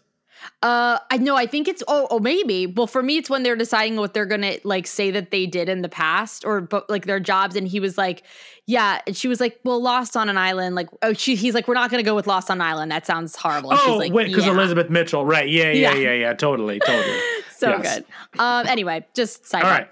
Uh, 0.62 0.98
I 1.12 1.18
know. 1.18 1.36
I 1.36 1.46
think 1.46 1.68
it's 1.68 1.84
oh, 1.88 2.08
oh, 2.10 2.20
maybe. 2.20 2.68
Well, 2.68 2.88
for 2.88 3.04
me, 3.04 3.18
it's 3.18 3.30
when 3.30 3.44
they're 3.44 3.56
deciding 3.56 3.98
what 3.98 4.14
they're 4.14 4.26
gonna 4.26 4.58
like 4.64 4.88
say 4.88 5.12
that 5.12 5.32
they 5.32 5.46
did 5.46 5.70
in 5.70 5.82
the 5.82 5.90
past 5.90 6.46
or 6.46 6.62
but 6.62 6.90
like 6.90 7.06
their 7.06 7.20
jobs. 7.20 7.56
And 7.56 7.68
he 7.68 7.80
was 7.80 7.98
like, 7.98 8.24
"Yeah," 8.66 9.02
and 9.06 9.16
she 9.16 9.28
was 9.28 9.40
like, 9.40 9.60
"Well, 9.64 9.82
Lost 9.82 10.16
on 10.16 10.30
an 10.30 10.38
Island." 10.38 10.76
Like, 10.76 10.90
oh, 11.02 11.14
she, 11.14 11.36
he's 11.36 11.54
like, 11.54 11.68
"We're 11.68 11.74
not 11.74 11.92
gonna 11.92 12.04
go 12.04 12.16
with 12.16 12.28
Lost 12.28 12.50
on 12.50 12.58
an 12.58 12.62
Island. 12.62 12.92
That 12.92 13.06
sounds 13.06 13.36
horrible." 13.36 13.72
And 13.72 13.80
Oh, 13.84 13.98
like, 13.98 14.14
wait, 14.14 14.28
because 14.28 14.46
"Yeah." 14.46 14.52
Elizabeth 14.54 14.90
Mitchell, 14.90 15.26
right? 15.26 15.48
Yeah, 15.50 15.72
yeah, 15.72 15.92
Yeah. 15.92 15.96
yeah, 15.96 16.14
yeah, 16.14 16.34
totally, 16.34 16.80
totally. 16.80 17.20
so 17.58 17.70
Yes. 17.70 17.98
good. 17.98 18.40
Um, 18.40 18.68
anyway, 18.68 19.06
just 19.14 19.46
side 19.46 19.64
All 19.64 19.72
note. 19.72 19.88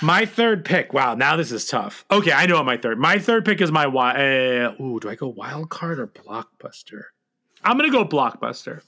My 0.00 0.24
third 0.26 0.64
pick. 0.64 0.92
Wow, 0.92 1.14
now 1.14 1.36
this 1.36 1.52
is 1.52 1.66
tough. 1.66 2.04
Okay, 2.10 2.32
I 2.32 2.46
know 2.46 2.56
what 2.56 2.66
my 2.66 2.76
third. 2.76 2.98
My 2.98 3.18
third 3.18 3.44
pick 3.44 3.60
is 3.60 3.70
my 3.72 3.86
wild. 3.86 4.16
Uh, 4.16 4.82
ooh, 4.82 5.00
do 5.00 5.08
I 5.08 5.14
go 5.16 5.28
wild 5.28 5.70
card 5.70 5.98
or 5.98 6.06
blockbuster? 6.06 7.02
I'm 7.64 7.76
gonna 7.76 7.90
go 7.90 8.04
blockbuster. 8.04 8.82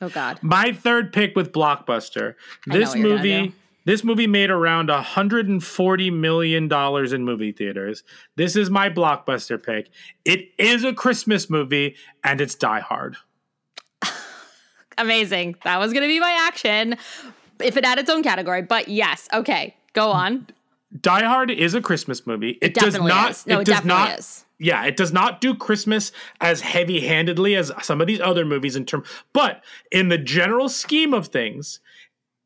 Oh 0.00 0.08
God. 0.08 0.38
My 0.42 0.72
third 0.72 1.12
pick 1.12 1.36
with 1.36 1.52
blockbuster. 1.52 2.34
This 2.66 2.90
what 2.90 2.98
you're 2.98 3.08
gonna 3.18 3.22
movie. 3.22 3.54
This 3.84 4.02
movie 4.02 4.26
made 4.26 4.50
around 4.50 4.88
140 4.88 6.10
million 6.10 6.66
dollars 6.66 7.12
in 7.12 7.24
movie 7.24 7.52
theaters. 7.52 8.02
This 8.34 8.56
is 8.56 8.68
my 8.68 8.90
blockbuster 8.90 9.62
pick. 9.62 9.90
It 10.24 10.50
is 10.58 10.82
a 10.82 10.92
Christmas 10.92 11.48
movie, 11.48 11.94
and 12.24 12.40
it's 12.40 12.56
Die 12.56 12.80
Hard. 12.80 13.16
Amazing. 14.98 15.56
That 15.64 15.78
was 15.78 15.92
gonna 15.92 16.08
be 16.08 16.18
my 16.20 16.36
action 16.48 16.96
if 17.60 17.76
it 17.76 17.84
had 17.84 17.98
its 17.98 18.10
own 18.10 18.22
category. 18.22 18.62
But 18.62 18.88
yes, 18.88 19.28
okay, 19.32 19.76
go 19.92 20.10
on. 20.10 20.48
Die 21.00 21.24
Hard 21.24 21.50
is 21.50 21.74
a 21.74 21.80
Christmas 21.80 22.26
movie. 22.26 22.58
It, 22.62 22.68
It 22.68 22.74
does 22.74 22.94
not. 22.98 23.44
No, 23.46 23.60
it 23.60 23.66
does 23.66 23.76
definitely 23.76 23.88
not. 24.10 24.18
is. 24.18 24.44
Yeah, 24.58 24.84
it 24.84 24.96
does 24.96 25.12
not 25.12 25.40
do 25.40 25.54
Christmas 25.54 26.12
as 26.40 26.62
heavy-handedly 26.62 27.54
as 27.56 27.70
some 27.82 28.00
of 28.00 28.06
these 28.06 28.20
other 28.20 28.44
movies 28.44 28.74
in 28.74 28.86
term. 28.86 29.04
But 29.32 29.62
in 29.92 30.08
the 30.08 30.18
general 30.18 30.68
scheme 30.68 31.12
of 31.12 31.28
things, 31.28 31.80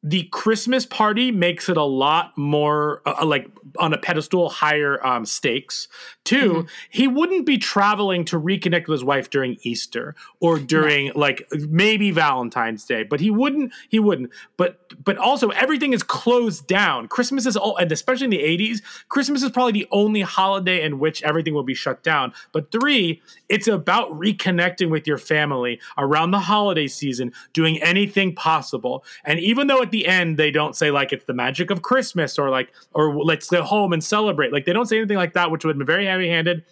the 0.03 0.25
Christmas 0.33 0.87
party 0.87 1.31
makes 1.31 1.69
it 1.69 1.77
a 1.77 1.85
lot 1.85 2.37
more 2.37 3.03
uh, 3.05 3.25
like 3.25 3.47
on 3.79 3.93
a 3.93 3.99
pedestal 3.99 4.49
higher 4.49 5.05
um, 5.07 5.27
stakes. 5.27 5.89
2 6.25 6.41
Mm-hmm. 6.41 6.67
he 6.91 7.07
wouldn't 7.07 7.45
be 7.45 7.59
traveling 7.59 8.25
to 8.25 8.41
reconnect 8.41 8.89
with 8.89 9.01
his 9.01 9.05
wife 9.05 9.31
during 9.31 9.57
Easter 9.63 10.15
or 10.41 10.59
during 10.59 11.13
like 11.15 11.47
maybe 11.69 12.11
Valentine's 12.11 12.85
Day, 12.85 13.03
but 13.03 13.21
he 13.21 13.31
wouldn't. 13.31 13.73
He 13.89 13.99
wouldn't. 13.99 14.31
But 14.57 14.81
but 15.05 15.19
also 15.19 15.51
everything 15.51 15.93
is 15.93 16.03
closed 16.03 16.67
down. 16.67 17.09
Christmas 17.09 17.47
is 17.47 17.57
all, 17.57 17.77
and 17.77 17.93
especially 17.93 18.25
in 18.25 18.31
the 18.31 18.39
'80s, 18.39 18.81
Christmas 19.09 19.43
is 19.43 19.51
probably 19.51 19.73
the 19.73 19.89
only 19.91 20.23
holiday 20.23 20.83
in 20.83 20.99
which 20.99 21.23
everything 21.23 21.53
will 21.53 21.63
be 21.63 21.75
shut 21.75 22.03
down. 22.03 22.33
But 22.53 22.71
three, 22.71 23.21
it's 23.49 23.69
about 23.69 24.11
reconnecting 24.13 24.91
with 24.91 25.07
your 25.07 25.19
family 25.19 25.81
around 25.99 26.31
the 26.31 26.41
holiday 26.41 26.87
season, 26.87 27.33
doing 27.53 27.83
anything 27.83 28.35
possible. 28.35 29.05
And 29.25 29.39
even 29.41 29.67
though 29.67 29.83
at 29.91 29.93
the 29.93 30.07
end 30.07 30.37
they 30.37 30.53
don't 30.53 30.77
say 30.77 30.93
like 30.93 31.13
it's 31.13 31.25
the 31.25 31.35
magic 31.35 31.71
of 31.71 31.83
Christmas 31.83 32.39
or 32.39 32.49
like 32.49 32.73
or 32.95 33.13
let's 33.25 33.49
go 33.51 33.63
home 33.63 33.93
and 33.93 34.03
celebrate, 34.03 34.53
like 34.53 34.65
they 34.65 34.73
don't 34.73 34.87
say 34.87 34.99
anything 34.99 35.17
like 35.17 35.33
that, 35.33 35.51
which 35.51 35.65
would 35.65 35.73
have 35.73 35.79
been 35.79 35.87
very 35.87 36.07
heavy-handed. 36.07 36.65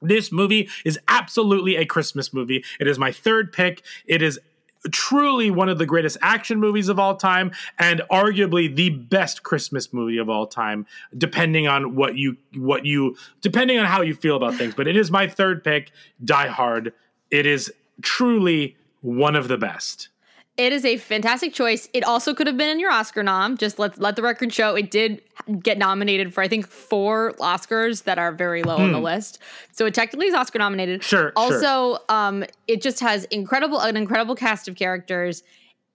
This 0.00 0.30
movie 0.30 0.68
is 0.84 0.98
absolutely 1.08 1.76
a 1.76 1.84
Christmas 1.84 2.32
movie. 2.32 2.64
It 2.78 2.86
is 2.86 2.98
my 2.98 3.10
third 3.10 3.52
pick. 3.52 3.82
It 4.06 4.22
is 4.22 4.38
truly 4.90 5.50
one 5.50 5.68
of 5.68 5.78
the 5.78 5.86
greatest 5.86 6.18
action 6.22 6.58
movies 6.58 6.88
of 6.88 6.98
all 6.98 7.16
time 7.16 7.52
and 7.78 8.02
arguably 8.10 8.74
the 8.74 8.90
best 8.90 9.42
Christmas 9.42 9.92
movie 9.92 10.18
of 10.18 10.28
all 10.28 10.46
time 10.46 10.86
depending 11.16 11.68
on 11.68 11.94
what 11.94 12.16
you 12.16 12.36
what 12.56 12.84
you 12.84 13.16
depending 13.42 13.78
on 13.78 13.86
how 13.86 14.02
you 14.02 14.12
feel 14.12 14.34
about 14.34 14.56
things 14.56 14.74
but 14.74 14.88
it 14.88 14.96
is 14.96 15.08
my 15.08 15.28
third 15.28 15.62
pick 15.62 15.92
Die 16.24 16.48
Hard 16.48 16.92
it 17.30 17.46
is 17.46 17.72
truly 18.02 18.76
one 19.02 19.36
of 19.36 19.46
the 19.46 19.56
best 19.56 20.08
It 20.58 20.72
is 20.72 20.84
a 20.84 20.98
fantastic 20.98 21.54
choice. 21.54 21.88
It 21.94 22.04
also 22.04 22.34
could 22.34 22.46
have 22.46 22.58
been 22.58 22.68
in 22.68 22.78
your 22.78 22.90
Oscar 22.90 23.22
nom. 23.22 23.56
Just 23.56 23.78
let 23.78 23.98
let 23.98 24.16
the 24.16 24.22
record 24.22 24.52
show 24.52 24.74
it 24.74 24.90
did 24.90 25.22
get 25.62 25.78
nominated 25.78 26.34
for 26.34 26.42
I 26.42 26.48
think 26.48 26.66
four 26.66 27.32
Oscars 27.40 28.04
that 28.04 28.18
are 28.18 28.32
very 28.32 28.62
low 28.62 28.76
on 28.76 28.92
the 28.92 29.00
list. 29.00 29.38
So 29.72 29.86
it 29.86 29.94
technically 29.94 30.26
is 30.26 30.34
Oscar 30.34 30.58
nominated. 30.58 31.02
Hmm. 31.02 31.06
Sure, 31.06 31.20
sure. 31.20 31.32
Also, 31.36 32.02
um, 32.10 32.44
it 32.68 32.82
just 32.82 33.00
has 33.00 33.24
incredible 33.26 33.80
an 33.80 33.96
incredible 33.96 34.34
cast 34.34 34.68
of 34.68 34.76
characters, 34.76 35.42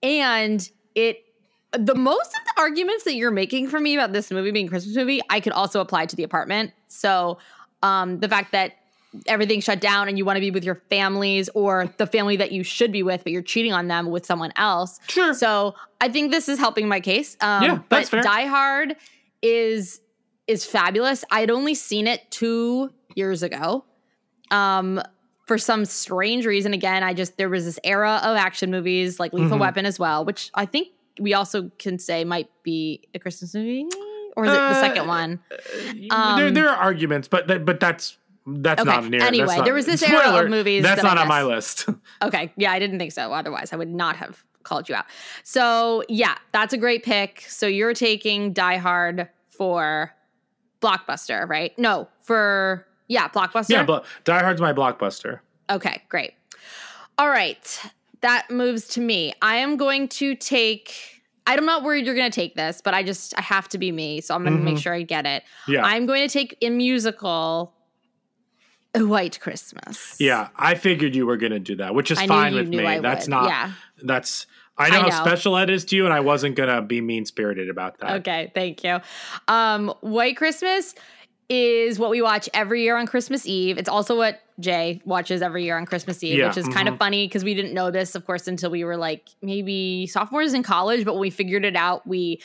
and 0.02 0.68
it 0.96 1.24
the 1.72 1.94
most 1.94 2.28
of 2.28 2.40
the 2.56 2.60
arguments 2.60 3.04
that 3.04 3.14
you're 3.14 3.30
making 3.30 3.68
for 3.68 3.78
me 3.78 3.94
about 3.94 4.12
this 4.12 4.30
movie 4.30 4.50
being 4.50 4.66
a 4.66 4.70
Christmas 4.70 4.96
movie, 4.96 5.20
I 5.30 5.38
could 5.38 5.52
also 5.52 5.80
apply 5.80 6.06
to 6.06 6.16
the 6.16 6.22
apartment. 6.22 6.72
So 6.88 7.38
um, 7.82 8.20
the 8.20 8.28
fact 8.28 8.52
that 8.52 8.77
everything's 9.26 9.64
shut 9.64 9.80
down 9.80 10.08
and 10.08 10.18
you 10.18 10.24
want 10.24 10.36
to 10.36 10.40
be 10.40 10.50
with 10.50 10.64
your 10.64 10.74
families 10.90 11.48
or 11.54 11.92
the 11.96 12.06
family 12.06 12.36
that 12.36 12.52
you 12.52 12.62
should 12.62 12.92
be 12.92 13.02
with, 13.02 13.22
but 13.24 13.32
you're 13.32 13.42
cheating 13.42 13.72
on 13.72 13.88
them 13.88 14.10
with 14.10 14.26
someone 14.26 14.52
else. 14.56 15.00
Sure. 15.08 15.32
So 15.34 15.74
I 16.00 16.08
think 16.08 16.30
this 16.30 16.48
is 16.48 16.58
helping 16.58 16.88
my 16.88 17.00
case. 17.00 17.36
Um, 17.40 17.62
Yeah, 17.62 17.78
that's 17.88 18.10
but 18.10 18.16
fair. 18.18 18.22
Die 18.22 18.46
Hard 18.46 18.96
is 19.42 20.00
is 20.46 20.64
fabulous. 20.64 21.24
I'd 21.30 21.50
only 21.50 21.74
seen 21.74 22.06
it 22.06 22.30
two 22.30 22.90
years 23.14 23.42
ago. 23.42 23.84
Um, 24.50 25.00
for 25.46 25.58
some 25.58 25.84
strange 25.84 26.46
reason, 26.46 26.72
again, 26.74 27.02
I 27.02 27.14
just 27.14 27.36
there 27.38 27.48
was 27.48 27.64
this 27.64 27.78
era 27.84 28.20
of 28.22 28.36
action 28.36 28.70
movies 28.70 29.18
like 29.20 29.32
Lethal 29.32 29.56
Mhm. 29.56 29.60
Weapon 29.60 29.86
as 29.86 29.98
well, 29.98 30.24
which 30.24 30.50
I 30.54 30.66
think 30.66 30.88
we 31.20 31.34
also 31.34 31.70
can 31.78 31.98
say 31.98 32.24
might 32.24 32.48
be 32.62 33.08
a 33.14 33.18
Christmas 33.18 33.54
movie, 33.54 33.86
or 34.36 34.44
is 34.44 34.50
it 34.52 34.54
the 34.54 34.60
Uh, 34.60 34.80
second 34.80 35.06
one? 35.08 35.40
there, 35.50 36.06
Um, 36.10 36.54
there 36.54 36.68
are 36.68 36.76
arguments, 36.76 37.28
but 37.28 37.46
that, 37.48 37.64
but 37.64 37.80
that's 37.80 38.16
that's 38.48 38.80
Okay, 38.80 38.90
not 38.90 39.04
near. 39.08 39.22
anyway, 39.22 39.56
not- 39.56 39.64
there 39.64 39.74
was 39.74 39.86
this 39.86 40.02
era 40.02 40.42
of 40.44 40.50
movies 40.50 40.82
That's 40.82 41.02
that 41.02 41.08
not 41.08 41.18
on 41.18 41.28
my 41.28 41.42
list. 41.42 41.86
Okay. 42.22 42.52
Yeah, 42.56 42.72
I 42.72 42.78
didn't 42.78 42.98
think 42.98 43.12
so. 43.12 43.32
Otherwise, 43.32 43.72
I 43.72 43.76
would 43.76 43.88
not 43.92 44.16
have 44.16 44.44
called 44.64 44.88
you 44.88 44.94
out. 44.96 45.04
So, 45.44 46.02
yeah, 46.08 46.36
that's 46.52 46.72
a 46.72 46.76
great 46.76 47.04
pick. 47.04 47.44
So, 47.48 47.66
you're 47.66 47.94
taking 47.94 48.52
Die 48.52 48.76
Hard 48.76 49.28
for 49.48 50.12
Blockbuster, 50.82 51.48
right? 51.48 51.76
No, 51.78 52.08
for, 52.20 52.86
yeah, 53.08 53.28
Blockbuster. 53.28 53.70
yeah, 53.70 53.84
but 53.84 54.04
Die 54.24 54.42
Hard's 54.42 54.60
my 54.60 54.72
blockbuster. 54.72 55.40
Okay, 55.70 56.02
great. 56.08 56.34
All 57.18 57.28
right. 57.28 57.80
That 58.20 58.50
moves 58.50 58.86
to 58.88 59.00
me. 59.00 59.32
I 59.42 59.56
am 59.56 59.76
going 59.76 60.08
to 60.08 60.34
take, 60.34 61.22
I'm 61.46 61.64
not 61.64 61.82
worried 61.84 62.04
you're 62.04 62.14
going 62.16 62.30
to 62.30 62.34
take 62.34 62.54
this, 62.56 62.80
but 62.82 62.94
I 62.94 63.02
just, 63.02 63.36
I 63.38 63.42
have 63.42 63.68
to 63.70 63.78
be 63.78 63.92
me. 63.92 64.20
So, 64.20 64.34
I'm 64.34 64.42
going 64.44 64.56
to 64.56 64.62
make 64.62 64.76
Mhm. 64.76 64.82
sure 64.82 64.94
I 64.94 65.02
get 65.02 65.24
it. 65.26 65.44
Yeah, 65.68 65.84
I'm 65.84 66.04
going 66.06 66.26
to 66.26 66.32
take 66.32 66.56
a 66.62 66.70
musical, 66.70 67.74
A 68.94 69.04
White 69.04 69.38
Christmas. 69.40 70.16
yeah. 70.18 70.48
I 70.56 70.74
figured 70.74 71.14
you 71.14 71.26
were 71.26 71.36
gonna 71.36 71.58
do 71.58 71.76
that, 71.76 71.94
which 71.94 72.10
is 72.10 72.18
I 72.18 72.26
fine 72.26 72.54
with 72.54 72.68
me. 72.68 72.84
I 72.84 73.00
that's 73.00 73.26
would. 73.26 73.30
not. 73.30 73.48
Yeah. 73.48 73.72
That's. 74.02 74.46
I 74.76 74.90
know 74.90 74.98
I 74.98 75.00
how 75.00 75.08
know. 75.08 75.24
special 75.24 75.54
that 75.54 75.70
is 75.70 75.84
to 75.86 75.96
you, 75.96 76.04
and 76.04 76.14
I 76.14 76.20
wasn't 76.20 76.54
gonna 76.54 76.80
be 76.82 77.00
mean 77.00 77.24
spirited 77.26 77.68
about 77.68 77.98
that. 77.98 78.20
Okay, 78.20 78.50
thank 78.54 78.84
you. 78.84 79.00
Um, 79.48 79.92
White 80.00 80.36
Christmas 80.36 80.94
is 81.48 81.98
what 81.98 82.10
we 82.10 82.22
watch 82.22 82.48
every 82.54 82.82
year 82.82 82.96
on 82.96 83.06
Christmas 83.06 83.46
Eve. 83.46 83.76
It's 83.78 83.88
also 83.88 84.16
what 84.16 84.40
Jay 84.60 85.00
watches 85.04 85.40
every 85.42 85.64
year 85.64 85.76
on 85.76 85.86
Christmas 85.86 86.22
Eve, 86.24 86.38
Yeah, 86.38 86.48
which 86.48 86.56
is 86.56 86.66
kind 86.68 86.88
of 86.88 86.98
funny 86.98 87.26
because 87.26 87.44
we 87.44 87.54
didn't 87.54 87.72
know 87.74 87.90
this, 87.90 88.14
of 88.14 88.26
course, 88.26 88.48
until 88.48 88.70
we 88.70 88.82
were 88.84 88.96
like 88.96 89.28
maybe 89.40 90.06
sophomores 90.06 90.52
in 90.54 90.62
college. 90.62 91.04
But 91.04 91.14
when 91.14 91.20
we 91.20 91.30
figured 91.30 91.64
it 91.64 91.76
out, 91.76 92.06
we 92.06 92.40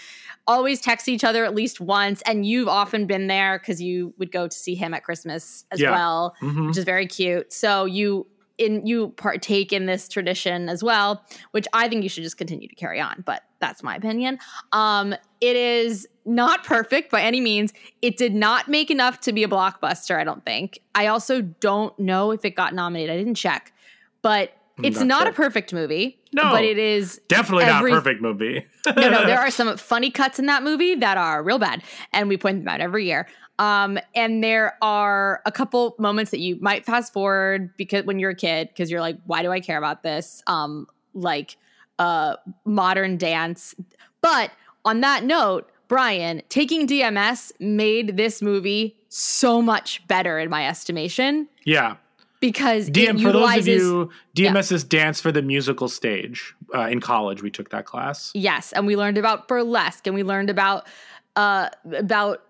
always 0.46 0.80
text 0.82 1.08
each 1.08 1.24
other 1.24 1.44
at 1.46 1.56
least 1.56 1.82
once. 1.82 2.22
And 2.26 2.46
you've 2.46 2.68
often 2.68 3.08
been 3.08 3.28
there 3.28 3.58
because 3.58 3.82
you 3.82 4.14
would 4.18 4.32
go 4.32 4.48
to 4.48 4.56
see 4.56 4.76
him 4.76 4.94
at 4.94 5.04
Christmas 5.04 5.66
as 5.72 5.80
Yeah. 5.80 5.92
well 5.92 6.36
Mhm. 6.42 6.68
which 6.68 6.78
is 6.78 6.84
very 6.84 7.08
cute. 7.08 7.52
So 7.52 7.86
you 7.86 8.28
in 8.58 8.86
you 8.86 9.10
partake 9.18 9.74
in 9.74 9.86
this 9.88 10.08
tradition 10.08 10.70
as 10.70 10.84
well, 10.84 11.26
which 11.52 11.66
I 11.74 11.88
think 11.90 12.04
you 12.04 12.10
should 12.10 12.24
just 12.24 12.38
continue 12.38 12.68
to 12.68 12.76
carry 12.76 13.00
on, 13.02 13.24
but 13.26 13.44
that's 13.60 13.82
my 13.84 13.96
opinion. 13.96 14.40
Um 14.72 15.14
it 15.42 15.56
is 15.56 16.08
not 16.26 16.64
perfect 16.64 17.12
by 17.12 17.22
any 17.22 17.42
means. 17.42 17.74
It 18.02 18.16
did 18.18 18.34
not 18.34 18.68
make 18.70 18.90
enough 18.92 19.20
to 19.22 19.34
be 19.34 19.44
a 19.44 19.48
blockbuster, 19.48 20.18
I 20.18 20.24
don't 20.24 20.46
think. 20.46 20.80
I 20.96 21.08
also 21.08 21.42
don't 21.42 21.98
know 22.00 22.32
if 22.32 22.46
it 22.46 22.52
got 22.56 22.74
nominated. 22.74 23.14
I 23.14 23.18
didn't 23.18 23.36
check. 23.36 23.74
But 24.22 24.54
it's 24.82 24.98
Not 25.00 25.08
not, 25.08 25.22
sure. 25.24 25.32
a 25.32 25.34
perfect 25.34 25.72
movie. 25.74 26.18
No. 26.34 26.44
But 26.50 26.64
it 26.64 26.80
is 26.80 27.22
Definitely 27.28 27.66
Every- 27.66 27.92
not 27.92 27.98
a 27.98 28.02
perfect 28.02 28.22
movie. 28.24 28.66
no, 28.88 29.10
no, 29.10 29.26
there 29.26 29.38
are 29.46 29.52
some 29.52 29.78
funny 29.78 30.10
cuts 30.10 30.40
in 30.40 30.48
that 30.48 30.64
movie 30.64 30.96
that 30.96 31.16
are 31.18 31.44
real 31.44 31.60
bad, 31.60 31.84
and 32.12 32.28
we 32.28 32.38
point 32.38 32.60
them 32.60 32.68
out 32.68 32.80
every 32.82 33.06
year. 33.06 33.28
Um, 33.60 34.00
and 34.16 34.44
there 34.44 34.78
are 34.82 35.42
a 35.46 35.52
couple 35.52 35.96
moments 36.00 36.32
that 36.32 36.40
you 36.40 36.58
might 36.60 36.86
fast 36.86 37.14
forward 37.14 37.76
because 37.78 38.06
when 38.06 38.20
you're 38.20 38.32
a 38.32 38.36
kid, 38.36 38.70
because 38.70 38.90
you're 38.90 39.02
like, 39.02 39.18
why 39.26 39.42
do 39.44 39.52
I 39.52 39.60
care 39.60 39.78
about 39.78 40.04
this? 40.04 40.42
Um, 40.48 40.88
like 41.14 41.58
uh 42.00 42.38
modern 42.66 43.18
dance. 43.18 43.76
But 44.22 44.52
on 44.84 45.02
that 45.02 45.24
note, 45.24 45.70
Bryan, 45.88 46.42
taking 46.50 46.88
DMS 46.88 47.52
made 47.60 48.18
this 48.18 48.42
movie 48.42 48.98
so 49.10 49.62
much 49.62 50.06
better 50.08 50.40
in 50.40 50.50
my 50.50 50.68
estimation 50.68 51.48
yeah. 51.66 51.98
because 52.40 52.90
DM 52.90 53.22
for 53.22 53.32
those 53.32 53.58
of 53.58 53.68
you, 53.68 54.10
DMS 54.36 54.72
is 54.72 54.84
dance 54.84 55.22
for 55.22 55.32
the 55.32 55.44
musical 55.44 55.88
stage. 55.88 56.56
Uh, 56.74 56.88
in 56.88 57.00
college, 57.00 57.44
we 57.44 57.52
took 57.52 57.70
that 57.70 57.86
class. 57.86 58.32
Yes, 58.34 58.72
and 58.72 58.88
we 58.88 58.96
learned 58.96 59.20
about 59.20 59.48
burlesque, 59.48 60.08
and 60.08 60.16
we 60.16 60.24
learned 60.24 60.50
about 60.50 60.88
uh, 61.36 61.70
about 61.92 62.44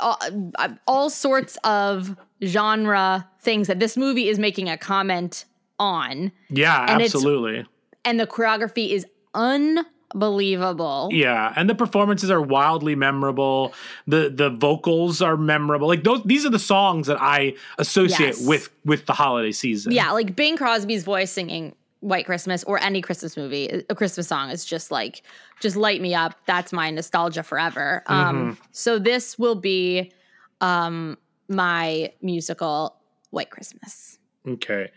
all, 0.00 0.18
uh, 0.58 0.68
all 0.86 1.10
sorts 1.10 1.56
of 1.64 2.16
genre 2.44 3.28
things 3.40 3.66
that 3.68 3.80
this 3.80 3.96
movie 3.96 4.28
is 4.28 4.38
making 4.38 4.68
a 4.68 4.76
comment 4.76 5.44
on, 5.78 6.32
Yeah, 6.50 6.86
And 6.92 7.02
absolutely. 7.02 7.66
and 8.04 8.18
the 8.20 8.26
choreography 8.26 8.90
is 8.92 9.06
unbelievable. 9.34 11.08
Yeah, 11.12 11.52
and 11.56 11.68
the 11.68 11.74
performances 11.74 12.30
are 12.30 12.40
wildly 12.40 12.94
memorable. 12.94 13.74
The 14.06 14.30
the 14.30 14.50
vocals 14.50 15.20
are 15.22 15.36
memorable. 15.36 15.88
Like 15.88 16.04
those 16.04 16.22
these 16.24 16.46
are 16.46 16.50
the 16.50 16.58
songs 16.58 17.06
that 17.08 17.20
I 17.20 17.54
associate 17.78 18.36
Yes. 18.38 18.46
with 18.46 18.70
with 18.84 19.06
the 19.06 19.12
holiday 19.12 19.52
season. 19.52 19.92
Yeah, 19.92 20.10
like 20.12 20.34
Bing 20.36 20.56
Crosby's 20.56 21.04
voice 21.04 21.30
singing 21.30 21.74
White 22.06 22.24
Christmas 22.24 22.62
or 22.64 22.80
any 22.80 23.02
Christmas 23.02 23.36
movie, 23.36 23.82
a 23.90 23.94
Christmas 23.94 24.28
song 24.28 24.50
is 24.50 24.64
just 24.64 24.92
like, 24.92 25.22
just 25.60 25.74
light 25.74 26.00
me 26.00 26.14
up. 26.14 26.34
That's 26.46 26.72
my 26.72 26.88
nostalgia 26.90 27.42
forever. 27.42 28.04
Um, 28.06 28.56
so 28.70 29.00
this 29.00 29.36
will 29.36 29.56
be 29.56 30.12
um, 30.60 31.18
my 31.48 32.12
musical 32.22 32.96
White 33.30 33.50
Christmas. 33.50 34.18
Okay. 34.46 34.92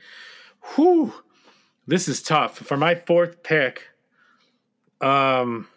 Whew. 0.76 1.12
This 1.88 2.08
is 2.08 2.22
tough. 2.22 2.60
For 2.60 2.78
my 2.78 2.94
fourth 2.94 3.42
pick, 3.42 3.88
um 5.02 5.68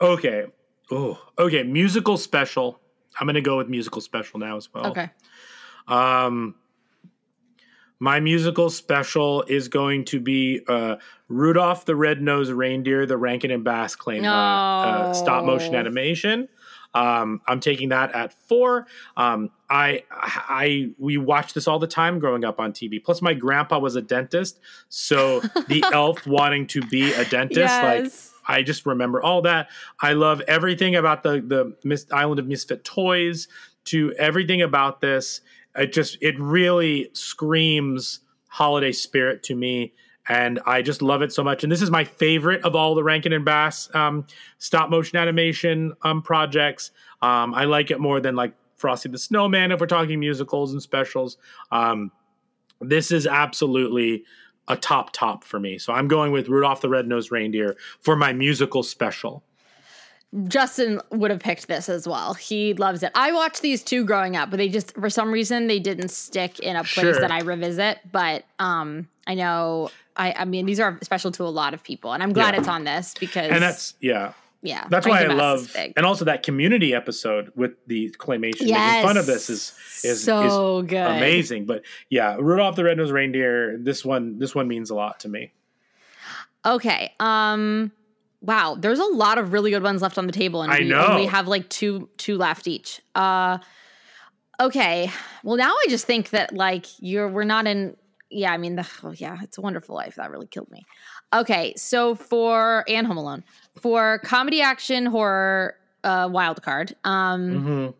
Okay. 0.00 0.46
Oh, 0.90 1.20
okay. 1.38 1.62
Musical 1.62 2.16
special. 2.16 2.80
I'm 3.20 3.26
gonna 3.26 3.42
go 3.42 3.58
with 3.58 3.68
musical 3.68 4.00
special 4.00 4.40
now 4.40 4.56
as 4.56 4.72
well. 4.72 4.86
Okay. 4.86 5.10
Um, 5.86 6.54
my 8.02 8.18
musical 8.18 8.68
special 8.68 9.44
is 9.46 9.68
going 9.68 10.04
to 10.04 10.18
be 10.18 10.60
uh, 10.66 10.96
Rudolph 11.28 11.84
the 11.84 11.94
Red-Nosed 11.94 12.50
Reindeer, 12.50 13.06
the 13.06 13.16
Rankin 13.16 13.52
and 13.52 13.62
Bass 13.62 13.94
claim 13.94 14.24
uh, 14.24 14.28
uh, 14.28 15.14
stop 15.14 15.44
motion 15.44 15.76
animation. 15.76 16.48
Um, 16.94 17.42
I'm 17.46 17.60
taking 17.60 17.90
that 17.90 18.12
at 18.12 18.34
four. 18.48 18.88
Um, 19.16 19.50
I, 19.70 20.02
I, 20.10 20.90
we 20.98 21.16
watched 21.16 21.54
this 21.54 21.68
all 21.68 21.78
the 21.78 21.86
time 21.86 22.18
growing 22.18 22.44
up 22.44 22.58
on 22.58 22.72
TV. 22.72 23.02
Plus, 23.02 23.22
my 23.22 23.34
grandpa 23.34 23.78
was 23.78 23.94
a 23.94 24.02
dentist, 24.02 24.58
so 24.88 25.38
the 25.68 25.84
elf 25.92 26.26
wanting 26.26 26.66
to 26.66 26.82
be 26.82 27.12
a 27.12 27.24
dentist, 27.26 27.72
like 27.72 28.12
I 28.48 28.64
just 28.64 28.84
remember 28.84 29.22
all 29.22 29.42
that. 29.42 29.68
I 30.00 30.14
love 30.14 30.40
everything 30.48 30.96
about 30.96 31.22
the 31.22 31.40
the 31.40 31.76
Mis- 31.84 32.06
Island 32.10 32.40
of 32.40 32.48
Misfit 32.48 32.82
Toys 32.82 33.46
to 33.84 34.12
everything 34.18 34.60
about 34.60 35.00
this. 35.00 35.40
It 35.76 35.92
just 35.92 36.18
it 36.20 36.38
really 36.38 37.10
screams 37.12 38.20
holiday 38.48 38.92
spirit 38.92 39.42
to 39.44 39.54
me, 39.54 39.94
and 40.28 40.60
I 40.66 40.82
just 40.82 41.02
love 41.02 41.22
it 41.22 41.32
so 41.32 41.42
much. 41.42 41.62
And 41.62 41.72
this 41.72 41.82
is 41.82 41.90
my 41.90 42.04
favorite 42.04 42.62
of 42.64 42.76
all 42.76 42.94
the 42.94 43.02
Rankin 43.02 43.32
and 43.32 43.44
Bass 43.44 43.92
um, 43.94 44.26
stop 44.58 44.90
motion 44.90 45.18
animation 45.18 45.94
um, 46.02 46.22
projects. 46.22 46.90
Um, 47.22 47.54
I 47.54 47.64
like 47.64 47.90
it 47.90 48.00
more 48.00 48.20
than 48.20 48.36
like 48.36 48.54
Frosty 48.76 49.08
the 49.08 49.18
Snowman 49.18 49.72
if 49.72 49.80
we're 49.80 49.86
talking 49.86 50.20
musicals 50.20 50.72
and 50.72 50.82
specials. 50.82 51.38
Um, 51.70 52.10
this 52.80 53.12
is 53.12 53.26
absolutely 53.26 54.24
a 54.68 54.76
top 54.76 55.12
top 55.12 55.44
for 55.44 55.58
me. 55.58 55.78
So 55.78 55.92
I'm 55.92 56.08
going 56.08 56.32
with 56.32 56.48
Rudolph 56.48 56.80
the 56.80 56.88
Red-Nosed 56.88 57.32
Reindeer 57.32 57.76
for 58.00 58.16
my 58.16 58.32
musical 58.32 58.82
special. 58.82 59.44
Justin 60.48 61.00
would 61.10 61.30
have 61.30 61.40
picked 61.40 61.68
this 61.68 61.88
as 61.90 62.08
well. 62.08 62.32
He 62.34 62.72
loves 62.74 63.02
it. 63.02 63.12
I 63.14 63.32
watched 63.32 63.60
these 63.60 63.82
two 63.82 64.04
growing 64.04 64.34
up, 64.36 64.50
but 64.50 64.56
they 64.56 64.68
just 64.70 64.94
for 64.94 65.10
some 65.10 65.30
reason 65.30 65.66
they 65.66 65.78
didn't 65.78 66.08
stick 66.08 66.58
in 66.60 66.74
a 66.76 66.84
place 66.84 67.04
Sure. 67.14 67.20
that 67.20 67.30
I 67.30 67.40
revisit. 67.40 67.98
But 68.10 68.44
um 68.58 69.08
I 69.26 69.34
know 69.34 69.90
I 70.16 70.32
I 70.38 70.44
mean 70.46 70.64
these 70.64 70.80
are 70.80 70.98
special 71.02 71.32
to 71.32 71.42
a 71.44 71.52
lot 71.52 71.74
of 71.74 71.82
people 71.82 72.12
and 72.14 72.22
I'm 72.22 72.32
glad 72.32 72.54
Yeah. 72.54 72.60
it's 72.60 72.68
on 72.68 72.84
this 72.84 73.14
because 73.20 73.50
And 73.50 73.62
that's 73.62 73.94
yeah. 74.00 74.32
yeah. 74.62 74.86
That's 74.88 75.06
why 75.06 75.18
I 75.18 75.20
Rankin 75.26 75.36
Bass 75.36 75.60
is 75.60 75.74
love 75.76 75.92
and 75.96 76.06
also 76.06 76.24
that 76.24 76.42
community 76.42 76.94
episode 76.94 77.52
with 77.54 77.72
the 77.86 78.08
claymation 78.18 78.62
making 78.62 79.02
fun 79.06 79.18
of 79.18 79.26
this 79.26 79.50
is 79.50 79.74
is 80.02 80.24
so 80.24 80.78
is 80.78 80.86
good. 80.88 80.96
amazing. 81.16 81.66
But 81.66 81.82
yeah, 82.08 82.36
Rudolph 82.40 82.74
the 82.76 82.84
Red-Nosed 82.84 83.12
Reindeer, 83.12 83.76
this 83.78 84.02
one 84.02 84.38
this 84.38 84.54
one 84.54 84.66
means 84.66 84.88
a 84.88 84.94
lot 84.94 85.20
to 85.20 85.28
me. 85.28 85.52
Okay. 86.64 87.12
Um 87.20 87.92
wow, 88.42 88.76
there's 88.78 88.98
a 88.98 89.04
lot 89.04 89.38
of 89.38 89.52
really 89.52 89.70
good 89.70 89.82
ones 89.82 90.02
left 90.02 90.18
on 90.18 90.26
the 90.26 90.32
table 90.32 90.62
and 90.62 90.70
I 90.72 90.80
we 90.80 90.88
know. 90.88 91.06
only 91.06 91.26
have 91.26 91.48
like 91.48 91.68
two 91.70 92.08
two 92.18 92.36
left 92.36 92.66
each. 92.66 93.00
Uh 93.14 93.58
okay. 94.60 95.10
Well, 95.42 95.56
now 95.56 95.70
I 95.72 95.86
just 95.88 96.04
think 96.06 96.30
that 96.30 96.52
like 96.52 96.86
you're 96.98 97.28
we're 97.28 97.44
not 97.44 97.66
in 97.66 97.96
yeah, 98.30 98.52
I 98.52 98.58
mean 98.58 98.76
the 98.76 98.88
oh 99.04 99.12
yeah, 99.12 99.38
it's 99.42 99.58
a 99.58 99.60
wonderful 99.60 99.94
life. 99.94 100.16
That 100.16 100.30
really 100.30 100.46
killed 100.48 100.70
me. 100.70 100.84
Okay, 101.32 101.72
so 101.76 102.14
for 102.14 102.84
and 102.88 103.06
Home 103.06 103.16
Alone. 103.16 103.44
For 103.80 104.18
comedy 104.24 104.60
action 104.60 105.06
horror 105.06 105.76
uh 106.04 106.28
wild 106.30 106.62
card. 106.62 106.94
Um 107.04 107.50
Mm-hmm. 107.50 107.90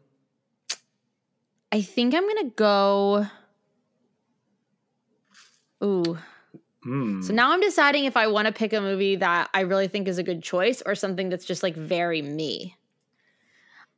I 1.70 1.80
think 1.80 2.14
I'm 2.14 2.26
gonna 2.28 2.50
go. 2.50 3.26
Ooh. 5.82 6.18
Mm. 6.86 7.22
So 7.22 7.32
now 7.32 7.52
I'm 7.52 7.60
deciding 7.60 8.04
if 8.04 8.16
I 8.16 8.26
want 8.26 8.46
to 8.46 8.52
pick 8.52 8.72
a 8.72 8.80
movie 8.80 9.16
that 9.16 9.50
I 9.54 9.60
really 9.60 9.88
think 9.88 10.08
is 10.08 10.18
a 10.18 10.22
good 10.22 10.42
choice 10.42 10.82
or 10.84 10.94
something 10.94 11.28
that's 11.28 11.44
just 11.44 11.62
like 11.62 11.76
very 11.76 12.22
me. 12.22 12.76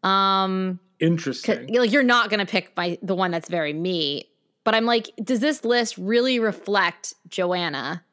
Um, 0.02 0.78
Interesting. 1.00 1.74
like 1.74 1.90
you're 1.90 2.02
not 2.02 2.30
gonna 2.30 2.46
pick 2.46 2.76
my 2.76 2.98
the 3.02 3.14
one 3.14 3.30
that's 3.30 3.48
very 3.48 3.72
me, 3.72 4.28
but 4.62 4.74
I'm 4.74 4.84
like, 4.84 5.10
does 5.22 5.40
this 5.40 5.64
list 5.64 5.96
really 5.96 6.38
reflect 6.38 7.14
Joanna? 7.28 8.04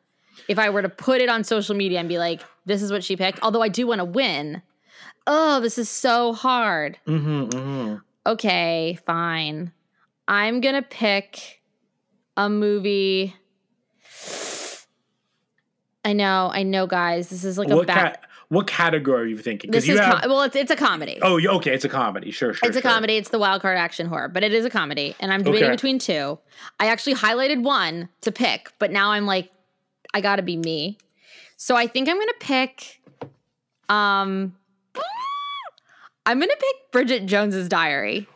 If 0.47 0.57
I 0.57 0.69
were 0.69 0.81
to 0.81 0.89
put 0.89 1.21
it 1.21 1.29
on 1.29 1.43
social 1.43 1.75
media 1.75 1.99
and 1.99 2.09
be 2.09 2.17
like, 2.17 2.41
this 2.65 2.81
is 2.81 2.91
what 2.91 3.03
she 3.03 3.15
picked, 3.15 3.39
although 3.43 3.61
I 3.61 3.67
do 3.67 3.85
want 3.85 3.99
to 3.99 4.05
win. 4.05 4.61
Oh, 5.27 5.59
this 5.59 5.77
is 5.77 5.89
so 5.89 6.33
hard. 6.33 6.97
hmm 7.05 7.45
hmm 7.45 7.95
Okay, 8.25 8.97
fine. 9.05 9.71
I'm 10.27 10.61
gonna 10.61 10.81
pick 10.81 11.61
a 12.37 12.49
movie. 12.49 13.35
I 16.03 16.13
know, 16.13 16.49
I 16.53 16.63
know, 16.63 16.87
guys. 16.87 17.29
This 17.29 17.43
is 17.43 17.57
like 17.57 17.69
a 17.69 17.75
What 17.75 17.87
bad. 17.87 18.13
ca- 18.19 18.27
what 18.49 18.67
category 18.67 19.21
are 19.21 19.25
you 19.25 19.37
thinking? 19.37 19.71
this 19.71 19.87
you 19.87 19.93
is 19.93 19.99
have. 19.99 20.21
com- 20.21 20.29
well, 20.29 20.41
it's 20.41 20.55
it's 20.55 20.71
a 20.71 20.75
comedy. 20.75 21.19
oh, 21.21 21.39
okay. 21.57 21.73
It's 21.73 21.85
a 21.85 21.89
comedy. 21.89 22.31
Sure, 22.31 22.53
sure. 22.53 22.67
it's 22.67 22.77
a 22.77 22.81
sure. 22.81 22.91
comedy. 22.91 23.15
It's 23.17 23.29
the 23.29 23.39
wild 23.39 23.61
card 23.61 23.77
action 23.77 24.07
horror, 24.07 24.27
but 24.27 24.43
it 24.43 24.53
is 24.53 24.65
a 24.65 24.69
comedy, 24.69 25.15
and 25.19 25.31
I'm 25.31 25.43
debating 25.43 25.65
Okay. 25.65 25.73
between 25.75 25.99
two. 25.99 26.37
I 26.79 26.87
actually 26.87 27.15
highlighted 27.15 27.61
one 27.63 28.09
to 28.21 28.31
pick, 28.31 28.73
but 28.79 28.91
now 28.91 29.11
I'm 29.11 29.25
like, 29.25 29.51
I 30.13 30.21
got 30.21 30.35
to 30.37 30.41
be 30.41 30.57
me. 30.57 30.97
So 31.55 31.75
I 31.75 31.87
think 31.87 32.09
I'm 32.09 32.17
gonna 32.17 32.31
pick. 32.39 33.01
Um, 33.87 34.55
I'm 36.25 36.39
gonna 36.39 36.51
pick 36.59 36.91
Bridget 36.91 37.25
Jones's 37.27 37.69
Diary. 37.69 38.27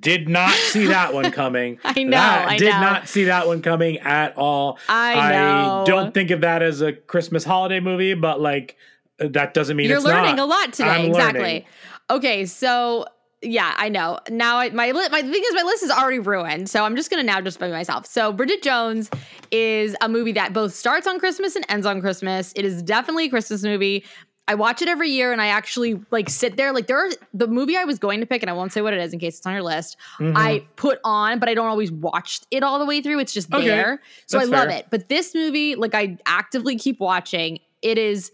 Did 0.00 0.28
not 0.28 0.52
see 0.52 0.86
that 0.86 1.12
one 1.14 1.30
coming. 1.32 1.78
I 1.84 2.02
know, 2.02 2.10
That- 2.10 2.48
I 2.48 2.56
did 2.56 2.70
know. 2.70 2.80
not 2.80 3.08
see 3.08 3.24
that 3.24 3.46
one 3.46 3.62
coming 3.62 3.98
at 3.98 4.36
all. 4.36 4.78
I 4.88 5.14
know. 5.32 5.82
I 5.82 5.84
don't 5.84 6.12
think 6.14 6.30
of 6.30 6.42
that 6.42 6.62
as 6.62 6.80
a 6.80 6.92
Christmas 6.92 7.44
holiday 7.44 7.80
movie, 7.80 8.14
but 8.14 8.40
like 8.40 8.76
that 9.18 9.54
doesn't 9.54 9.76
mean 9.76 9.90
it's 9.90 10.04
not. 10.04 10.10
You're 10.10 10.16
learning 10.20 10.36
not. 10.36 10.42
a 10.42 10.46
lot 10.46 10.72
today. 10.72 10.88
I'm 10.90 11.06
exactly. 11.06 11.40
learning. 11.40 11.64
Okay, 12.10 12.46
so 12.46 13.06
yeah, 13.42 13.74
I 13.76 13.88
know. 13.88 14.18
Now 14.30 14.58
I, 14.58 14.70
my 14.70 14.90
li- 14.90 15.08
my 15.10 15.20
thing 15.22 15.42
is 15.44 15.54
my 15.54 15.62
list 15.62 15.82
is 15.82 15.90
already 15.90 16.18
ruined, 16.18 16.68
so 16.70 16.84
I'm 16.84 16.96
just 16.96 17.10
gonna 17.10 17.22
now 17.22 17.40
just 17.40 17.58
by 17.58 17.68
myself. 17.70 18.06
So 18.06 18.32
Bridget 18.32 18.62
Jones 18.62 19.10
is 19.50 19.94
a 20.00 20.08
movie 20.08 20.32
that 20.32 20.52
both 20.52 20.74
starts 20.74 21.06
on 21.06 21.18
Christmas 21.18 21.54
and 21.56 21.64
ends 21.68 21.86
on 21.86 22.00
Christmas. 22.00 22.52
It 22.56 22.64
is 22.64 22.82
definitely 22.82 23.26
a 23.26 23.30
Christmas 23.30 23.62
movie. 23.62 24.04
I 24.46 24.54
watch 24.54 24.82
it 24.82 24.88
every 24.88 25.08
year, 25.10 25.32
and 25.32 25.40
I 25.40 25.46
actually 25.46 25.98
like 26.10 26.28
sit 26.28 26.56
there. 26.56 26.72
Like 26.72 26.86
there, 26.86 26.98
are, 26.98 27.10
the 27.32 27.46
movie 27.46 27.76
I 27.76 27.84
was 27.84 27.98
going 27.98 28.20
to 28.20 28.26
pick, 28.26 28.42
and 28.42 28.50
I 28.50 28.52
won't 28.52 28.72
say 28.72 28.82
what 28.82 28.92
it 28.92 29.00
is 29.00 29.12
in 29.12 29.18
case 29.18 29.38
it's 29.38 29.46
on 29.46 29.54
your 29.54 29.62
list. 29.62 29.96
Mm-hmm. 30.18 30.36
I 30.36 30.66
put 30.76 30.98
on, 31.02 31.38
but 31.38 31.48
I 31.48 31.54
don't 31.54 31.66
always 31.66 31.90
watch 31.90 32.40
it 32.50 32.62
all 32.62 32.78
the 32.78 32.84
way 32.84 33.00
through. 33.00 33.20
It's 33.20 33.32
just 33.32 33.52
Okay, 33.52 33.66
there, 33.66 34.02
so 34.26 34.38
I 34.38 34.42
that's 34.42 34.52
love 34.52 34.68
fair. 34.68 34.78
it. 34.78 34.86
But 34.90 35.08
this 35.08 35.34
movie, 35.34 35.76
like 35.76 35.94
I 35.94 36.18
actively 36.26 36.76
keep 36.76 37.00
watching. 37.00 37.58
It 37.80 37.96
is 37.96 38.32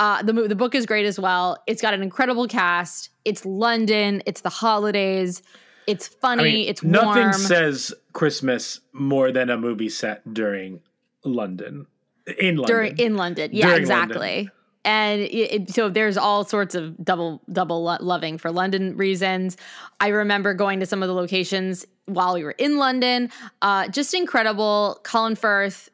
uh, 0.00 0.22
the 0.22 0.32
the 0.32 0.56
book 0.56 0.74
is 0.74 0.84
great 0.84 1.06
as 1.06 1.20
well. 1.20 1.62
It's 1.68 1.80
got 1.80 1.94
an 1.94 2.02
incredible 2.02 2.48
cast. 2.48 3.10
It's 3.24 3.44
London. 3.44 4.20
It's 4.26 4.40
the 4.40 4.48
holidays. 4.50 5.42
It's 5.86 6.08
funny. 6.08 6.40
I 6.40 6.44
mean, 6.44 6.68
it's 6.68 6.82
nothing 6.82 7.22
warm. 7.22 7.32
says 7.34 7.94
Christmas 8.12 8.80
more 8.92 9.30
than 9.30 9.48
a 9.48 9.56
movie 9.56 9.88
set 9.88 10.34
during 10.34 10.80
London. 11.24 11.86
In 12.38 12.56
London. 12.56 12.64
during 12.66 12.98
in 12.98 13.16
London. 13.16 13.50
Yeah, 13.52 13.66
During 13.66 13.80
exactly. 13.82 14.50
And 14.84 15.22
it, 15.22 15.70
so 15.70 15.88
there's 15.88 16.16
all 16.16 16.44
sorts 16.44 16.74
of 16.74 16.96
double 17.04 17.40
double 17.52 17.84
lo- 17.84 17.98
loving 18.00 18.36
for 18.38 18.50
London 18.50 18.96
reasons. 18.96 19.56
I 20.00 20.08
remember 20.08 20.54
going 20.54 20.80
to 20.80 20.86
some 20.86 21.02
of 21.02 21.08
the 21.08 21.14
locations 21.14 21.86
while 22.06 22.34
we 22.34 22.42
were 22.42 22.52
in 22.52 22.78
London. 22.78 23.30
Uh, 23.60 23.88
just 23.88 24.12
incredible. 24.12 25.00
Colin 25.04 25.36
Firth. 25.36 25.88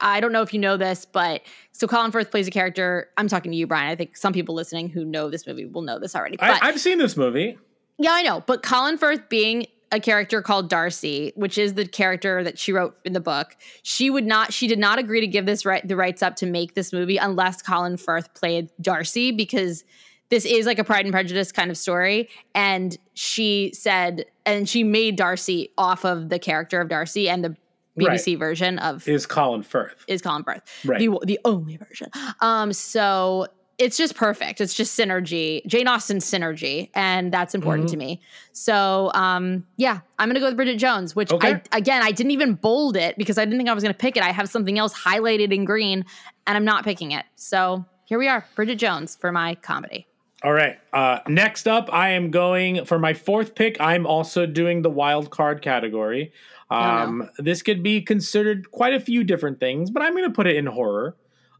I 0.00 0.18
don't 0.18 0.32
know 0.32 0.42
if 0.42 0.52
you 0.52 0.58
know 0.58 0.76
this, 0.76 1.04
but 1.04 1.42
so 1.70 1.86
Colin 1.86 2.10
Firth 2.10 2.32
plays 2.32 2.48
a 2.48 2.50
character. 2.50 3.08
I'm 3.16 3.28
talking 3.28 3.52
to 3.52 3.56
you, 3.56 3.68
Bryan. 3.68 3.88
I 3.88 3.94
think 3.94 4.16
some 4.16 4.32
people 4.32 4.56
listening 4.56 4.88
who 4.88 5.04
know 5.04 5.30
this 5.30 5.46
movie 5.46 5.64
will 5.64 5.82
know 5.82 6.00
this 6.00 6.16
already. 6.16 6.36
But 6.36 6.60
I, 6.60 6.68
I've 6.68 6.80
seen 6.80 6.98
this 6.98 7.16
movie. 7.16 7.56
yeah, 7.98 8.10
I 8.12 8.22
know. 8.22 8.42
But 8.44 8.64
Colin 8.64 8.98
Firth 8.98 9.28
being 9.28 9.66
a 9.92 10.00
character 10.00 10.42
called 10.42 10.68
Darcy, 10.68 11.32
which 11.36 11.58
is 11.58 11.74
the 11.74 11.86
character 11.86 12.42
that 12.42 12.58
she 12.58 12.72
wrote 12.72 12.96
in 13.04 13.12
the 13.12 13.20
book, 13.20 13.56
she 13.82 14.10
would 14.10 14.24
not, 14.24 14.52
she 14.52 14.66
did 14.66 14.78
not 14.78 14.98
agree 14.98 15.20
to 15.20 15.26
give 15.26 15.46
this 15.46 15.64
right 15.64 15.86
the 15.86 15.94
rights 15.96 16.22
up 16.22 16.34
to 16.36 16.46
make 16.46 16.74
this 16.74 16.92
movie 16.92 17.18
unless 17.18 17.62
Colin 17.62 17.96
Firth 17.98 18.32
played 18.34 18.70
Darcy 18.80 19.30
because 19.32 19.84
this 20.30 20.46
is 20.46 20.64
like 20.64 20.78
a 20.78 20.84
Pride 20.84 21.04
and 21.04 21.12
Prejudice 21.12 21.52
kind 21.52 21.70
of 21.70 21.76
story. 21.76 22.28
And 22.54 22.96
she 23.12 23.70
said, 23.74 24.24
and 24.46 24.66
she 24.68 24.82
made 24.82 25.16
Darcy 25.16 25.70
off 25.76 26.04
of 26.06 26.30
the 26.30 26.38
character 26.38 26.80
of 26.80 26.88
Darcy 26.88 27.28
and 27.28 27.44
the 27.44 27.54
BBC 28.00 28.38
version 28.38 28.78
of 28.78 29.06
Is 29.06 29.26
Colin 29.26 29.62
Firth. 29.62 30.02
is 30.08 30.22
Colin 30.22 30.42
Firth, 30.44 30.62
Right. 30.86 30.98
the 30.98 31.18
the 31.26 31.38
only 31.44 31.76
version. 31.76 32.08
Um, 32.40 32.72
so 32.72 33.46
it's 33.78 33.96
just 33.96 34.14
perfect. 34.14 34.60
It's 34.60 34.74
just 34.74 34.98
synergy, 34.98 35.64
Jane 35.66 35.88
Austen 35.88 36.18
synergy, 36.18 36.90
and 36.94 37.32
that's 37.32 37.54
important 37.54 37.86
Mm-hmm. 37.88 37.92
to 37.92 38.04
me. 38.06 38.20
So 38.52 39.10
um, 39.14 39.66
yeah, 39.76 40.00
I'm 40.18 40.28
gonna 40.28 40.40
go 40.40 40.46
with 40.46 40.56
Bridget 40.56 40.76
Jones, 40.78 41.16
which 41.16 41.32
Okay. 41.32 41.54
I 41.72 41.78
again 41.78 42.02
I 42.02 42.12
didn't 42.12 42.32
even 42.32 42.54
bold 42.54 42.96
it 42.96 43.16
because 43.16 43.38
I 43.38 43.44
didn't 43.44 43.58
think 43.58 43.68
I 43.68 43.74
was 43.74 43.82
gonna 43.82 43.94
pick 43.94 44.16
it. 44.16 44.22
I 44.22 44.30
have 44.32 44.48
something 44.48 44.78
else 44.78 44.94
highlighted 44.94 45.52
in 45.52 45.64
green, 45.64 46.04
and 46.46 46.56
I'm 46.56 46.64
not 46.64 46.84
picking 46.84 47.12
it. 47.12 47.24
So 47.36 47.84
here 48.04 48.18
we 48.18 48.28
are, 48.28 48.44
Bridget 48.54 48.76
Jones 48.76 49.16
for 49.16 49.32
my 49.32 49.54
comedy. 49.56 50.06
All 50.44 50.52
right. 50.52 50.78
Uh, 50.92 51.20
next 51.28 51.68
up, 51.68 51.88
I 51.92 52.10
am 52.10 52.30
going 52.32 52.84
for 52.84 52.98
my 52.98 53.14
fourth 53.14 53.54
pick. 53.54 53.76
I'm 53.80 54.06
also 54.06 54.44
doing 54.44 54.82
the 54.82 54.90
wild 54.90 55.30
card 55.30 55.62
category. 55.62 56.32
Um, 56.68 57.28
This 57.38 57.62
could 57.62 57.82
be 57.82 58.00
considered 58.00 58.70
quite 58.72 58.92
a 58.92 58.98
few 58.98 59.22
different 59.24 59.60
things, 59.60 59.90
but 59.90 60.02
I'm 60.02 60.12
going 60.16 60.24
to 60.28 60.34
put 60.34 60.46
it 60.48 60.56
in 60.56 60.66
horror. 60.66 61.16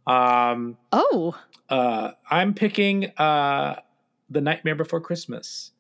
Um, 0.07 0.77
Oh, 0.93 1.37
uh, 1.69 2.13
I'm 2.31 2.55
picking 2.55 3.07
uh, 3.19 3.81
The 4.31 4.41
Nightmare 4.41 4.75
Before 4.75 5.01
Christmas. 5.01 5.71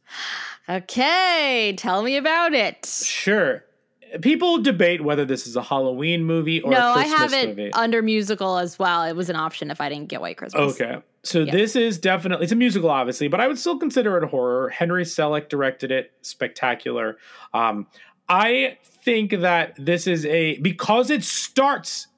okay. 0.68 1.74
Tell 1.76 2.02
me 2.02 2.16
about 2.16 2.52
it. 2.54 2.86
Sure. 2.86 3.64
People 4.20 4.58
debate 4.58 5.02
whether 5.02 5.24
this 5.24 5.46
is 5.46 5.56
a 5.56 5.62
Halloween 5.62 6.24
movie 6.24 6.60
or 6.60 6.70
no, 6.70 6.78
a 6.78 6.98
I 6.98 7.04
have 7.06 7.32
it 7.32 7.48
movie. 7.56 7.72
under 7.72 8.02
musical 8.02 8.58
as 8.58 8.78
well. 8.78 9.04
It 9.04 9.16
was 9.16 9.30
an 9.30 9.36
option 9.36 9.70
if 9.70 9.80
I 9.80 9.88
didn't 9.88 10.08
get 10.08 10.20
White 10.20 10.36
Christmas. 10.36 10.74
Okay. 10.78 10.98
So 11.22 11.40
Yeah. 11.40 11.52
this 11.52 11.76
is 11.76 11.98
definitely 11.98 12.44
it's 12.44 12.52
a 12.52 12.56
musical, 12.56 12.90
obviously, 12.90 13.28
but 13.28 13.40
I 13.40 13.48
would 13.48 13.58
still 13.58 13.78
consider 13.78 14.18
it 14.18 14.24
a 14.24 14.26
horror. 14.26 14.68
Henry 14.68 15.04
Selick 15.04 15.48
directed 15.48 15.90
it, 15.90 16.12
spectacular. 16.20 17.16
Um, 17.54 17.86
I 18.28 18.76
think 19.02 19.30
that 19.40 19.74
this 19.78 20.06
is 20.06 20.26
a 20.26 20.58
because 20.58 21.08
it 21.10 21.24
starts 21.24 22.08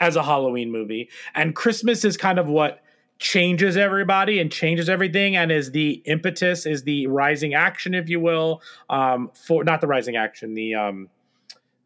as 0.00 0.16
a 0.16 0.22
Halloween 0.22 0.70
movie, 0.72 1.08
and 1.34 1.54
Christmas 1.54 2.04
is 2.04 2.16
kind 2.16 2.38
of 2.38 2.48
what 2.48 2.82
changes 3.18 3.76
everybody 3.76 4.40
and 4.40 4.50
changes 4.50 4.88
everything, 4.88 5.36
and 5.36 5.52
is 5.52 5.72
the 5.72 6.02
impetus, 6.06 6.64
is 6.64 6.84
the 6.84 7.06
rising 7.06 7.52
action, 7.52 7.94
if 7.94 8.08
you 8.08 8.18
will, 8.18 8.62
um, 8.88 9.30
for 9.34 9.62
not 9.62 9.82
the 9.82 9.86
rising 9.86 10.16
action, 10.16 10.54
the 10.54 10.74
um, 10.74 11.08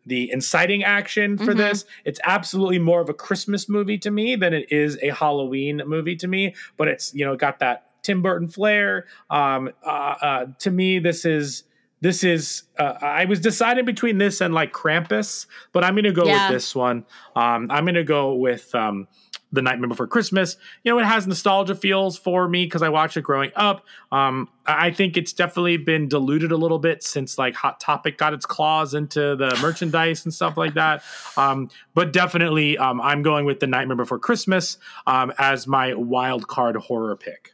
the 0.06 0.30
inciting 0.30 0.84
action 0.84 1.38
for 1.38 1.54
Mhm. 1.54 1.56
this. 1.56 1.84
It's 2.04 2.20
absolutely 2.24 2.78
more 2.78 3.00
of 3.00 3.08
a 3.08 3.14
Christmas 3.14 3.68
movie 3.70 3.96
to 3.98 4.10
me 4.10 4.36
than 4.36 4.52
it 4.52 4.70
is 4.70 4.98
a 5.02 5.08
Halloween 5.08 5.80
movie 5.86 6.14
to 6.16 6.28
me. 6.28 6.54
But 6.76 6.88
it's 6.88 7.14
you 7.14 7.24
know 7.24 7.36
got 7.36 7.58
that 7.60 7.86
Tim 8.02 8.22
Burton 8.22 8.48
flair. 8.48 9.06
Um, 9.30 9.70
uh, 9.84 9.88
uh, 9.88 10.46
to 10.60 10.70
me, 10.70 10.98
this 10.98 11.24
is 11.24 11.64
this 12.04 12.22
is. 12.22 12.64
Uh, 12.78 12.92
I 13.00 13.24
was 13.24 13.40
deciding 13.40 13.86
between 13.86 14.18
this 14.18 14.40
and 14.42 14.52
like 14.52 14.72
Krampus, 14.72 15.46
but 15.72 15.82
I'm 15.82 15.94
going 15.94 16.04
to 16.04 16.12
go 16.12 16.26
Yeah. 16.26 16.48
with 16.50 16.56
this 16.56 16.74
one. 16.74 17.06
Um, 17.34 17.70
I'm 17.70 17.84
going 17.84 17.94
to 17.94 18.04
go 18.04 18.34
with. 18.34 18.72
Um, 18.74 19.08
the 19.52 19.62
Nightmare 19.62 19.88
Before 19.88 20.08
Christmas. 20.08 20.56
You 20.82 20.90
know, 20.92 20.98
it 20.98 21.04
has 21.04 21.28
nostalgia 21.28 21.76
feels 21.76 22.18
for 22.18 22.48
me 22.48 22.64
because 22.64 22.82
I 22.82 22.88
watched 22.88 23.16
it 23.16 23.22
growing 23.22 23.52
up. 23.54 23.84
Um, 24.10 24.48
I 24.66 24.86
I 24.86 24.90
think 24.90 25.16
it's 25.16 25.32
definitely 25.32 25.76
been 25.76 26.08
diluted 26.08 26.50
a 26.50 26.56
little 26.56 26.80
bit 26.80 27.04
since 27.04 27.38
like 27.38 27.54
Hot 27.54 27.78
Topic 27.78 28.18
got 28.18 28.34
its 28.34 28.46
claws 28.46 28.94
into 28.94 29.36
the 29.36 29.56
merchandise 29.62 30.24
and 30.24 30.34
stuff 30.34 30.56
like 30.56 30.74
that. 30.74 31.04
Um, 31.36 31.70
but 31.94 32.12
definitely, 32.12 32.76
um, 32.78 33.00
I'm 33.00 33.22
going 33.22 33.44
with 33.46 33.60
the 33.60 33.68
Nightmare 33.68 33.96
Before 33.96 34.18
Christmas 34.18 34.76
um, 35.06 35.32
as 35.38 35.68
my 35.68 35.94
wild 35.94 36.48
card 36.48 36.74
horror 36.74 37.14
pick. 37.14 37.53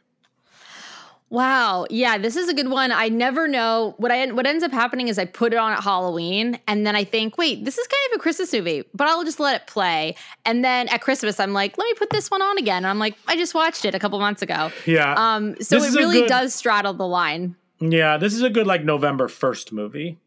Wow. 1.31 1.85
Yeah, 1.89 2.17
this 2.17 2.35
is 2.35 2.49
a 2.49 2.53
good 2.53 2.67
one. 2.69 2.91
I 2.91 3.07
never 3.07 3.47
know 3.47 3.95
what 3.97 4.11
I 4.11 4.25
what 4.33 4.45
ends 4.45 4.65
up 4.65 4.71
happening 4.73 5.07
is 5.07 5.17
I 5.17 5.23
put 5.23 5.53
it 5.53 5.55
on 5.55 5.71
at 5.71 5.81
Halloween 5.81 6.59
and 6.67 6.85
then 6.85 6.93
I 6.93 7.05
think, 7.05 7.37
"Wait, 7.37 7.63
this 7.63 7.77
is 7.77 7.87
kind 7.87 8.01
of 8.13 8.17
a 8.17 8.21
Christmas 8.21 8.51
movie, 8.51 8.83
but 8.93 9.07
I'll 9.07 9.23
just 9.23 9.39
let 9.39 9.55
it 9.61 9.65
play." 9.65 10.15
And 10.45 10.63
then 10.63 10.89
at 10.89 10.99
Christmas 11.01 11.39
I'm 11.39 11.53
like, 11.53 11.77
"Let 11.77 11.85
me 11.85 11.93
put 11.93 12.09
this 12.09 12.29
one 12.29 12.41
on 12.41 12.57
again." 12.57 12.77
And 12.83 12.87
I'm 12.87 12.99
like, 12.99 13.15
"I 13.29 13.37
just 13.37 13.53
watched 13.55 13.85
it 13.85 13.95
a 13.95 13.99
couple 13.99 14.19
months 14.19 14.41
ago." 14.41 14.71
Yeah, 14.85 15.13
Um 15.17 15.55
so 15.61 15.79
This 15.79 15.95
it 15.95 15.97
really 15.97 16.19
good- 16.19 16.27
does 16.29 16.53
straddle 16.53 16.93
the 16.93 17.07
line. 17.07 17.55
yeah. 17.79 18.17
This 18.17 18.33
is 18.33 18.41
a 18.41 18.49
good 18.49 18.67
like 18.67 18.83
November 18.83 19.29
first 19.29 19.71
movie. 19.71 20.17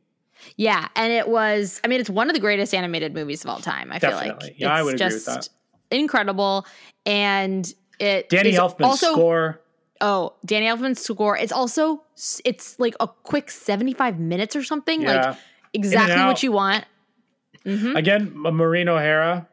Yeah, 0.57 0.89
and 0.97 1.13
it 1.13 1.29
was 1.29 1.83
I 1.85 1.89
mean, 1.89 2.01
it's 2.01 2.09
one 2.11 2.31
of 2.31 2.35
the 2.35 2.41
greatest 2.41 2.73
animated 2.73 3.13
movies 3.13 3.45
of 3.45 3.51
all 3.51 3.59
time. 3.61 3.93
I 3.93 3.99
feel 3.99 4.13
like 4.13 4.55
Yeah, 4.57 4.73
I 4.73 4.79
it's 4.79 4.85
would 4.87 4.95
agree 4.95 5.05
with 5.07 5.13
just 5.13 5.27
that. 5.27 5.49
incredible 5.91 6.67
and 7.05 7.71
it 7.99 8.31
Danny 8.31 8.53
Elfman's 8.53 8.85
also 8.87 9.13
score. 9.13 9.61
Oh, 10.01 10.35
Danny 10.45 10.67
Elfman's 10.67 11.01
score. 11.01 11.37
It's 11.37 11.53
also 11.53 12.03
it's 12.45 12.79
like 12.79 12.95
a 13.01 13.09
quick 13.09 13.51
75 13.51 14.19
minutes 14.19 14.57
or 14.57 14.63
something. 14.63 15.03
Yeah. 15.03 15.29
Like 15.31 15.37
exactly 15.73 16.23
what 16.25 16.43
you 16.43 16.53
want. 16.53 16.85
Again, 17.65 18.33
Maureen 18.35 18.89
O'Hara. 18.89 19.49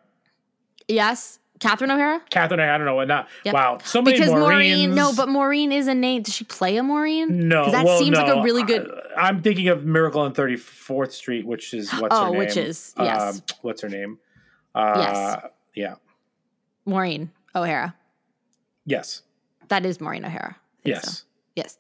Yes. 0.88 1.40
Catherine 1.62 1.92
O'Hara. 1.92 2.22
Catherine, 2.32 2.60
I 2.60 2.76
don't 2.76 2.88
know 2.88 2.96
what 2.96 3.08
not. 3.08 3.30
Yep. 3.46 3.54
Wow, 3.54 3.78
so 3.84 4.02
many 4.02 4.18
because 4.18 4.32
Maureen's. 4.34 4.88
Maureen, 4.88 4.96
no, 4.96 5.14
but 5.16 5.30
Maureen 5.30 5.72
is 5.72 5.88
a 5.88 5.94
name. 5.94 6.24
Does 6.24 6.34
she 6.34 6.44
play 6.44 6.76
a 6.78 6.84
Maureen? 6.84 7.48
No, 7.48 7.70
that 7.70 7.86
well, 7.86 8.00
seems 8.00 8.18
like 8.18 8.36
a 8.36 8.42
really 8.42 8.64
good. 8.64 8.90
I, 9.16 9.30
am 9.30 9.44
thinking 9.44 9.68
of 9.68 9.86
Miracle 9.86 10.22
on 10.22 10.34
34th 10.34 11.12
Street, 11.12 11.46
which 11.46 11.76
is 11.76 11.92
what's 12.00 12.18
her 12.18 12.24
Oh, 12.24 12.30
name? 12.32 12.40
which 12.40 12.58
is- 12.58 12.96
yes. 12.98 13.36
Um, 13.38 13.42
what's 13.62 13.82
her 13.84 13.90
name? 13.90 14.18
Uh, 14.74 15.38
Yeah. 15.76 15.96
Maureen 16.84 17.30
O'Hara. 17.54 17.96
Yes. 18.86 19.22
That 19.72 19.86
is 19.86 20.02
Maureen 20.02 20.26
O'Hara. 20.26 20.58
Yes. 20.84 21.20
so. 21.20 21.24
Yes. 21.56 21.78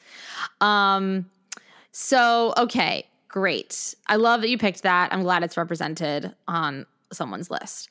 Um. 0.61 1.29
So 1.91 2.53
okay, 2.57 3.05
great. 3.27 3.95
I 4.07 4.15
love 4.15 4.39
that 4.41 4.49
you 4.49 4.57
picked 4.57 4.83
that. 4.83 5.13
I'm 5.13 5.23
glad 5.23 5.43
it's 5.43 5.57
represented 5.57 6.33
on 6.47 6.85
someone's 7.11 7.51
list. 7.51 7.89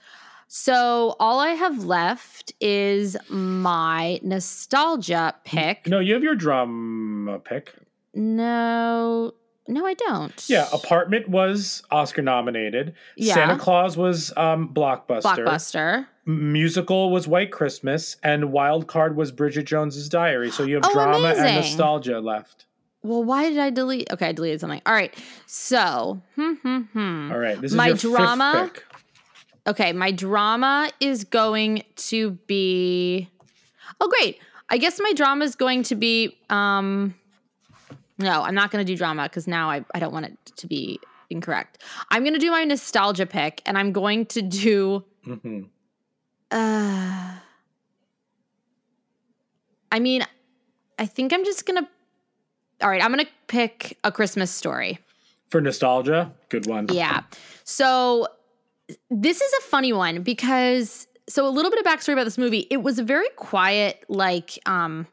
So 0.48 1.16
all 1.20 1.38
I 1.38 1.50
have 1.50 1.84
left 1.84 2.54
is 2.60 3.14
my 3.28 4.18
nostalgia 4.22 5.34
pick. 5.44 5.86
No, 5.86 6.00
you 6.00 6.14
have 6.14 6.22
your 6.22 6.34
drum 6.34 7.42
pick. 7.44 7.74
No, 8.14 9.34
no, 9.70 9.86
I 9.86 9.94
don't. 9.94 10.44
Yeah, 10.48 10.68
Apartment 10.72 11.28
was 11.28 11.82
Oscar 11.90 12.22
nominated. 12.22 12.94
Yeah. 13.16 13.34
Santa 13.34 13.56
Claus 13.58 13.96
was 13.96 14.36
um, 14.36 14.74
Blockbuster. 14.74 15.44
Blockbuster. 15.44 16.06
Musical 16.26 17.10
was 17.10 17.26
White 17.26 17.50
Christmas, 17.50 18.16
and 18.22 18.52
Wild 18.52 18.86
Card 18.86 19.16
was 19.16 19.32
Bridget 19.32 19.64
Jones's 19.64 20.08
Diary. 20.08 20.50
So 20.50 20.62
you 20.62 20.74
have 20.76 20.84
Oh, 20.86 20.92
drama 20.92 21.34
and 21.36 21.56
nostalgia 21.56 22.20
left. 22.20 22.66
Well, 23.02 23.24
why 23.24 23.48
did 23.48 23.58
I 23.58 23.70
delete? 23.70 24.12
Okay, 24.12 24.28
I 24.28 24.32
deleted 24.32 24.60
something. 24.60 24.82
All 24.84 24.92
right. 24.92 25.14
So, 25.46 26.20
hmm, 26.34 26.52
hmm, 26.54 26.80
hmm. 26.80 27.32
All 27.32 27.38
right, 27.38 27.58
this 27.60 27.72
is 27.72 27.76
My 27.76 27.92
drama-. 27.92 28.70
Okay, 29.66 29.92
my 29.92 30.10
drama 30.10 30.90
is 31.00 31.24
going 31.24 31.84
to 31.96 32.32
be 32.46 33.28
Oh 34.00 34.08
great. 34.08 34.38
I 34.68 34.78
guess 34.78 35.00
my 35.00 35.12
drama 35.12 35.44
is 35.44 35.56
going 35.56 35.82
to 35.84 35.94
be 35.94 36.38
um 36.48 37.14
no, 38.20 38.42
I'm 38.42 38.54
not 38.54 38.70
going 38.70 38.84
to 38.84 38.90
do 38.92 38.96
drama 38.96 39.28
cuz 39.28 39.46
now 39.46 39.70
I 39.70 39.84
I 39.94 39.98
don't 39.98 40.12
want 40.12 40.26
it 40.26 40.36
to 40.56 40.66
be 40.66 41.00
incorrect. 41.30 41.82
I'm 42.10 42.22
going 42.22 42.34
to 42.34 42.40
do 42.40 42.50
my 42.50 42.64
nostalgia 42.64 43.26
pick 43.26 43.62
and 43.66 43.76
I'm 43.78 43.92
going 43.92 44.26
to 44.26 44.42
do 44.42 45.04
Mhm. 45.26 45.68
uh 46.50 47.34
I 49.92 49.98
mean, 49.98 50.24
I 50.98 51.06
think 51.06 51.32
I'm 51.32 51.44
just 51.44 51.66
going 51.66 51.82
to 51.82 51.88
All 52.82 52.88
right, 52.88 53.02
I'm 53.04 53.12
going 53.12 53.24
to 53.24 53.30
pick 53.48 53.98
a 54.04 54.10
Christmas 54.12 54.50
story. 54.50 54.98
For 55.50 55.60
nostalgia, 55.60 56.32
good 56.48 56.66
one. 56.66 56.86
Yeah. 56.90 57.22
So 57.64 58.26
this 59.10 59.40
is 59.40 59.52
a 59.58 59.62
funny 59.62 59.92
one 59.92 60.22
because 60.22 61.06
so 61.28 61.46
a 61.46 61.50
little 61.50 61.70
bit 61.70 61.78
of 61.80 61.86
backstory 61.86 62.12
about 62.14 62.24
this 62.24 62.38
movie. 62.38 62.66
It 62.70 62.78
was 62.82 62.98
a 62.98 63.04
very 63.04 63.28
quiet 63.36 64.04
like 64.08 64.58
um 64.66 65.06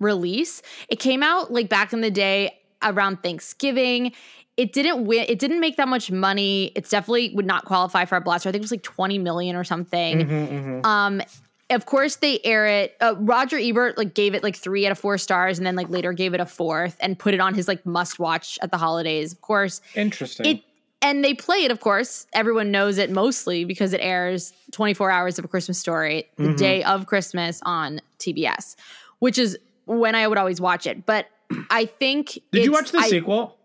release. 0.00 0.62
It 0.88 0.96
came 0.98 1.22
out 1.22 1.52
like 1.52 1.68
back 1.68 1.92
in 1.92 2.00
the 2.00 2.10
day 2.10 2.58
around 2.82 3.22
Thanksgiving. 3.22 4.12
It 4.56 4.72
didn't 4.72 5.04
win. 5.06 5.24
It 5.28 5.38
didn't 5.38 5.60
make 5.60 5.76
that 5.76 5.88
much 5.88 6.10
money. 6.10 6.72
It's 6.74 6.90
definitely 6.90 7.32
would 7.34 7.46
not 7.46 7.64
qualify 7.64 8.04
for 8.04 8.16
a 8.16 8.20
blaster. 8.20 8.48
I 8.48 8.52
think 8.52 8.60
it 8.60 8.64
was 8.64 8.70
like 8.72 8.82
20 8.82 9.18
million 9.18 9.56
or 9.56 9.64
something. 9.64 10.26
Mm-hmm, 10.26 10.84
Um, 10.86 11.22
of 11.70 11.86
course 11.86 12.16
they 12.16 12.40
air 12.42 12.66
it. 12.66 12.96
Uh, 13.00 13.14
Roger 13.18 13.56
Ebert 13.56 13.96
like 13.96 14.12
gave 14.14 14.34
it 14.34 14.42
like 14.42 14.56
three 14.56 14.84
out 14.86 14.92
of 14.92 14.98
four 14.98 15.16
stars, 15.18 15.56
and 15.58 15.66
then 15.66 15.76
like 15.76 15.88
later 15.88 16.12
gave 16.12 16.34
it 16.34 16.40
a 16.40 16.46
fourth 16.46 16.96
and 17.00 17.18
put 17.18 17.32
it 17.32 17.40
on 17.40 17.54
his 17.54 17.68
like 17.68 17.86
must 17.86 18.18
watch 18.18 18.58
at 18.60 18.70
the 18.72 18.76
holidays. 18.76 19.32
Of 19.32 19.40
course, 19.40 19.80
Interesting. 19.94 20.46
it 20.46 20.62
and 21.02 21.24
they 21.24 21.32
play 21.32 21.64
it 21.64 21.70
of 21.70 21.80
course 21.80 22.26
everyone 22.34 22.70
knows 22.70 22.98
it 22.98 23.10
mostly 23.10 23.64
because 23.64 23.94
it 23.94 24.00
airs 24.02 24.52
24 24.72 25.10
hours 25.10 25.38
of 25.38 25.46
a 25.46 25.48
christmas 25.48 25.78
story 25.78 26.28
the 26.36 26.42
Mm-hmm. 26.42 26.56
day 26.56 26.84
of 26.84 27.06
christmas 27.06 27.58
on 27.64 28.02
tbs 28.18 28.76
which 29.20 29.38
is 29.38 29.56
when 29.98 30.14
i 30.14 30.26
would 30.26 30.38
always 30.38 30.60
watch 30.60 30.86
it 30.86 31.04
but 31.06 31.26
i 31.70 31.84
think 31.86 32.38
Did 32.52 32.64
you 32.64 32.72
watch 32.72 32.92
the 32.92 32.98
I- 32.98 33.08
sequel? 33.08 33.56